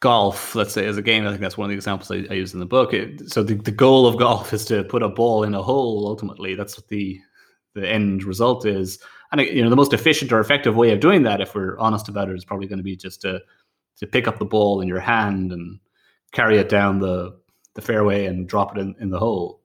golf, 0.00 0.54
let's 0.54 0.72
say, 0.72 0.86
as 0.86 0.98
a 0.98 1.02
game, 1.02 1.26
I 1.26 1.30
think 1.30 1.40
that's 1.40 1.56
one 1.56 1.66
of 1.66 1.70
the 1.70 1.76
examples 1.76 2.10
I, 2.10 2.26
I 2.30 2.34
use 2.34 2.52
in 2.52 2.60
the 2.60 2.66
book. 2.66 2.92
It, 2.92 3.30
so 3.30 3.42
the, 3.42 3.54
the 3.54 3.70
goal 3.70 4.06
of 4.06 4.18
golf 4.18 4.52
is 4.52 4.64
to 4.66 4.84
put 4.84 5.02
a 5.02 5.08
ball 5.08 5.44
in 5.44 5.54
a 5.54 5.62
hole. 5.62 6.06
Ultimately, 6.06 6.54
that's 6.54 6.76
what 6.76 6.88
the 6.88 7.18
the 7.74 7.88
end 7.88 8.24
result 8.24 8.66
is. 8.66 8.98
And 9.30 9.40
you 9.40 9.62
know, 9.62 9.70
the 9.70 9.76
most 9.76 9.94
efficient 9.94 10.32
or 10.32 10.40
effective 10.40 10.76
way 10.76 10.92
of 10.92 11.00
doing 11.00 11.22
that, 11.22 11.40
if 11.40 11.54
we're 11.54 11.78
honest 11.78 12.08
about 12.08 12.28
it, 12.28 12.36
is 12.36 12.44
probably 12.44 12.66
going 12.66 12.78
to 12.78 12.84
be 12.84 12.96
just 12.96 13.22
to 13.22 13.40
to 13.96 14.06
pick 14.06 14.28
up 14.28 14.38
the 14.38 14.44
ball 14.44 14.80
in 14.80 14.88
your 14.88 15.00
hand 15.00 15.52
and 15.52 15.78
carry 16.32 16.58
it 16.58 16.68
down 16.68 16.98
the 16.98 17.38
the 17.74 17.80
fairway 17.80 18.26
and 18.26 18.48
drop 18.48 18.76
it 18.76 18.80
in, 18.80 18.94
in 19.00 19.08
the 19.08 19.18
hole. 19.18 19.61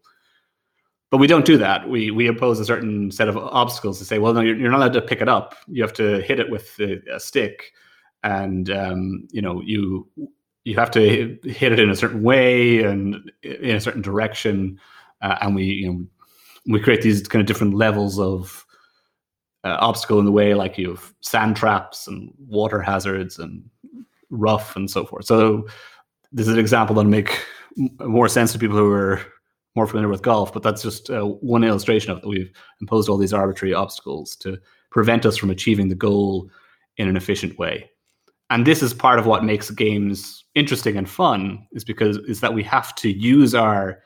But 1.09 1.17
we 1.17 1.27
don't 1.27 1.45
do 1.45 1.57
that. 1.57 1.87
We 1.87 2.11
we 2.11 2.27
impose 2.27 2.59
a 2.59 2.65
certain 2.65 3.11
set 3.11 3.29
of 3.29 3.37
obstacles 3.37 3.97
to 3.99 4.05
say, 4.05 4.19
well, 4.19 4.33
no, 4.33 4.41
you're, 4.41 4.57
you're 4.57 4.71
not 4.71 4.77
allowed 4.77 4.93
to 4.93 5.01
pick 5.01 5.21
it 5.21 5.29
up. 5.29 5.55
You 5.67 5.81
have 5.81 5.93
to 5.93 6.21
hit 6.21 6.39
it 6.39 6.49
with 6.49 6.77
a, 6.79 7.01
a 7.13 7.19
stick 7.19 7.71
and 8.23 8.69
um, 8.69 9.27
you 9.31 9.41
know 9.41 9.61
you 9.61 10.07
you 10.63 10.75
have 10.75 10.91
to 10.91 11.37
hit 11.43 11.71
it 11.71 11.79
in 11.79 11.89
a 11.89 11.95
certain 11.95 12.23
way 12.23 12.83
and 12.83 13.31
in 13.41 13.75
a 13.75 13.81
certain 13.81 14.01
direction, 14.01 14.79
uh, 15.21 15.37
and 15.41 15.55
we 15.55 15.63
you 15.63 15.87
know 15.87 16.05
we 16.67 16.79
create 16.79 17.01
these 17.01 17.25
kind 17.27 17.39
of 17.39 17.47
different 17.47 17.73
levels 17.73 18.19
of 18.19 18.65
uh, 19.63 19.77
obstacle 19.79 20.19
in 20.19 20.25
the 20.25 20.31
way, 20.31 20.53
like 20.53 20.77
you 20.77 20.89
have 20.89 21.13
sand 21.21 21.55
traps 21.55 22.07
and 22.07 22.33
water 22.47 22.81
hazards 22.81 23.39
and 23.39 23.63
rough 24.29 24.75
and 24.75 24.89
so 24.89 25.05
forth. 25.05 25.25
So 25.25 25.67
this 26.33 26.47
is 26.47 26.53
an 26.53 26.59
example 26.59 26.95
that'll 26.95 27.09
make 27.09 27.45
more 27.99 28.27
sense 28.27 28.51
to 28.51 28.59
people 28.59 28.75
who 28.75 28.91
are 28.91 29.21
more 29.77 29.87
familiar 29.87 30.09
with 30.09 30.21
golf, 30.21 30.51
but 30.51 30.63
that's 30.63 30.81
just 30.81 31.09
uh, 31.09 31.23
one 31.23 31.63
illustration 31.63 32.11
of 32.11 32.19
that. 32.19 32.27
We've 32.27 32.51
imposed 32.81 33.07
all 33.07 33.17
these 33.17 33.33
arbitrary 33.33 33.73
obstacles 33.73 34.35
to 34.37 34.57
prevent 34.91 35.25
us 35.25 35.37
from 35.37 35.49
achieving 35.49 35.87
the 35.87 35.95
goal 35.95 36.49
in 36.97 37.07
an 37.07 37.15
efficient 37.15 37.57
way 37.57 37.89
and 38.49 38.65
this 38.65 38.81
is 38.81 38.93
part 38.93 39.19
of 39.19 39.25
what 39.25 39.43
makes 39.43 39.69
games 39.71 40.45
interesting 40.55 40.97
and 40.97 41.09
fun 41.09 41.65
is 41.71 41.83
because 41.83 42.17
is 42.19 42.41
that 42.41 42.53
we 42.53 42.63
have 42.63 42.95
to 42.95 43.11
use 43.11 43.53
our 43.53 44.03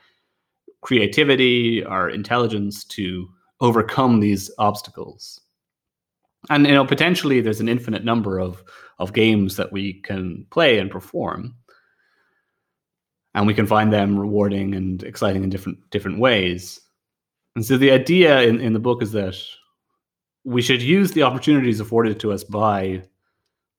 creativity 0.81 1.83
our 1.83 2.09
intelligence 2.09 2.83
to 2.83 3.27
overcome 3.59 4.19
these 4.19 4.49
obstacles 4.57 5.39
and 6.49 6.65
you 6.65 6.73
know 6.73 6.85
potentially 6.85 7.41
there's 7.41 7.61
an 7.61 7.69
infinite 7.69 8.03
number 8.03 8.39
of 8.39 8.63
of 8.99 9.13
games 9.13 9.55
that 9.55 9.71
we 9.71 9.93
can 10.01 10.45
play 10.51 10.79
and 10.79 10.91
perform 10.91 11.55
and 13.33 13.47
we 13.47 13.53
can 13.53 13.67
find 13.67 13.91
them 13.91 14.19
rewarding 14.19 14.75
and 14.75 15.03
exciting 15.03 15.43
in 15.43 15.49
different 15.49 15.77
different 15.89 16.19
ways 16.19 16.79
and 17.55 17.65
so 17.65 17.77
the 17.77 17.91
idea 17.91 18.41
in, 18.41 18.59
in 18.59 18.73
the 18.73 18.79
book 18.79 19.01
is 19.01 19.11
that 19.11 19.35
we 20.43 20.61
should 20.61 20.81
use 20.81 21.11
the 21.11 21.23
opportunities 21.23 21.79
afforded 21.79 22.19
to 22.19 22.31
us 22.31 22.43
by 22.43 23.03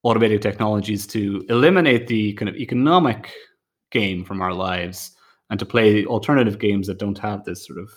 automated 0.02 0.42
technologies 0.42 1.06
to 1.06 1.44
eliminate 1.48 2.06
the 2.06 2.34
kind 2.34 2.48
of 2.48 2.56
economic 2.56 3.32
game 3.90 4.24
from 4.24 4.40
our 4.40 4.52
lives 4.52 5.12
and 5.50 5.58
to 5.58 5.66
play 5.66 6.04
alternative 6.06 6.58
games 6.58 6.86
that 6.86 6.98
don't 6.98 7.18
have 7.18 7.44
this 7.44 7.66
sort 7.66 7.78
of 7.78 7.90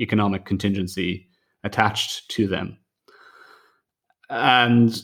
economic 0.00 0.44
contingency 0.44 1.28
attached 1.64 2.28
to 2.30 2.46
them. 2.46 2.78
And 4.30 5.02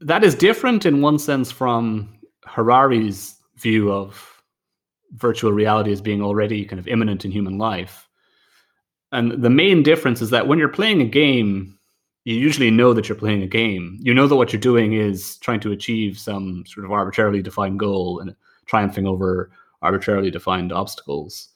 that 0.00 0.24
is 0.24 0.34
different 0.34 0.86
in 0.86 1.02
one 1.02 1.18
sense 1.18 1.50
from 1.50 2.18
Harari's 2.44 3.36
view 3.56 3.92
of 3.92 4.37
virtual 5.12 5.52
reality 5.52 5.92
as 5.92 6.00
being 6.00 6.22
already 6.22 6.64
kind 6.64 6.78
of 6.78 6.88
imminent 6.88 7.24
in 7.24 7.30
human 7.30 7.58
life. 7.58 8.08
And 9.12 9.42
the 9.42 9.50
main 9.50 9.82
difference 9.82 10.20
is 10.20 10.30
that 10.30 10.46
when 10.46 10.58
you're 10.58 10.68
playing 10.68 11.00
a 11.00 11.06
game, 11.06 11.78
you 12.24 12.34
usually 12.34 12.70
know 12.70 12.92
that 12.92 13.08
you're 13.08 13.16
playing 13.16 13.42
a 13.42 13.46
game. 13.46 13.98
You 14.00 14.12
know 14.12 14.26
that 14.26 14.36
what 14.36 14.52
you're 14.52 14.60
doing 14.60 14.92
is 14.92 15.38
trying 15.38 15.60
to 15.60 15.72
achieve 15.72 16.18
some 16.18 16.64
sort 16.66 16.84
of 16.84 16.92
arbitrarily 16.92 17.40
defined 17.40 17.78
goal 17.78 18.20
and 18.20 18.34
triumphing 18.66 19.06
over 19.06 19.50
arbitrarily 19.80 20.30
defined 20.30 20.72
obstacles. 20.72 21.48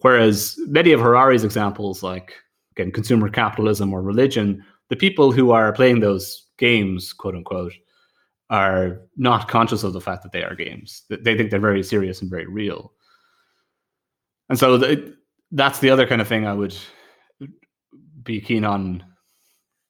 Whereas 0.00 0.58
many 0.66 0.92
of 0.92 1.00
Harari's 1.00 1.44
examples, 1.44 2.02
like 2.02 2.34
again, 2.72 2.92
consumer 2.92 3.28
capitalism 3.28 3.92
or 3.92 4.02
religion, 4.02 4.64
the 4.88 4.96
people 4.96 5.32
who 5.32 5.50
are 5.50 5.72
playing 5.72 6.00
those 6.00 6.46
games, 6.58 7.12
quote 7.12 7.34
unquote, 7.34 7.72
are 8.50 9.02
not 9.16 9.48
conscious 9.48 9.82
of 9.82 9.92
the 9.92 10.00
fact 10.00 10.22
that 10.22 10.32
they 10.32 10.42
are 10.42 10.54
games. 10.54 11.02
They 11.10 11.36
think 11.36 11.50
they're 11.50 11.60
very 11.60 11.82
serious 11.82 12.22
and 12.22 12.30
very 12.30 12.46
real. 12.46 12.92
And 14.48 14.58
so 14.58 14.78
that's 15.52 15.80
the 15.80 15.90
other 15.90 16.06
kind 16.06 16.20
of 16.20 16.28
thing 16.28 16.46
I 16.46 16.54
would 16.54 16.76
be 18.22 18.40
keen 18.40 18.64
on 18.64 19.04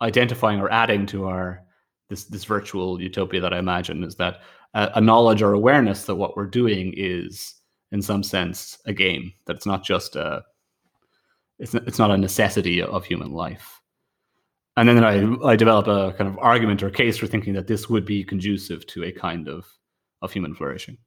identifying 0.00 0.61
or 0.61 0.70
adding 0.70 1.06
to 1.06 1.26
our 1.26 1.62
this 2.09 2.24
this 2.24 2.44
virtual 2.44 3.00
utopia 3.00 3.40
that 3.40 3.52
I 3.52 3.59
imagine 3.59 4.02
is 4.02 4.16
that 4.16 4.40
a, 4.74 4.90
a, 4.94 5.00
knowledge 5.00 5.42
or 5.42 5.52
awareness 5.52 6.04
that 6.04 6.14
what 6.14 6.36
we're 6.36 6.46
doing 6.46 6.94
is 6.96 7.54
in 7.92 8.00
some 8.00 8.22
sense 8.22 8.78
a 8.86 8.92
game 8.92 9.32
that 9.46 9.56
it's 9.56 9.66
not 9.66 9.84
just 9.84 10.16
a 10.16 10.42
it's 11.59 11.74
it's 11.74 11.98
not 11.98 12.11
a 12.11 12.16
necessity 12.16 12.80
of 12.82 13.04
human 13.04 13.32
life. 13.32 13.78
And 14.79 14.89
then 14.89 15.05
I 15.05 15.53
I 15.53 15.57
develop 15.57 15.89
a 15.89 16.12
kind 16.16 16.31
of 16.31 16.39
argument 16.39 16.83
or 16.85 16.91
case 16.91 17.18
for 17.18 17.26
thinking 17.26 17.55
that 17.55 17.66
this 17.66 17.89
would 17.89 18.05
be 18.05 18.22
conducive 18.22 18.87
to 18.89 19.03
a 19.03 19.11
kind 19.11 19.49
of 19.49 19.66
of 20.22 20.33
human 20.33 20.55
flourishing. 20.55 20.99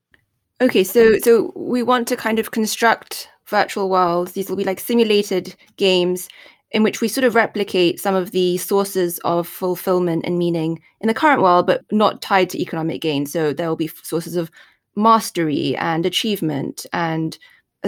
Okay, 0.60 0.84
so 0.84 1.18
so 1.20 1.54
we 1.56 1.82
want 1.82 2.08
to 2.10 2.18
kind 2.18 2.38
of 2.38 2.52
construct 2.52 3.30
virtual 3.46 3.90
worlds. 3.90 4.34
These 4.34 4.50
will 4.50 4.58
be 4.58 4.66
like 4.66 4.82
simulated 4.82 5.56
games 5.78 6.28
in 6.72 6.84
which 6.84 7.00
we 7.00 7.08
sort 7.08 7.24
of 7.24 7.36
replicate 7.36 8.00
some 8.00 8.16
of 8.16 8.32
the 8.32 8.58
sources 8.58 9.20
of 9.20 9.48
fulfillment 9.48 10.26
and 10.26 10.38
meaning 10.38 10.82
in 11.00 11.08
the 11.08 11.14
current 11.14 11.42
world, 11.42 11.66
but 11.66 11.84
not 11.92 12.22
tied 12.22 12.50
to 12.50 12.62
economic 12.62 13.02
gain. 13.02 13.26
So 13.26 13.54
there 13.54 13.70
will 13.70 13.78
be 13.78 13.90
sources 14.04 14.36
of 14.36 14.52
mastery 14.96 15.78
and 15.78 16.06
achievement 16.06 16.86
and 16.92 17.38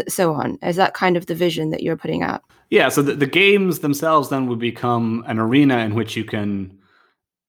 so 0.07 0.33
on. 0.33 0.57
Is 0.61 0.75
that 0.75 0.93
kind 0.93 1.17
of 1.17 1.25
the 1.27 1.35
vision 1.35 1.69
that 1.71 1.83
you're 1.83 1.97
putting 1.97 2.23
out? 2.23 2.43
Yeah. 2.69 2.89
So 2.89 3.01
the, 3.01 3.13
the 3.13 3.27
games 3.27 3.79
themselves 3.79 4.29
then 4.29 4.47
would 4.47 4.59
become 4.59 5.23
an 5.27 5.39
arena 5.39 5.77
in 5.79 5.93
which 5.93 6.15
you 6.15 6.23
can 6.23 6.77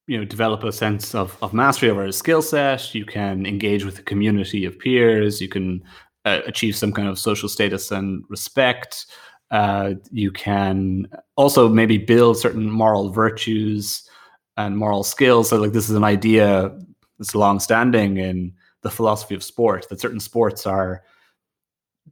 you 0.07 0.18
know 0.18 0.24
develop 0.24 0.62
a 0.64 0.72
sense 0.72 1.14
of, 1.14 1.36
of 1.42 1.55
mastery 1.55 1.88
over 1.88 2.05
a 2.05 2.12
skill 2.12 2.42
set 2.42 2.95
you 2.95 3.05
can 3.05 3.47
engage 3.47 3.84
with 3.84 3.99
a 3.99 4.03
community 4.03 4.64
of 4.64 4.78
peers 4.78 5.40
you 5.40 5.49
can 5.49 5.82
uh, 6.24 6.40
achieve 6.47 6.76
some 6.76 6.92
kind 6.92 7.09
of 7.09 7.18
social 7.18 7.49
status 7.49 7.90
and 7.90 8.24
respect 8.28 9.07
uh, 9.51 9.95
you 10.11 10.30
can 10.30 11.07
also 11.36 11.68
maybe 11.68 11.99
build 11.99 12.36
certain 12.36 12.70
moral 12.70 13.11
virtues 13.11 14.09
and 14.57 14.76
moral 14.76 15.05
skills 15.05 15.49
so 15.49 15.57
like 15.57 15.72
this 15.72 15.88
is 15.88 15.97
an 15.97 16.05
idea 16.05 16.76
that's 17.18 17.34
long 17.34 17.59
standing 17.59 18.18
in 18.18 18.53
the 18.82 18.90
philosophy 18.90 19.34
of 19.34 19.42
sport 19.42 19.86
that 19.88 20.01
certain 20.01 20.20
sports 20.20 20.66
are 20.66 21.03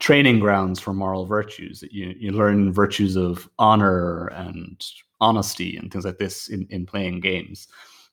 training 0.03 0.41
grounds 0.41 0.81
for 0.81 0.93
moral 0.93 1.25
virtues. 1.27 1.85
You, 1.93 2.13
you 2.19 2.33
learn 2.33 2.73
virtues 2.73 3.15
of 3.15 3.49
honor 3.61 4.27
and 4.35 4.85
honesty 5.21 5.77
and 5.77 5.93
things 5.93 6.05
like 6.05 6.19
this 6.19 6.49
in, 6.49 6.67
in 6.71 6.87
playing 6.87 7.21
games. 7.21 7.69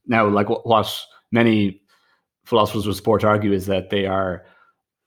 Now, 0.05 0.27
like 0.27 0.49
what, 0.49 0.67
what 0.67 0.87
many 1.31 1.81
philosophers 2.45 2.85
of 2.85 2.95
sport 2.95 3.23
argue 3.23 3.51
is 3.51 3.65
that 3.65 3.89
they 3.89 4.05
are 4.05 4.45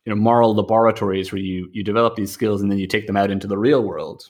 you 0.05 0.11
know 0.11 0.21
moral 0.21 0.57
laboratories 0.57 1.31
where 1.31 1.41
you 1.41 1.69
you 1.73 1.85
develop 1.85 2.17
these 2.17 2.33
skills 2.33 2.61
and 2.61 2.71
then 2.71 2.79
you 2.79 2.89
take 2.89 3.07
them 3.07 3.17
out 3.17 3.31
into 3.31 3.47
the 3.47 3.59
real 3.59 3.85
world 3.85 4.29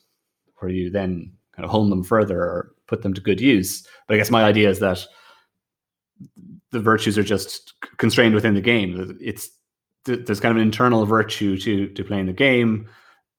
where 0.59 0.70
you 0.70 0.90
then 0.90 1.32
kind 1.57 1.64
of 1.64 1.70
hone 1.70 1.88
them 1.88 2.05
further 2.05 2.38
or 2.38 2.74
put 2.86 3.00
them 3.00 3.14
to 3.14 3.20
good 3.22 3.40
use. 3.40 3.86
But 4.07 4.14
i 4.14 4.16
guess 4.18 4.30
my 4.30 4.44
idea 4.44 4.68
is 4.68 4.78
that 4.80 4.98
the 6.70 6.80
virtues 6.80 7.16
are 7.16 7.22
just 7.22 7.72
constrained 7.96 8.34
within 8.34 8.55
the 8.55 8.61
game. 8.61 9.16
It's 9.22 9.50
there's 10.05 10.40
kind 10.40 10.50
of 10.50 10.57
an 10.57 10.62
internal 10.62 11.07
virtue 11.07 11.57
to 11.59 11.88
to 11.88 12.05
playing 12.05 12.26
the 12.26 12.32
game 12.32 12.88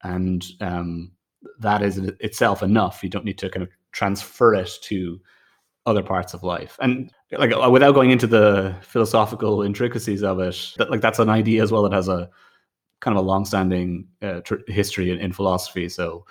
and 0.04 0.46
um, 0.62 1.12
that 1.60 1.82
is 1.82 1.98
itself 1.98 2.62
enough. 2.64 3.04
You 3.04 3.10
don't 3.10 3.26
need 3.26 3.38
to 3.40 3.50
kind 3.50 3.64
of 3.64 3.70
transfer 3.92 4.54
it 4.54 4.70
to 4.84 5.20
other 5.86 6.04
parts 6.04 6.34
of 6.34 6.44
life. 6.44 6.78
And 6.82 7.12
like 7.32 7.52
uh, 7.52 7.70
without 7.70 7.94
going 7.94 8.12
into 8.12 8.28
the 8.28 8.76
philosophical 8.82 9.64
intricacies 9.64 10.24
of 10.24 10.40
it 10.40 10.74
that 10.78 10.92
like 10.92 11.02
that's 11.02 11.20
an 11.20 11.30
idea 11.30 11.64
as 11.64 11.72
well 11.72 11.84
that 11.84 11.94
has 11.94 12.08
a 12.08 12.30
kind 13.00 13.18
of 13.18 13.24
a 13.24 13.28
long-standing 13.28 14.08
uh, 14.22 14.40
tr- 14.42 14.56
history 14.68 15.12
in, 15.12 15.20
in, 15.20 15.34
philosophy. 15.34 15.90
So 15.90 16.26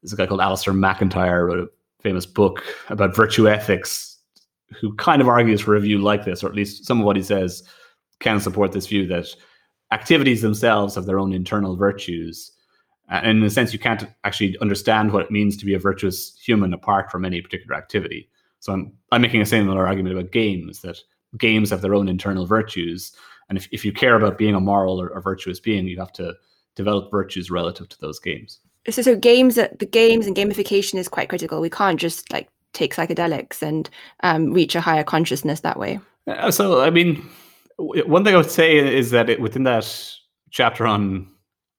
there's 0.00 0.12
a 0.12 0.16
guy 0.16 0.26
called 0.26 0.40
Alasdair 0.40 0.76
MacIntyre 0.76 1.46
wrote 1.46 1.58
a 1.58 2.02
famous 2.02 2.26
book 2.26 2.62
about 2.90 3.16
virtue 3.16 3.48
ethics 3.48 4.18
who 4.80 4.94
kind 4.94 5.20
of 5.20 5.28
argues 5.28 5.60
for 5.60 5.74
a 5.74 5.80
view 5.80 5.98
like 5.98 6.24
this 6.24 6.44
or 6.44 6.48
at 6.48 6.54
least 6.54 6.84
some 6.84 7.00
of 7.00 7.06
what 7.06 7.16
he 7.16 7.22
says 7.22 7.64
can 8.20 8.38
support 8.38 8.70
this 8.70 8.86
view 8.86 9.06
that 9.08 9.26
activities 9.92 10.42
themselves 10.42 10.96
have 10.96 11.06
their 11.06 11.18
own 11.20 11.32
internal 11.32 11.76
virtues 11.76 12.52
and 13.12 13.38
in 13.38 13.44
a 13.44 13.50
sense, 13.50 13.72
you 13.74 13.78
can't 13.78 14.06
actually 14.24 14.56
understand 14.60 15.12
what 15.12 15.22
it 15.22 15.30
means 15.30 15.56
to 15.58 15.66
be 15.66 15.74
a 15.74 15.78
virtuous 15.78 16.34
human 16.42 16.72
apart 16.72 17.10
from 17.10 17.24
any 17.24 17.42
particular 17.42 17.76
activity. 17.76 18.28
So 18.60 18.72
I'm 18.72 18.92
I'm 19.10 19.20
making 19.20 19.42
a 19.42 19.46
similar 19.46 19.86
argument 19.86 20.18
about 20.18 20.32
games 20.32 20.80
that 20.80 20.98
games 21.36 21.70
have 21.70 21.82
their 21.82 21.94
own 21.94 22.08
internal 22.08 22.46
virtues, 22.46 23.12
and 23.48 23.58
if, 23.58 23.68
if 23.70 23.84
you 23.84 23.92
care 23.92 24.16
about 24.16 24.38
being 24.38 24.54
a 24.54 24.60
moral 24.60 25.00
or, 25.00 25.10
or 25.10 25.20
virtuous 25.20 25.60
being, 25.60 25.86
you 25.86 25.98
have 25.98 26.12
to 26.14 26.34
develop 26.74 27.10
virtues 27.10 27.50
relative 27.50 27.88
to 27.90 28.00
those 28.00 28.18
games. 28.18 28.60
So, 28.88 29.02
so 29.02 29.14
games, 29.14 29.56
the 29.56 29.88
games 29.90 30.26
and 30.26 30.34
gamification 30.34 30.94
is 30.94 31.08
quite 31.08 31.28
critical. 31.28 31.60
We 31.60 31.70
can't 31.70 32.00
just 32.00 32.32
like 32.32 32.48
take 32.72 32.94
psychedelics 32.94 33.62
and 33.62 33.90
um, 34.22 34.52
reach 34.52 34.74
a 34.74 34.80
higher 34.80 35.04
consciousness 35.04 35.60
that 35.60 35.78
way. 35.78 36.00
Uh, 36.26 36.50
so, 36.50 36.80
I 36.80 36.90
mean, 36.90 37.28
one 37.82 38.24
thing 38.24 38.34
I 38.34 38.38
would 38.38 38.50
say 38.50 38.76
is 38.76 39.10
that 39.10 39.28
it, 39.28 39.40
within 39.40 39.64
that 39.64 39.86
chapter 40.50 40.86
on 40.86 41.28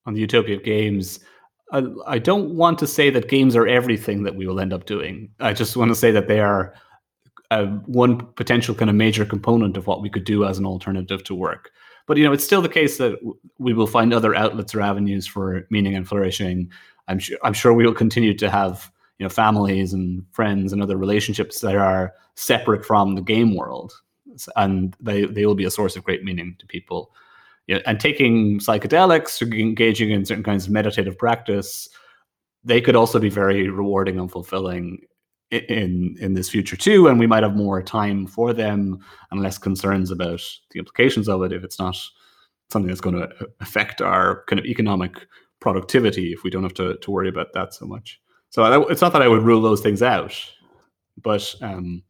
on 0.06 0.14
the 0.14 0.22
utopia 0.22 0.58
of 0.58 0.64
games. 0.64 1.20
I, 1.72 1.84
I 2.06 2.20
don't 2.20 2.56
want 2.56 2.78
to 2.80 2.88
say 2.88 3.10
that 3.10 3.30
games 3.30 3.56
are 3.56 3.68
everything 3.68 4.24
that 4.24 4.36
we 4.36 4.45
will 4.45 4.60
end 4.60 4.74
up 4.74 4.86
doing. 4.86 5.30
I 5.39 5.54
just 5.54 5.78
want 5.78 5.89
to 5.89 5.95
say 5.95 6.12
that 6.12 6.28
they 6.28 6.39
are 6.39 6.74
uh, 7.51 7.66
one 7.86 8.18
potential 8.34 8.76
kind 8.76 8.89
of 8.89 8.95
major 8.95 9.26
component 9.26 9.78
of 9.78 9.88
what 9.88 10.01
we 10.01 10.10
could 10.10 10.26
do 10.26 10.45
as 10.45 10.58
an 10.58 10.66
alternative 10.66 11.24
to 11.24 11.36
work. 11.36 11.72
But 12.06 12.18
you 12.18 12.24
know, 12.24 12.34
it's 12.34 12.43
still 12.43 12.62
the 12.62 12.70
case 12.70 12.97
that 12.97 13.18
we 13.60 13.74
will 13.74 13.88
find 13.88 14.14
other 14.14 14.36
outlets 14.36 14.76
or 14.76 14.82
avenues 14.82 15.26
for 15.26 15.66
meaning 15.70 15.95
and 15.95 16.08
flourishing. 16.08 16.70
I'm 17.08 17.20
sure. 17.20 17.38
I'm 17.43 17.54
sure 17.54 17.74
we 17.74 17.86
will 17.86 17.93
continue 17.93 18.34
to 18.38 18.49
have 18.49 18.91
you 19.20 19.24
know 19.24 19.30
families 19.30 19.93
and 19.93 20.26
friends 20.32 20.74
and 20.74 20.82
other 20.82 20.97
relationships 20.97 21.62
that 21.62 21.76
are 21.76 22.14
separate 22.36 22.86
from 22.86 23.16
the 23.16 23.22
game 23.22 23.56
world, 23.56 23.93
and 24.56 24.96
they 25.00 25.26
they 25.26 25.46
will 25.46 25.56
be 25.56 25.66
a 25.66 25.72
source 25.72 25.96
of 25.96 26.04
great 26.04 26.24
meaning 26.24 26.56
to 26.60 26.66
people 26.66 27.12
you 27.68 27.76
know, 27.76 27.82
and 27.86 28.00
taking 28.00 28.60
psychedelics 28.60 29.42
or 29.42 29.54
engaging 29.56 30.12
in 30.12 30.26
certain 30.26 30.44
kinds 30.44 30.66
of 30.66 30.72
meditative 30.72 31.18
practice, 31.18 31.88
they 32.64 32.82
could 32.82 32.96
also 32.96 33.20
be 33.20 33.30
very 33.30 33.70
rewarding 33.70 34.20
and 34.20 34.32
fulfilling 34.32 35.00
in 35.52 36.16
in 36.20 36.34
this 36.34 36.50
future 36.50 36.76
too. 36.76 37.08
And 37.08 37.20
we 37.20 37.28
might 37.28 37.44
have 37.44 37.56
more 37.56 37.82
time 37.82 38.28
for 38.28 38.54
them 38.54 39.00
and 39.32 39.42
less 39.42 39.58
concerns 39.58 40.12
about 40.12 40.42
the 40.72 40.80
implications 40.80 41.30
of 41.30 41.44
it 41.44 41.54
if 41.54 41.64
it's 41.64 41.80
not 41.80 41.98
something 42.70 42.88
that's 42.88 43.02
going 43.02 43.16
to 43.16 43.30
affect 43.60 44.02
our 44.02 44.44
kind 44.48 44.60
of 44.60 44.66
economic 44.66 45.28
productivity 45.60 46.34
if 46.34 46.44
we 46.44 46.50
don't 46.50 46.64
have 46.64 46.74
to, 46.74 46.98
to 46.98 47.12
worry 47.12 47.30
about 47.30 47.54
that 47.54 47.74
so 47.74 47.86
much. 47.86 48.20
So 48.50 48.84
it's 48.90 49.02
not 49.02 49.14
that 49.14 49.22
I 49.22 49.28
would 49.28 49.44
rule 49.44 49.62
those 49.62 49.82
things 49.82 50.02
out, 50.02 50.36
but 51.22 51.56
um, 51.62 52.04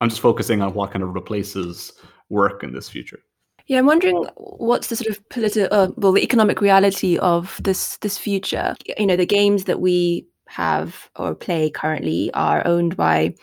I'm 0.00 0.08
just 0.08 0.20
focusing 0.20 0.62
on 0.62 0.74
what 0.74 0.92
kind 0.92 1.02
of 1.02 1.14
replaces 1.14 1.92
work 2.28 2.62
in 2.62 2.72
this 2.72 2.88
future. 2.88 3.20
Yeah, 3.66 3.78
I'm 3.78 3.86
wondering 3.86 4.26
what's 4.36 4.88
the 4.88 4.96
sort 4.96 5.10
of 5.10 5.28
political, 5.28 5.68
uh, 5.70 5.90
well, 5.96 6.12
the 6.12 6.22
economic 6.22 6.60
reality 6.60 7.18
of 7.18 7.60
this 7.62 7.98
this 7.98 8.18
future. 8.18 8.74
You 8.98 9.06
know, 9.06 9.16
the 9.16 9.26
games 9.26 9.64
that 9.64 9.80
we 9.80 10.26
have 10.48 11.08
or 11.16 11.34
play 11.34 11.70
currently 11.70 12.32
are 12.34 12.66
owned 12.66 12.96
by, 12.96 13.34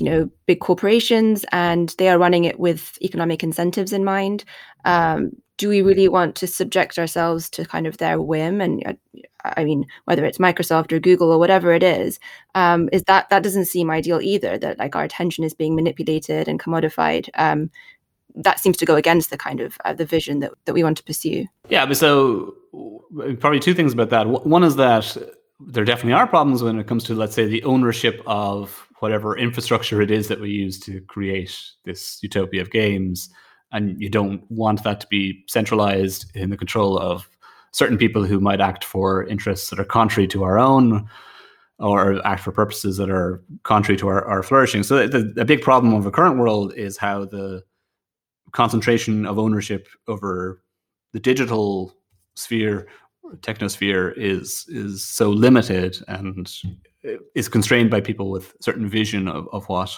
you 0.00 0.06
know, 0.06 0.30
big 0.46 0.60
corporations, 0.60 1.44
and 1.52 1.94
they 1.98 2.08
are 2.08 2.18
running 2.18 2.44
it 2.44 2.58
with 2.58 2.98
economic 3.02 3.42
incentives 3.42 3.92
in 3.92 4.04
mind. 4.04 4.44
Um, 4.84 5.32
do 5.58 5.68
we 5.68 5.82
really 5.82 6.08
want 6.08 6.36
to 6.36 6.46
subject 6.46 6.98
ourselves 6.98 7.50
to 7.50 7.66
kind 7.66 7.86
of 7.86 7.98
their 7.98 8.18
whim? 8.18 8.62
And 8.62 8.82
uh, 8.86 8.94
I 9.44 9.62
mean, 9.62 9.84
whether 10.06 10.24
it's 10.24 10.38
Microsoft 10.38 10.90
or 10.90 10.98
Google 10.98 11.30
or 11.30 11.38
whatever 11.38 11.72
it 11.74 11.82
is, 11.82 12.18
um, 12.54 12.88
is 12.92 13.02
that 13.04 13.28
that 13.28 13.42
doesn't 13.42 13.66
seem 13.66 13.90
ideal 13.90 14.20
either. 14.22 14.56
That 14.56 14.78
like 14.78 14.96
our 14.96 15.04
attention 15.04 15.44
is 15.44 15.52
being 15.52 15.76
manipulated 15.76 16.48
and 16.48 16.58
commodified. 16.58 17.28
Um, 17.34 17.70
that 18.34 18.58
seems 18.58 18.78
to 18.78 18.86
go 18.86 18.96
against 18.96 19.28
the 19.30 19.36
kind 19.36 19.60
of 19.60 19.76
uh, 19.84 19.92
the 19.92 20.06
vision 20.06 20.40
that, 20.40 20.52
that 20.64 20.72
we 20.72 20.82
want 20.82 20.96
to 20.96 21.04
pursue. 21.04 21.46
Yeah, 21.68 21.84
but 21.84 21.98
so 21.98 22.54
probably 23.38 23.60
two 23.60 23.74
things 23.74 23.92
about 23.92 24.10
that. 24.10 24.26
One 24.26 24.64
is 24.64 24.76
that 24.76 25.16
there 25.60 25.84
definitely 25.84 26.14
are 26.14 26.26
problems 26.26 26.62
when 26.62 26.78
it 26.78 26.86
comes 26.86 27.04
to, 27.04 27.14
let's 27.14 27.34
say, 27.34 27.46
the 27.46 27.62
ownership 27.64 28.22
of 28.26 28.88
whatever 29.00 29.36
infrastructure 29.36 30.00
it 30.00 30.10
is 30.10 30.28
that 30.28 30.40
we 30.40 30.50
use 30.50 30.78
to 30.80 31.00
create 31.02 31.56
this 31.84 32.22
utopia 32.22 32.62
of 32.62 32.70
games. 32.70 33.30
And 33.72 34.00
you 34.00 34.08
don't 34.08 34.42
want 34.50 34.82
that 34.84 35.00
to 35.00 35.06
be 35.06 35.44
centralized 35.48 36.34
in 36.34 36.50
the 36.50 36.56
control 36.56 36.98
of 36.98 37.28
certain 37.72 37.98
people 37.98 38.24
who 38.24 38.40
might 38.40 38.60
act 38.60 38.84
for 38.84 39.24
interests 39.26 39.70
that 39.70 39.78
are 39.78 39.84
contrary 39.84 40.26
to 40.28 40.42
our 40.42 40.58
own 40.58 41.08
or 41.78 42.24
act 42.26 42.42
for 42.42 42.52
purposes 42.52 42.96
that 42.98 43.10
are 43.10 43.42
contrary 43.62 43.96
to 43.98 44.08
our, 44.08 44.24
our 44.26 44.42
flourishing. 44.42 44.82
So 44.82 45.06
the, 45.06 45.22
the 45.22 45.44
big 45.44 45.62
problem 45.62 45.94
of 45.94 46.04
the 46.04 46.10
current 46.10 46.38
world 46.38 46.74
is 46.74 46.96
how 46.96 47.24
the 47.24 47.62
concentration 48.52 49.24
of 49.24 49.38
ownership 49.38 49.88
over 50.08 50.62
the 51.12 51.20
digital 51.20 51.94
sphere 52.34 52.88
technosphere 53.38 54.12
is 54.16 54.66
is 54.68 55.04
so 55.04 55.30
limited 55.30 55.98
and 56.08 56.52
is 57.34 57.48
constrained 57.48 57.90
by 57.90 58.00
people 58.00 58.30
with 58.30 58.54
certain 58.60 58.88
vision 58.88 59.28
of, 59.28 59.48
of 59.52 59.66
what 59.68 59.96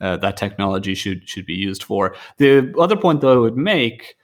uh, 0.00 0.16
that 0.18 0.36
technology 0.36 0.94
should 0.94 1.28
should 1.28 1.46
be 1.46 1.54
used 1.54 1.82
for. 1.82 2.14
The 2.38 2.74
other 2.78 2.96
point 2.96 3.20
though 3.20 3.32
I 3.32 3.38
would 3.38 3.56
make, 3.56 4.16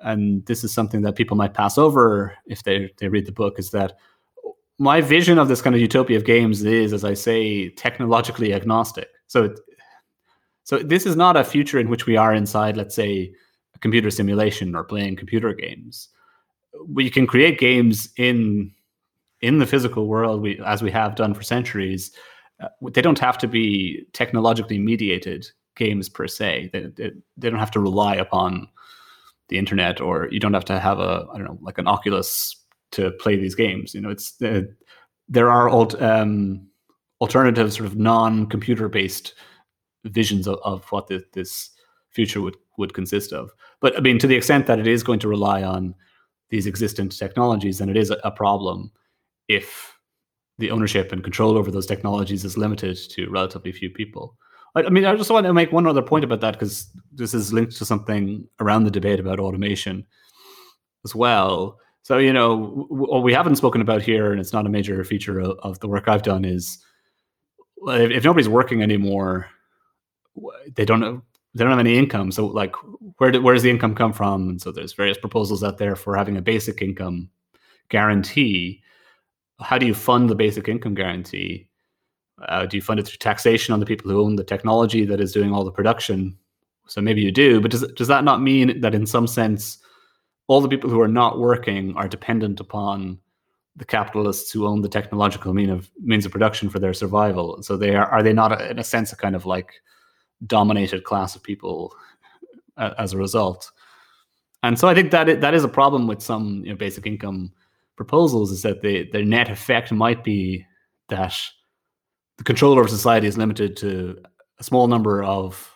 and 0.00 0.44
this 0.46 0.64
is 0.64 0.72
something 0.72 1.02
that 1.02 1.16
people 1.16 1.36
might 1.36 1.54
pass 1.54 1.78
over 1.78 2.34
if 2.46 2.62
they, 2.62 2.92
they 2.98 3.08
read 3.08 3.26
the 3.26 3.32
book, 3.32 3.58
is 3.58 3.70
that 3.70 3.96
my 4.78 5.00
vision 5.00 5.38
of 5.38 5.48
this 5.48 5.62
kind 5.62 5.74
of 5.74 5.80
utopia 5.80 6.18
of 6.18 6.26
games 6.26 6.62
is, 6.62 6.92
as 6.92 7.04
I 7.04 7.14
say, 7.14 7.70
technologically 7.70 8.52
agnostic. 8.52 9.08
So 9.26 9.44
it, 9.44 9.60
so 10.64 10.78
this 10.80 11.06
is 11.06 11.16
not 11.16 11.36
a 11.36 11.44
future 11.44 11.78
in 11.78 11.88
which 11.88 12.06
we 12.06 12.16
are 12.16 12.34
inside, 12.34 12.76
let's 12.76 12.94
say, 12.94 13.32
a 13.74 13.78
computer 13.78 14.10
simulation 14.10 14.74
or 14.74 14.82
playing 14.82 15.16
computer 15.16 15.54
games. 15.54 16.08
We 16.88 17.08
can 17.08 17.26
create 17.26 17.60
games 17.60 18.10
in 18.16 18.72
in 19.46 19.58
the 19.58 19.66
physical 19.66 20.08
world, 20.08 20.42
we, 20.42 20.60
as 20.66 20.82
we 20.82 20.90
have 20.90 21.14
done 21.14 21.32
for 21.32 21.42
centuries. 21.42 22.10
Uh, 22.60 22.68
they 22.90 23.02
don't 23.02 23.18
have 23.18 23.38
to 23.38 23.46
be 23.46 24.04
technologically 24.12 24.78
mediated 24.78 25.46
games 25.76 26.08
per 26.08 26.26
se. 26.26 26.70
They, 26.72 26.86
they, 26.96 27.12
they 27.36 27.50
don't 27.50 27.60
have 27.60 27.70
to 27.72 27.80
rely 27.80 28.16
upon 28.16 28.68
the 29.48 29.58
internet, 29.58 30.00
or 30.00 30.28
you 30.32 30.40
don't 30.40 30.54
have 30.54 30.64
to 30.64 30.80
have 30.80 30.98
a 30.98 31.26
I 31.32 31.38
don't 31.38 31.46
know 31.46 31.58
like 31.60 31.78
an 31.78 31.86
Oculus 31.86 32.56
to 32.92 33.12
play 33.12 33.36
these 33.36 33.54
games. 33.54 33.94
You 33.94 34.00
know, 34.00 34.10
it's 34.10 34.40
uh, 34.42 34.62
there 35.28 35.50
are 35.50 35.68
alt, 35.68 36.00
um, 36.02 36.66
alternative 37.20 37.72
sort 37.72 37.86
of 37.86 37.96
non-computer 37.96 38.88
based 38.88 39.34
visions 40.04 40.48
of, 40.48 40.58
of 40.64 40.84
what 40.90 41.06
the, 41.06 41.24
this 41.34 41.70
future 42.10 42.40
would 42.40 42.56
would 42.78 42.94
consist 42.94 43.32
of. 43.32 43.50
But 43.80 43.96
I 43.96 44.00
mean, 44.00 44.18
to 44.18 44.26
the 44.26 44.36
extent 44.36 44.66
that 44.66 44.80
it 44.80 44.88
is 44.88 45.04
going 45.04 45.20
to 45.20 45.28
rely 45.28 45.62
on 45.62 45.94
these 46.48 46.66
existent 46.66 47.16
technologies, 47.16 47.78
then 47.78 47.88
it 47.88 47.96
is 47.96 48.10
a 48.24 48.30
problem 48.30 48.90
if 49.48 49.96
the 50.58 50.70
ownership 50.70 51.12
and 51.12 51.22
control 51.22 51.58
over 51.58 51.70
those 51.70 51.86
technologies 51.86 52.44
is 52.44 52.56
limited 52.56 52.96
to 53.10 53.28
relatively 53.28 53.72
few 53.72 53.90
people. 53.90 54.36
I, 54.74 54.84
I 54.84 54.88
mean, 54.90 55.04
I 55.04 55.14
just 55.16 55.30
want 55.30 55.46
to 55.46 55.52
make 55.52 55.72
one 55.72 55.86
other 55.86 56.02
point 56.02 56.24
about 56.24 56.40
that 56.40 56.54
because 56.54 56.90
this 57.12 57.34
is 57.34 57.52
linked 57.52 57.76
to 57.76 57.84
something 57.84 58.48
around 58.60 58.84
the 58.84 58.90
debate 58.90 59.20
about 59.20 59.40
automation 59.40 60.06
as 61.04 61.14
well. 61.14 61.78
So, 62.02 62.18
you 62.18 62.32
know, 62.32 62.86
what 62.88 63.22
we 63.22 63.32
haven't 63.32 63.56
spoken 63.56 63.80
about 63.80 64.02
here, 64.02 64.30
and 64.30 64.40
it's 64.40 64.52
not 64.52 64.66
a 64.66 64.70
major 64.70 65.02
feature 65.04 65.40
of, 65.40 65.58
of 65.58 65.80
the 65.80 65.88
work 65.88 66.06
I've 66.06 66.22
done, 66.22 66.44
is 66.44 66.78
if, 67.88 68.10
if 68.10 68.24
nobody's 68.24 68.48
working 68.48 68.82
anymore, 68.82 69.50
they 70.74 70.84
don't 70.84 71.02
have, 71.02 71.20
they 71.54 71.64
don't 71.64 71.72
have 71.72 71.80
any 71.80 71.98
income. 71.98 72.30
So, 72.30 72.46
like, 72.46 72.74
where 73.18 73.32
do, 73.32 73.42
where 73.42 73.54
does 73.54 73.64
the 73.64 73.70
income 73.70 73.94
come 73.94 74.12
from? 74.12 74.50
And 74.50 74.62
so, 74.62 74.70
there's 74.70 74.92
various 74.92 75.18
proposals 75.18 75.64
out 75.64 75.78
there 75.78 75.96
for 75.96 76.16
having 76.16 76.36
a 76.36 76.42
basic 76.42 76.80
income 76.80 77.28
guarantee 77.88 78.82
how 79.60 79.78
do 79.78 79.86
you 79.86 79.94
fund 79.94 80.28
the 80.28 80.34
basic 80.34 80.68
income 80.68 80.94
guarantee? 80.94 81.68
Uh, 82.48 82.66
do 82.66 82.76
you 82.76 82.82
fund 82.82 83.00
it 83.00 83.06
through 83.06 83.16
taxation 83.16 83.72
on 83.72 83.80
the 83.80 83.86
people 83.86 84.10
who 84.10 84.22
own 84.22 84.36
the 84.36 84.44
technology 84.44 85.04
that 85.06 85.20
is 85.20 85.32
doing 85.32 85.52
all 85.52 85.64
the 85.64 85.72
production? 85.72 86.36
So 86.86 87.00
maybe 87.00 87.22
you 87.22 87.32
do, 87.32 87.60
but 87.60 87.70
does 87.70 87.82
does 87.94 88.08
that 88.08 88.24
not 88.24 88.42
mean 88.42 88.80
that 88.80 88.94
in 88.94 89.06
some 89.06 89.26
sense 89.26 89.78
all 90.46 90.60
the 90.60 90.68
people 90.68 90.90
who 90.90 91.00
are 91.00 91.08
not 91.08 91.38
working 91.38 91.96
are 91.96 92.06
dependent 92.06 92.60
upon 92.60 93.18
the 93.74 93.84
capitalists 93.84 94.52
who 94.52 94.66
own 94.66 94.82
the 94.82 94.88
technological 94.88 95.52
mean 95.52 95.70
of 95.70 95.90
means 96.00 96.24
of 96.24 96.32
production 96.32 96.68
for 96.68 96.78
their 96.78 96.94
survival? 96.94 97.62
So 97.62 97.76
they 97.76 97.96
are 97.96 98.06
are 98.06 98.22
they 98.22 98.32
not 98.32 98.60
in 98.60 98.78
a 98.78 98.84
sense 98.84 99.12
a 99.12 99.16
kind 99.16 99.34
of 99.34 99.46
like 99.46 99.72
dominated 100.46 101.04
class 101.04 101.34
of 101.34 101.42
people 101.42 101.94
as 102.76 103.14
a 103.14 103.18
result? 103.18 103.72
And 104.62 104.78
so 104.78 104.88
I 104.88 104.94
think 104.94 105.10
that 105.10 105.28
it, 105.28 105.40
that 105.40 105.54
is 105.54 105.64
a 105.64 105.68
problem 105.68 106.06
with 106.06 106.20
some 106.20 106.62
you 106.64 106.70
know, 106.70 106.76
basic 106.76 107.06
income 107.06 107.52
proposals 107.96 108.52
is 108.52 108.62
that 108.62 108.82
the 108.82 109.08
their 109.10 109.24
net 109.24 109.50
effect 109.50 109.90
might 109.90 110.22
be 110.22 110.64
that 111.08 111.34
the 112.38 112.44
control 112.44 112.72
over 112.72 112.88
society 112.88 113.26
is 113.26 113.38
limited 113.38 113.76
to 113.78 114.18
a 114.58 114.64
small 114.64 114.86
number 114.86 115.22
of 115.24 115.72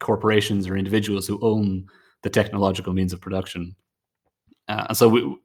corporations 0.00 0.68
or 0.68 0.76
individuals 0.76 1.26
who 1.26 1.38
own 1.42 1.86
the 2.22 2.30
technological 2.30 2.92
means 2.92 3.12
of 3.12 3.20
production. 3.20 3.74
Uh, 4.68 4.86
and 4.88 4.96
so 4.96 5.08
we, 5.08 5.36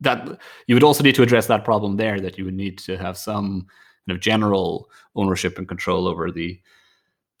that 0.00 0.38
you 0.66 0.74
would 0.74 0.84
also 0.84 1.02
need 1.02 1.14
to 1.14 1.22
address 1.22 1.46
that 1.46 1.64
problem 1.64 1.96
there. 1.96 2.20
That 2.20 2.38
you 2.38 2.44
would 2.44 2.54
need 2.54 2.78
to 2.78 2.96
have 2.96 3.16
some 3.16 3.66
kind 4.06 4.16
of 4.16 4.20
general 4.20 4.88
ownership 5.14 5.58
and 5.58 5.68
control 5.68 6.06
over 6.06 6.30
the 6.30 6.60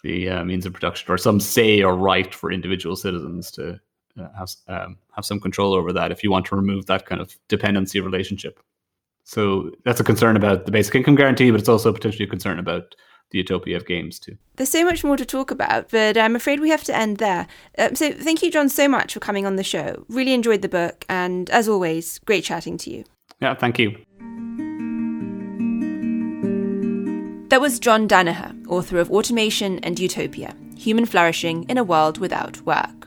the 0.02 0.28
uh, 0.28 0.44
means 0.44 0.66
of 0.66 0.72
production, 0.72 1.12
or 1.12 1.18
some 1.18 1.40
say 1.40 1.82
or 1.82 1.96
right 1.96 2.34
for 2.34 2.52
individual 2.52 2.96
citizens 2.96 3.50
to 3.52 3.80
have 4.36 4.50
um, 4.68 4.98
have 5.12 5.24
some 5.24 5.40
control 5.40 5.74
over 5.74 5.92
that 5.92 6.12
if 6.12 6.22
you 6.22 6.30
want 6.30 6.46
to 6.46 6.56
remove 6.56 6.86
that 6.86 7.06
kind 7.06 7.20
of 7.20 7.36
dependency 7.48 8.00
relationship. 8.00 8.60
So 9.24 9.72
that's 9.84 10.00
a 10.00 10.04
concern 10.04 10.36
about 10.36 10.66
the 10.66 10.72
basic 10.72 10.94
income 10.94 11.16
guarantee, 11.16 11.50
but 11.50 11.60
it's 11.60 11.68
also 11.68 11.92
potentially 11.92 12.24
a 12.24 12.30
concern 12.30 12.58
about 12.58 12.94
the 13.30 13.38
utopia 13.38 13.76
of 13.76 13.86
games 13.86 14.20
too. 14.20 14.36
There's 14.54 14.70
so 14.70 14.84
much 14.84 15.02
more 15.02 15.16
to 15.16 15.26
talk 15.26 15.50
about, 15.50 15.90
but 15.90 16.16
I'm 16.16 16.36
afraid 16.36 16.60
we 16.60 16.70
have 16.70 16.84
to 16.84 16.96
end 16.96 17.16
there. 17.16 17.48
Um, 17.76 17.96
so 17.96 18.12
thank 18.12 18.42
you, 18.42 18.50
John, 18.52 18.68
so 18.68 18.88
much 18.88 19.14
for 19.14 19.20
coming 19.20 19.44
on 19.44 19.56
the 19.56 19.64
show. 19.64 20.04
Really 20.08 20.32
enjoyed 20.32 20.62
the 20.62 20.68
book, 20.68 21.04
and 21.08 21.50
as 21.50 21.68
always, 21.68 22.20
great 22.20 22.44
chatting 22.44 22.78
to 22.78 22.90
you. 22.90 23.04
Yeah, 23.40 23.54
thank 23.54 23.78
you. 23.78 23.96
That 27.48 27.60
was 27.60 27.78
John 27.78 28.08
Danaher, 28.08 28.66
author 28.68 28.98
of 28.98 29.10
Automation 29.10 29.78
and 29.80 29.98
Utopia 29.98 30.54
Human 30.76 31.06
Flourishing 31.06 31.64
in 31.68 31.78
a 31.78 31.84
World 31.84 32.18
Without 32.18 32.60
Work. 32.62 33.05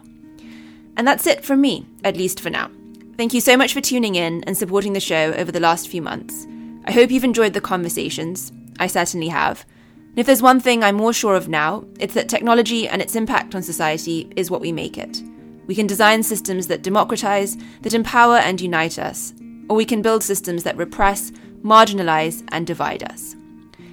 And 0.99 1.07
that's 1.07 1.27
it 1.27 1.45
from 1.45 1.61
me, 1.61 1.85
at 2.03 2.17
least 2.17 2.41
for 2.41 2.49
now. 2.49 2.69
Thank 3.15 3.33
you 3.33 3.39
so 3.39 3.55
much 3.55 3.73
for 3.73 3.79
tuning 3.79 4.15
in 4.15 4.43
and 4.43 4.57
supporting 4.57 4.91
the 4.91 4.99
show 4.99 5.31
over 5.31 5.49
the 5.49 5.61
last 5.61 5.87
few 5.87 6.01
months. 6.01 6.45
I 6.83 6.91
hope 6.91 7.09
you've 7.09 7.23
enjoyed 7.23 7.53
the 7.53 7.61
conversations. 7.61 8.51
I 8.79 8.87
certainly 8.87 9.29
have. 9.29 9.65
And 10.09 10.19
if 10.19 10.25
there's 10.25 10.41
one 10.41 10.59
thing 10.59 10.83
I'm 10.83 10.97
more 10.97 11.13
sure 11.13 11.35
of 11.35 11.47
now, 11.47 11.85
it's 12.01 12.15
that 12.15 12.27
technology 12.27 12.85
and 12.85 13.01
its 13.01 13.15
impact 13.15 13.55
on 13.55 13.63
society 13.63 14.29
is 14.35 14.51
what 14.51 14.59
we 14.59 14.73
make 14.73 14.97
it. 14.97 15.23
We 15.67 15.75
can 15.75 15.87
design 15.87 16.21
systems 16.21 16.67
that 16.67 16.81
democratize, 16.81 17.57
that 17.83 17.93
empower 17.93 18.35
and 18.35 18.59
unite 18.59 18.99
us, 18.99 19.33
or 19.69 19.77
we 19.77 19.85
can 19.85 20.01
build 20.01 20.21
systems 20.21 20.63
that 20.63 20.75
repress, 20.75 21.31
marginalize, 21.63 22.43
and 22.49 22.67
divide 22.67 23.03
us. 23.03 23.37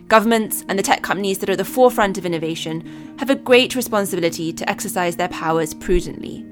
Governments 0.09 0.65
and 0.69 0.77
the 0.77 0.83
tech 0.83 1.05
companies 1.05 1.39
that 1.39 1.51
are 1.51 1.55
the 1.55 1.65
forefront 1.65 2.19
of 2.19 2.27
innovation 2.27 3.17
have 3.21 3.31
a 3.31 3.37
great 3.37 3.77
responsibility 3.77 4.53
to 4.53 4.69
exercise 4.69 5.15
their 5.15 5.29
powers 5.29 5.73
prudently 5.73 6.45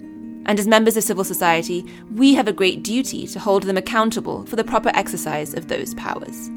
and 0.47 0.59
as 0.59 0.67
members 0.67 0.97
of 0.97 1.05
civil 1.05 1.25
society, 1.25 1.85
we 2.15 2.35
have 2.35 2.49
a 2.49 2.53
great 2.53 2.83
duty 2.83 3.27
to 3.27 3.39
hold 3.39 3.65
them 3.65 3.77
accountable 3.77 4.45
for 4.47 4.57
the 4.57 4.65
proper 4.65 4.91
exercise 4.95 5.55
of 5.55 5.69
those 5.69 5.95
powers. 5.95 6.51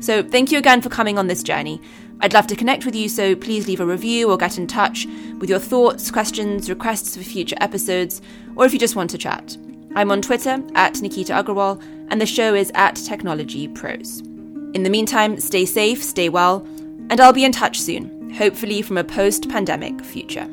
So, 0.00 0.22
thank 0.22 0.52
you 0.52 0.58
again 0.58 0.82
for 0.82 0.88
coming 0.88 1.18
on 1.18 1.28
this 1.28 1.42
journey. 1.42 1.80
I'd 2.20 2.34
love 2.34 2.46
to 2.48 2.56
connect 2.56 2.84
with 2.84 2.94
you, 2.94 3.08
so 3.08 3.34
please 3.34 3.66
leave 3.66 3.80
a 3.80 3.86
review 3.86 4.30
or 4.30 4.36
get 4.36 4.58
in 4.58 4.66
touch 4.66 5.06
with 5.38 5.48
your 5.48 5.58
thoughts, 5.58 6.10
questions, 6.10 6.68
requests 6.68 7.16
for 7.16 7.22
future 7.22 7.56
episodes, 7.60 8.20
or 8.56 8.66
if 8.66 8.72
you 8.72 8.78
just 8.78 8.96
want 8.96 9.10
to 9.10 9.18
chat. 9.18 9.56
I'm 9.94 10.10
on 10.10 10.22
Twitter 10.22 10.62
at 10.74 11.00
Nikita 11.00 11.32
Agrawal, 11.32 11.82
and 12.08 12.20
the 12.20 12.26
show 12.26 12.54
is 12.54 12.72
at 12.74 12.96
Technology 12.96 13.68
Pros. 13.68 14.20
In 14.74 14.82
the 14.82 14.90
meantime, 14.90 15.38
stay 15.38 15.64
safe, 15.64 16.02
stay 16.02 16.28
well, 16.28 16.66
and 17.10 17.20
I'll 17.20 17.32
be 17.32 17.44
in 17.44 17.52
touch 17.52 17.80
soon, 17.80 18.30
hopefully 18.30 18.82
from 18.82 18.98
a 18.98 19.04
post 19.04 19.48
pandemic 19.48 20.04
future. 20.04 20.48